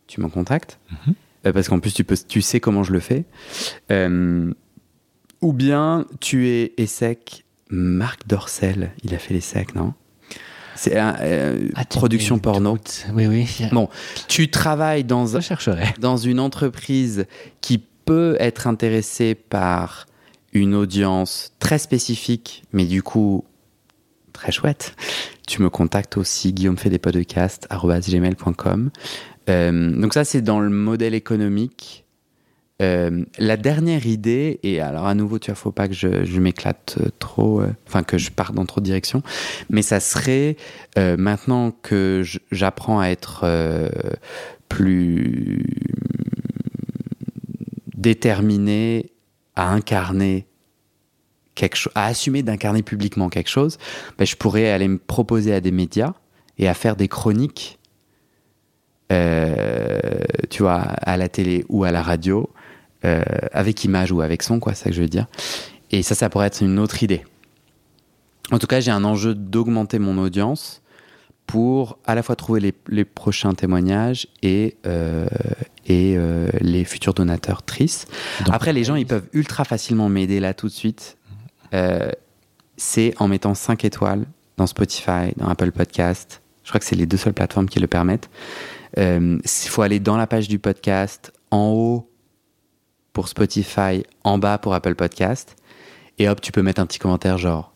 Tu 0.06 0.20
m'en 0.20 0.28
contactes? 0.28 0.78
Mhm. 0.90 1.14
Euh, 1.46 1.52
Parce 1.52 1.68
qu'en 1.68 1.80
plus, 1.80 1.92
tu, 1.92 2.04
peux, 2.04 2.16
tu 2.26 2.40
sais 2.42 2.60
comment 2.60 2.82
je 2.82 2.92
le 2.92 3.00
fais. 3.00 3.24
Ou 5.40 5.52
bien 5.52 6.06
tu 6.20 6.48
es 6.48 6.72
ESSEC, 6.78 7.44
Marc 7.70 8.26
Dorcel, 8.26 8.90
il 9.04 9.14
a 9.14 9.18
fait 9.18 9.34
les 9.34 9.40
secs, 9.40 9.74
non? 9.74 9.94
C'est 10.78 10.94
euh, 10.96 11.68
Ah, 11.74 11.84
production 11.84 12.38
porno. 12.38 12.72
doute. 12.72 13.06
Oui, 13.12 13.26
oui. 13.26 13.48
Bon, 13.72 13.88
tu 14.28 14.48
travailles 14.50 15.02
dans, 15.04 15.26
dans 15.98 16.16
une 16.16 16.38
entreprise 16.40 17.26
qui 17.60 17.82
peut 18.04 18.36
être 18.38 18.66
intéressée 18.66 19.34
par 19.34 20.06
une 20.52 20.74
audience 20.74 21.52
très 21.58 21.78
spécifique, 21.78 22.62
mais 22.72 22.84
du 22.86 23.02
coup 23.02 23.44
très 24.32 24.52
chouette, 24.52 24.94
tu 25.48 25.60
me 25.62 25.68
contactes 25.68 26.16
aussi 26.16 26.52
guillaume 26.52 26.78
fait 26.78 26.90
des 26.90 26.98
podcasts. 26.98 27.66
Euh, 29.50 30.00
donc 30.00 30.14
ça 30.14 30.24
c'est 30.24 30.42
dans 30.42 30.60
le 30.60 30.70
modèle 30.70 31.14
économique. 31.14 32.04
Euh, 32.80 33.24
la 33.38 33.56
dernière 33.56 34.06
idée, 34.06 34.60
et 34.62 34.80
alors 34.80 35.06
à 35.06 35.14
nouveau, 35.14 35.40
tu 35.40 35.50
vois, 35.50 35.56
faut 35.56 35.72
pas 35.72 35.88
que 35.88 35.94
je, 35.94 36.38
m'éclate 36.38 36.96
euh, 37.00 37.08
trop, 37.18 37.60
euh, 37.60 37.74
enfin 37.88 38.04
que 38.04 38.18
je 38.18 38.30
parte 38.30 38.54
dans 38.54 38.66
trop 38.66 38.80
de 38.80 38.84
directions, 38.84 39.22
mais 39.68 39.82
ça 39.82 39.98
serait 39.98 40.56
maintenant 40.96 41.70
que 41.70 42.22
j'apprends 42.50 42.98
à 43.00 43.08
être 43.08 43.46
plus 44.68 45.64
déterminé 47.96 49.12
à 49.54 49.70
incarner 49.70 50.46
quelque 51.54 51.76
chose, 51.76 51.92
à 51.94 52.06
assumer 52.06 52.42
d'incarner 52.42 52.82
publiquement 52.82 53.28
quelque 53.28 53.50
chose, 53.50 53.78
ben, 54.18 54.24
je 54.24 54.34
pourrais 54.34 54.70
aller 54.70 54.88
me 54.88 54.98
proposer 54.98 55.54
à 55.54 55.60
des 55.60 55.70
médias 55.70 56.14
et 56.58 56.68
à 56.68 56.74
faire 56.74 56.96
des 56.96 57.06
chroniques, 57.06 57.78
tu 59.08 60.62
vois, 60.62 60.80
à 60.80 61.16
la 61.16 61.28
télé 61.28 61.64
ou 61.68 61.84
à 61.84 61.92
la 61.92 62.02
radio, 62.02 62.48
euh, 63.04 63.22
avec 63.52 63.84
image 63.84 64.12
ou 64.12 64.20
avec 64.20 64.42
son, 64.42 64.60
quoi, 64.60 64.74
c'est 64.74 64.84
ça 64.84 64.90
que 64.90 64.96
je 64.96 65.02
veux 65.02 65.08
dire. 65.08 65.26
Et 65.90 66.02
ça, 66.02 66.14
ça 66.14 66.28
pourrait 66.28 66.46
être 66.46 66.62
une 66.62 66.78
autre 66.78 67.02
idée. 67.02 67.24
En 68.50 68.58
tout 68.58 68.66
cas, 68.66 68.80
j'ai 68.80 68.90
un 68.90 69.04
enjeu 69.04 69.34
d'augmenter 69.34 69.98
mon 69.98 70.18
audience 70.18 70.82
pour 71.48 71.98
à 72.06 72.14
la 72.14 72.22
fois 72.22 72.36
trouver 72.36 72.60
les, 72.60 72.74
les 72.88 73.04
prochains 73.04 73.54
témoignages 73.54 74.28
et, 74.42 74.76
euh, 74.86 75.26
et 75.86 76.14
euh, 76.16 76.48
les 76.60 76.84
futurs 76.84 77.14
donateurs 77.14 77.62
tristes. 77.62 78.08
Donc, 78.44 78.54
Après, 78.54 78.72
les 78.72 78.84
gens, 78.84 78.94
ils 78.94 79.06
peuvent 79.06 79.28
ultra 79.32 79.64
facilement 79.64 80.08
m'aider 80.08 80.40
là 80.40 80.54
tout 80.54 80.68
de 80.68 80.72
suite. 80.72 81.16
Euh, 81.74 82.10
c'est 82.76 83.14
en 83.18 83.28
mettant 83.28 83.54
5 83.54 83.84
étoiles 83.84 84.26
dans 84.58 84.66
Spotify, 84.66 85.32
dans 85.36 85.48
Apple 85.48 85.72
Podcast. 85.72 86.42
Je 86.64 86.68
crois 86.68 86.80
que 86.80 86.86
c'est 86.86 86.96
les 86.96 87.06
deux 87.06 87.16
seules 87.16 87.32
plateformes 87.32 87.68
qui 87.68 87.80
le 87.80 87.86
permettent. 87.86 88.28
Il 88.96 89.40
faut 89.44 89.82
aller 89.82 90.00
dans 90.00 90.16
la 90.16 90.26
page 90.26 90.48
du 90.48 90.58
podcast, 90.58 91.32
en 91.50 91.68
haut 91.68 92.10
pour 93.18 93.26
Spotify, 93.26 94.04
en 94.22 94.38
bas 94.38 94.58
pour 94.58 94.74
Apple 94.74 94.94
Podcast. 94.94 95.56
Et 96.20 96.28
hop, 96.28 96.40
tu 96.40 96.52
peux 96.52 96.62
mettre 96.62 96.80
un 96.80 96.86
petit 96.86 97.00
commentaire 97.00 97.36
genre 97.36 97.72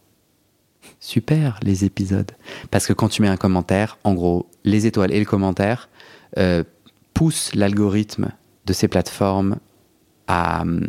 super 1.01 1.59
les 1.65 1.85
épisodes. 1.85 2.31
Parce 2.71 2.87
que 2.87 2.93
quand 2.93 3.09
tu 3.09 3.23
mets 3.23 3.29
un 3.29 3.37
commentaire, 3.37 3.99
en 4.05 4.15
gros, 4.15 4.49
les 4.63 4.87
étoiles 4.87 5.11
et 5.13 5.19
le 5.19 5.25
commentaire 5.25 5.89
euh, 6.39 6.63
poussent 7.13 7.57
l'algorithme 7.57 8.31
de 8.67 8.73
ces 8.73 8.87
plateformes 8.87 9.57
à. 10.29 10.63
euh, 10.63 10.87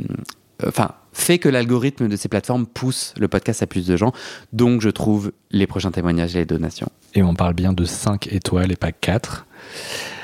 Enfin, 0.68 0.92
fait 1.14 1.40
que 1.40 1.50
l'algorithme 1.50 2.08
de 2.08 2.16
ces 2.16 2.30
plateformes 2.30 2.68
pousse 2.68 3.16
le 3.18 3.28
podcast 3.28 3.64
à 3.64 3.66
plus 3.66 3.88
de 3.88 3.98
gens. 3.98 4.14
Donc, 4.52 4.82
je 4.82 4.90
trouve 4.90 5.32
les 5.50 5.66
prochains 5.66 5.90
témoignages 5.92 6.36
et 6.36 6.40
les 6.40 6.46
donations. 6.46 6.90
Et 7.16 7.24
on 7.24 7.34
parle 7.34 7.56
bien 7.56 7.74
de 7.74 7.86
5 7.86 8.28
étoiles 8.32 8.72
et 8.72 8.76
pas 8.76 8.92
4. 8.92 9.48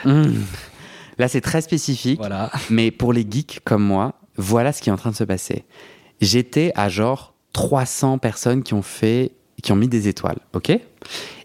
Mmh. 0.05 0.33
Là, 1.19 1.27
c'est 1.27 1.41
très 1.41 1.61
spécifique. 1.61 2.17
Voilà. 2.17 2.49
Mais 2.69 2.91
pour 2.91 3.11
les 3.11 3.27
geeks 3.29 3.59
comme 3.65 3.83
moi, 3.83 4.18
voilà 4.39 4.73
ce 4.73 4.81
qui 4.81 4.89
est 4.89 4.91
en 4.91 4.97
train 4.97 5.11
de 5.11 5.15
se 5.15 5.23
passer. 5.23 5.65
J'étais 6.21 6.71
à 6.75 6.89
genre 6.89 7.35
300 7.53 8.17
personnes 8.17 8.63
qui 8.63 8.73
ont 8.73 8.81
fait, 8.81 9.33
qui 9.61 9.71
ont 9.71 9.75
mis 9.75 9.87
des 9.87 10.07
étoiles, 10.07 10.39
ok? 10.53 10.71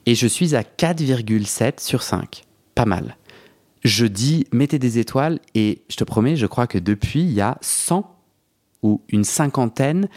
Et 0.06 0.14
je 0.14 0.26
suis 0.26 0.54
à 0.54 0.62
4,7 0.62 1.80
sur 1.80 2.02
5. 2.02 2.44
Pas 2.74 2.86
mal. 2.86 3.16
Je 3.82 4.06
dis, 4.06 4.46
mettez 4.52 4.78
des 4.78 4.98
étoiles 4.98 5.40
et 5.54 5.82
je 5.88 5.96
te 5.96 6.04
promets, 6.04 6.36
je 6.36 6.46
crois 6.46 6.66
que 6.66 6.78
depuis, 6.78 7.20
il 7.20 7.32
y 7.32 7.40
a 7.40 7.58
100 7.60 8.10
ou 8.82 9.00
une 9.08 9.24
cinquantaine 9.24 10.08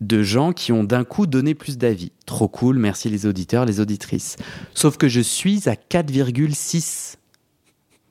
de 0.00 0.22
gens 0.22 0.52
qui 0.52 0.72
ont 0.72 0.84
d'un 0.84 1.04
coup 1.04 1.26
donné 1.26 1.54
plus 1.54 1.78
d'avis. 1.78 2.12
Trop 2.26 2.48
cool, 2.48 2.78
merci 2.78 3.08
les 3.08 3.26
auditeurs, 3.26 3.64
les 3.64 3.80
auditrices. 3.80 4.36
Sauf 4.74 4.96
que 4.96 5.08
je 5.08 5.20
suis 5.20 5.68
à 5.68 5.74
4,6 5.74 7.16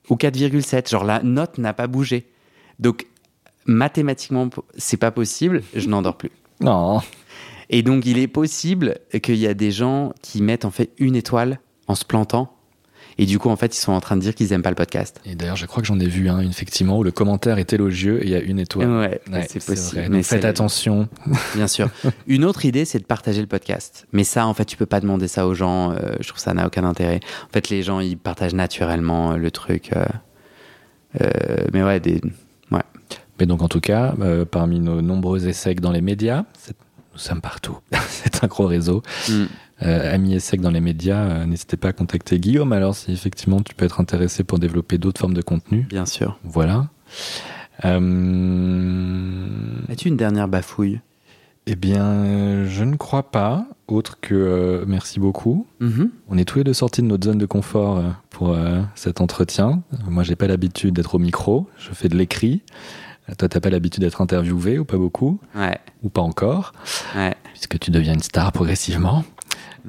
ou 0.10 0.16
4,7. 0.16 0.90
Genre 0.90 1.04
la 1.04 1.22
note 1.24 1.58
n'a 1.58 1.74
pas 1.74 1.88
bougé. 1.88 2.28
Donc 2.80 3.08
mathématiquement, 3.68 4.50
c'est 4.78 4.98
pas 4.98 5.12
possible, 5.12 5.62
je 5.76 5.88
n'endors 5.88 6.18
plus. 6.18 6.32
Non. 6.60 7.02
Et 7.70 7.84
donc 7.84 8.06
il 8.08 8.18
est 8.18 8.28
possible 8.28 8.98
qu'il 9.22 9.36
y 9.36 9.46
a 9.46 9.54
des 9.54 9.70
gens 9.72 10.14
qui 10.24 10.42
mettent 10.42 10.66
en 10.66 10.72
fait 10.72 10.90
une 10.98 11.16
étoile 11.16 11.60
en 11.88 11.94
se 11.96 12.04
plantant. 12.04 12.52
Et 13.20 13.26
du 13.26 13.40
coup, 13.40 13.50
en 13.50 13.56
fait, 13.56 13.76
ils 13.76 13.80
sont 13.80 13.92
en 13.94 14.00
train 14.00 14.16
de 14.16 14.22
dire 14.22 14.34
qu'ils 14.36 14.54
aiment 14.54 14.62
pas 14.62 14.70
le 14.70 14.76
podcast. 14.76 15.20
Et 15.26 15.34
d'ailleurs, 15.36 15.56
je 15.56 15.66
crois 15.66 15.82
que 15.82 15.88
j'en 15.88 16.00
ai 16.00 16.06
vu 16.08 16.30
un, 16.30 16.40
effectivement, 16.42 17.00
où 17.00 17.04
le 17.04 17.10
commentaire 17.12 17.58
est 17.58 17.74
élogieux 17.74 18.22
et 18.22 18.26
il 18.26 18.30
y 18.30 18.36
a 18.36 18.40
une 18.42 18.60
étoile. 18.60 18.88
Ouais, 18.90 19.22
Ouais, 19.32 19.46
c'est 19.50 19.64
possible. 19.66 20.02
vrai. 20.02 20.10
Mais 20.10 20.18
Donc 20.18 20.26
faites 20.26 20.46
attention. 20.46 21.10
Bien 21.56 21.66
sûr. 21.68 21.90
Une 22.28 22.46
autre 22.46 22.66
idée, 22.66 22.86
c'est 22.86 23.00
de 23.00 23.06
partager 23.06 23.42
le 23.42 23.48
podcast. 23.48 24.06
Mais 24.14 24.24
ça, 24.24 24.46
en 24.46 24.54
fait, 24.54 24.66
tu 24.66 24.78
peux 24.78 24.86
pas 24.86 25.00
demander 25.00 25.28
ça 25.28 25.48
aux 25.48 25.56
gens. 25.56 25.92
euh, 25.94 26.16
je 26.20 26.28
trouve 26.28 26.40
ça 26.40 26.54
n'a 26.54 26.68
aucun 26.68 26.84
intérêt. 26.84 27.20
En 27.50 27.54
fait, 27.54 27.70
les 27.70 27.82
gens, 27.82 28.00
ils 28.02 28.18
partagent 28.20 28.54
naturellement 28.56 29.32
euh, 29.34 29.38
le 29.38 29.50
truc. 29.52 29.90
euh, 29.96 30.06
euh, 31.22 31.28
mais 31.74 31.84
ouais, 31.84 32.00
des... 32.00 32.22
Mais 33.40 33.46
donc, 33.46 33.62
en 33.62 33.68
tout 33.68 33.80
cas, 33.80 34.16
euh, 34.22 34.46
parmi 34.46 34.80
nos 34.80 35.02
nombreux 35.02 35.48
essais 35.48 35.76
dans 35.76 35.92
les 35.92 36.02
médias, 36.02 36.46
nous 37.14 37.20
sommes 37.20 37.42
partout. 37.42 37.78
c'est 38.10 38.44
un 38.44 38.48
gros 38.48 38.66
réseau. 38.66 39.04
Mm. 39.30 39.44
Euh, 39.84 40.14
amis 40.14 40.34
ESSEC 40.36 40.60
dans 40.62 40.72
les 40.72 40.80
médias, 40.80 41.24
euh, 41.24 41.46
n'hésitez 41.46 41.78
pas 41.78 41.90
à 41.90 41.94
contacter 41.94 42.40
Guillaume 42.40 42.74
alors 42.74 42.96
si 42.96 43.12
effectivement 43.12 43.62
tu 43.62 43.76
peux 43.76 43.86
être 43.86 44.02
intéressé 44.02 44.44
pour 44.44 44.58
développer 44.58 44.98
d'autres 44.98 45.20
formes 45.20 45.36
de 45.36 45.44
contenu. 45.44 45.82
bien 45.82 46.08
sûr. 46.08 46.40
Voilà. 46.44 46.88
As-tu 47.84 47.94
une 50.08 50.18
dernière 50.18 50.48
bafouille? 50.48 51.00
Eh 51.70 51.76
bien, 51.76 52.64
je 52.66 52.84
ne 52.86 52.96
crois 52.96 53.30
pas, 53.30 53.68
autre 53.90 54.20
que 54.22 54.34
euh, 54.34 54.86
merci 54.88 55.20
beaucoup. 55.20 55.68
Mhm. 55.82 56.12
On 56.30 56.38
est 56.38 56.46
tous 56.46 56.60
les 56.60 56.64
deux 56.64 56.74
sortis 56.74 57.02
de 57.02 57.08
notre 57.08 57.26
zone 57.26 57.38
de 57.38 57.46
confort 57.46 57.98
euh, 57.98 58.10
pour 58.30 58.54
euh, 58.54 58.82
cet 58.96 59.20
entretien. 59.20 59.84
Moi, 60.10 60.24
j'ai 60.24 60.38
pas 60.38 60.48
l'habitude 60.48 60.94
d'être 60.96 61.16
au 61.16 61.20
micro, 61.20 61.68
je 61.78 61.92
fais 61.92 62.08
de 62.08 62.16
l'écrit. 62.16 62.62
Euh, 63.30 63.34
Toi, 63.38 63.50
t'as 63.50 63.60
pas 63.60 63.70
l'habitude 63.70 64.04
d'être 64.04 64.22
interviewé 64.22 64.80
ou 64.80 64.86
pas 64.86 64.98
beaucoup, 64.98 65.40
Ouais, 65.56 65.78
ou 66.04 66.10
pas 66.10 66.22
encore, 66.22 66.72
ouais. 67.16 67.36
puisque 67.54 67.78
tu 67.80 67.92
deviens 67.92 68.14
une 68.14 68.24
star 68.24 68.52
progressivement. 68.52 69.24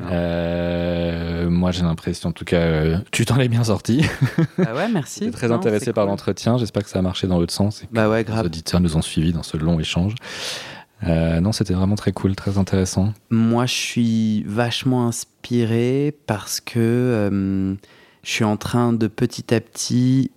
Euh, 0.01 1.49
moi, 1.51 1.71
j'ai 1.73 1.83
l'impression, 1.83 2.29
en 2.31 2.33
tout 2.33 2.45
cas, 2.45 2.57
euh, 2.59 2.99
tu 3.11 3.25
t'en 3.25 3.39
es 3.39 3.49
bien 3.49 3.65
sorti. 3.65 4.05
Ah 4.59 4.75
ouais, 4.75 4.89
merci. 4.93 5.21
J'étais 5.25 5.33
très 5.33 5.49
Non, 5.49 5.57
intéressé 5.57 5.93
par 5.93 6.05
cool. 6.05 6.11
l'entretien. 6.11 6.57
J'espère 6.59 6.85
que 6.85 6.91
ça 6.91 6.99
a 6.99 7.03
marché 7.03 7.27
dans 7.27 7.39
l'autre 7.39 7.53
sens 7.53 7.83
et 7.83 7.87
que 7.87 7.93
Bah 7.93 8.09
ouais, 8.09 8.19
les 8.19 8.25
grave. 8.25 8.47
auditeurs 8.47 8.81
nous 8.81 8.97
ont 8.97 9.03
suivis 9.03 9.33
dans 9.33 9.43
ce 9.43 9.57
long 9.57 9.79
échange. 9.81 10.15
Euh, 11.07 11.41
non, 11.41 11.53
c'était 11.53 11.75
vraiment 11.75 11.95
très 11.95 12.13
cool, 12.13 12.35
très 12.37 12.59
intéressant. 12.59 13.13
Moi, 13.31 13.67
je 13.67 13.73
suis 13.75 14.43
vachement 14.45 15.07
inspiré 15.07 16.17
parce 16.27 16.61
que 16.61 17.77
je 18.25 18.31
suis 18.31 18.45
en 18.45 18.57
train 18.57 18.93
de 18.93 19.07
petit 19.07 19.55
à 19.55 19.61
petit 19.61 20.31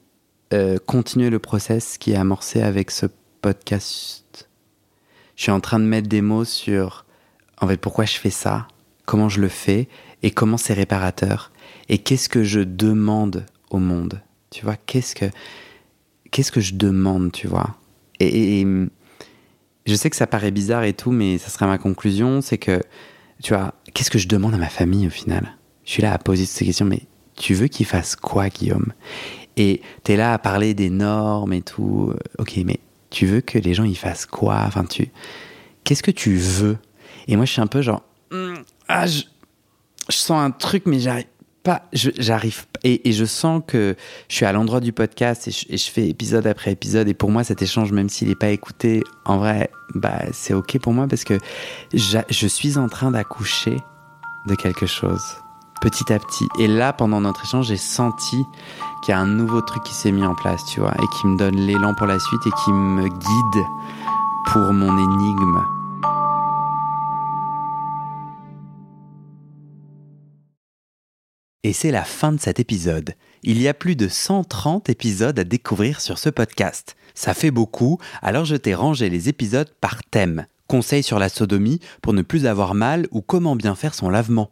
euh, 0.54 0.78
continuer 0.86 1.30
le 1.30 1.40
process 1.40 1.98
qui 1.98 2.12
est 2.12 2.16
amorcé 2.16 2.62
avec 2.62 2.92
ce 2.92 3.06
podcast. 3.42 4.50
Je 5.36 5.44
suis 5.44 5.52
en 5.52 5.60
train 5.60 5.80
de 5.80 5.86
mettre 5.86 6.08
des 6.08 6.22
mots 6.22 6.46
sur 6.46 7.06
en 7.60 7.68
fait 7.68 7.78
pourquoi 7.78 8.06
je 8.06 8.18
fais 8.18 8.30
ça, 8.30 8.68
comment 9.06 9.30
je 9.30 9.42
le 9.42 9.48
fais 9.48 9.88
et 10.24 10.32
comment 10.32 10.58
c'est 10.58 10.74
réparateur 10.74 11.52
et 11.90 11.98
qu'est-ce 11.98 12.30
que 12.30 12.44
je 12.44 12.60
demande 12.60 13.46
au 13.70 13.78
monde. 13.80 14.22
Tu 14.50 14.64
vois, 14.66 14.76
qu'est-ce 14.76 15.16
que 15.16 15.26
qu'est-ce 16.32 16.52
que 16.52 16.62
je 16.62 16.76
demande, 16.76 17.32
tu 17.32 17.48
vois. 17.48 17.76
Et, 18.20 18.28
et- 18.28 18.62
et, 18.62 18.68
je 19.88 19.96
sais 19.96 20.10
que 20.10 20.16
ça 20.16 20.28
paraît 20.28 20.52
bizarre 20.52 20.84
et 20.84 20.94
tout, 20.94 21.12
mais 21.12 21.38
ça 21.40 21.50
serait 21.50 21.66
ma 21.66 21.78
conclusion, 21.80 22.42
c'est 22.42 22.58
que, 22.60 22.82
tu 23.44 23.54
vois, 23.54 23.74
qu'est-ce 23.94 24.12
que 24.12 24.20
je 24.20 24.28
demande 24.28 24.54
à 24.54 24.58
ma 24.58 24.70
famille 24.70 25.08
au 25.08 25.10
final? 25.12 25.58
Je 25.84 25.92
suis 25.92 26.04
là 26.04 26.14
à 26.14 26.18
poser 26.20 26.46
ces 26.46 26.64
questions, 26.66 26.86
mais 26.86 27.02
tu 27.36 27.56
veux 27.56 27.68
qu'ils 27.68 27.88
fassent 27.88 28.16
quoi, 28.16 28.50
Guillaume? 28.50 28.94
Et 29.58 29.82
t'es 30.04 30.16
là 30.16 30.34
à 30.34 30.38
parler 30.40 30.74
des 30.74 30.90
normes 30.90 31.54
et 31.54 31.62
tout. 31.62 32.14
Ok, 32.40 32.58
mais 32.66 32.80
tu 33.10 33.26
veux 33.26 33.42
que 33.42 33.58
les 33.58 33.74
gens 33.74 33.84
ils 33.84 33.98
fassent 33.98 34.26
quoi? 34.26 34.64
Enfin, 34.66 34.86
tu, 34.86 35.10
qu'est-ce 35.84 36.04
que 36.04 36.12
tu 36.12 36.36
veux? 36.36 36.78
Et 37.28 37.36
moi, 37.36 37.46
je 37.46 37.52
suis 37.52 37.62
un 37.62 37.68
peu 37.68 37.82
genre, 37.82 38.04
Hmm, 38.32 38.54
ah, 38.88 39.08
je, 39.08 39.24
sens 40.10 40.42
un 40.42 40.52
truc, 40.52 40.84
mais 40.86 41.00
j'arrive 41.00 41.26
pas, 41.64 41.84
j'arrive. 41.92 42.66
Et, 42.84 43.12
je 43.12 43.26
sens 43.26 43.62
que 43.68 43.96
je 44.30 44.36
suis 44.36 44.46
à 44.46 44.54
l'endroit 44.54 44.80
du 44.80 44.94
podcast 44.94 45.50
et 45.50 45.52
je, 45.78 45.92
fais 45.92 46.08
épisode 46.08 46.48
après 46.48 46.72
épisode. 46.72 47.10
Et 47.10 47.14
pour 47.14 47.30
moi, 47.30 47.44
cet 47.44 47.62
échange, 47.62 47.92
même 47.92 48.08
s'il 48.08 48.30
n'est 48.30 48.36
pas 48.36 48.50
écouté, 48.50 49.04
en 49.26 49.38
vrai, 49.38 49.70
bah, 49.96 50.22
c'est 50.32 50.54
ok 50.54 50.80
pour 50.80 50.94
moi 50.94 51.08
parce 51.08 51.26
que 51.26 51.38
je 51.94 52.48
suis 52.48 52.78
en 52.78 52.88
train 52.88 53.12
d'accoucher 53.12 53.76
de 54.48 54.56
quelque 54.56 54.86
chose 54.86 55.41
petit 55.82 56.14
à 56.14 56.20
petit. 56.20 56.48
Et 56.60 56.68
là, 56.68 56.94
pendant 56.94 57.20
notre 57.20 57.44
échange, 57.44 57.68
j'ai 57.68 57.78
senti 57.78 58.46
qu'il 59.04 59.12
y 59.12 59.16
a 59.16 59.20
un 59.20 59.28
nouveau 59.28 59.62
truc 59.62 59.84
qui 59.84 59.94
s'est 59.94 60.12
mis 60.12 60.26
en 60.26 60.36
place, 60.36 60.64
tu 60.66 60.80
vois, 60.80 60.94
et 60.94 61.08
qui 61.18 61.28
me 61.28 61.38
donne 61.38 61.56
l'élan 61.56 61.94
pour 61.96 62.08
la 62.08 62.20
suite 62.20 62.42
et 62.46 62.52
qui 62.64 62.72
me 62.72 63.08
guide 63.08 63.66
pour 64.46 64.72
mon 64.72 64.98
énigme. 64.98 65.66
Et 71.64 71.74
c'est 71.74 71.92
la 71.92 72.04
fin 72.04 72.32
de 72.32 72.40
cet 72.40 72.60
épisode. 72.60 73.14
Il 73.44 73.62
y 73.62 73.68
a 73.68 73.74
plus 73.74 73.96
de 73.96 74.08
130 74.08 74.90
épisodes 74.90 75.38
à 75.38 75.44
découvrir 75.44 76.02
sur 76.02 76.18
ce 76.18 76.30
podcast. 76.30 76.96
Ça 77.14 77.34
fait 77.34 77.52
beaucoup, 77.52 78.00
alors 78.22 78.46
je 78.46 78.56
t'ai 78.56 78.74
rangé 78.74 79.10
les 79.10 79.30
épisodes 79.30 79.72
par 79.80 80.04
thème. 80.04 80.46
Conseils 80.68 81.04
sur 81.04 81.20
la 81.20 81.30
sodomie 81.30 81.80
pour 82.02 82.14
ne 82.14 82.22
plus 82.22 82.46
avoir 82.46 82.74
mal 82.74 83.08
ou 83.12 83.22
comment 83.22 83.56
bien 83.56 83.76
faire 83.76 83.94
son 83.94 84.10
lavement. 84.10 84.52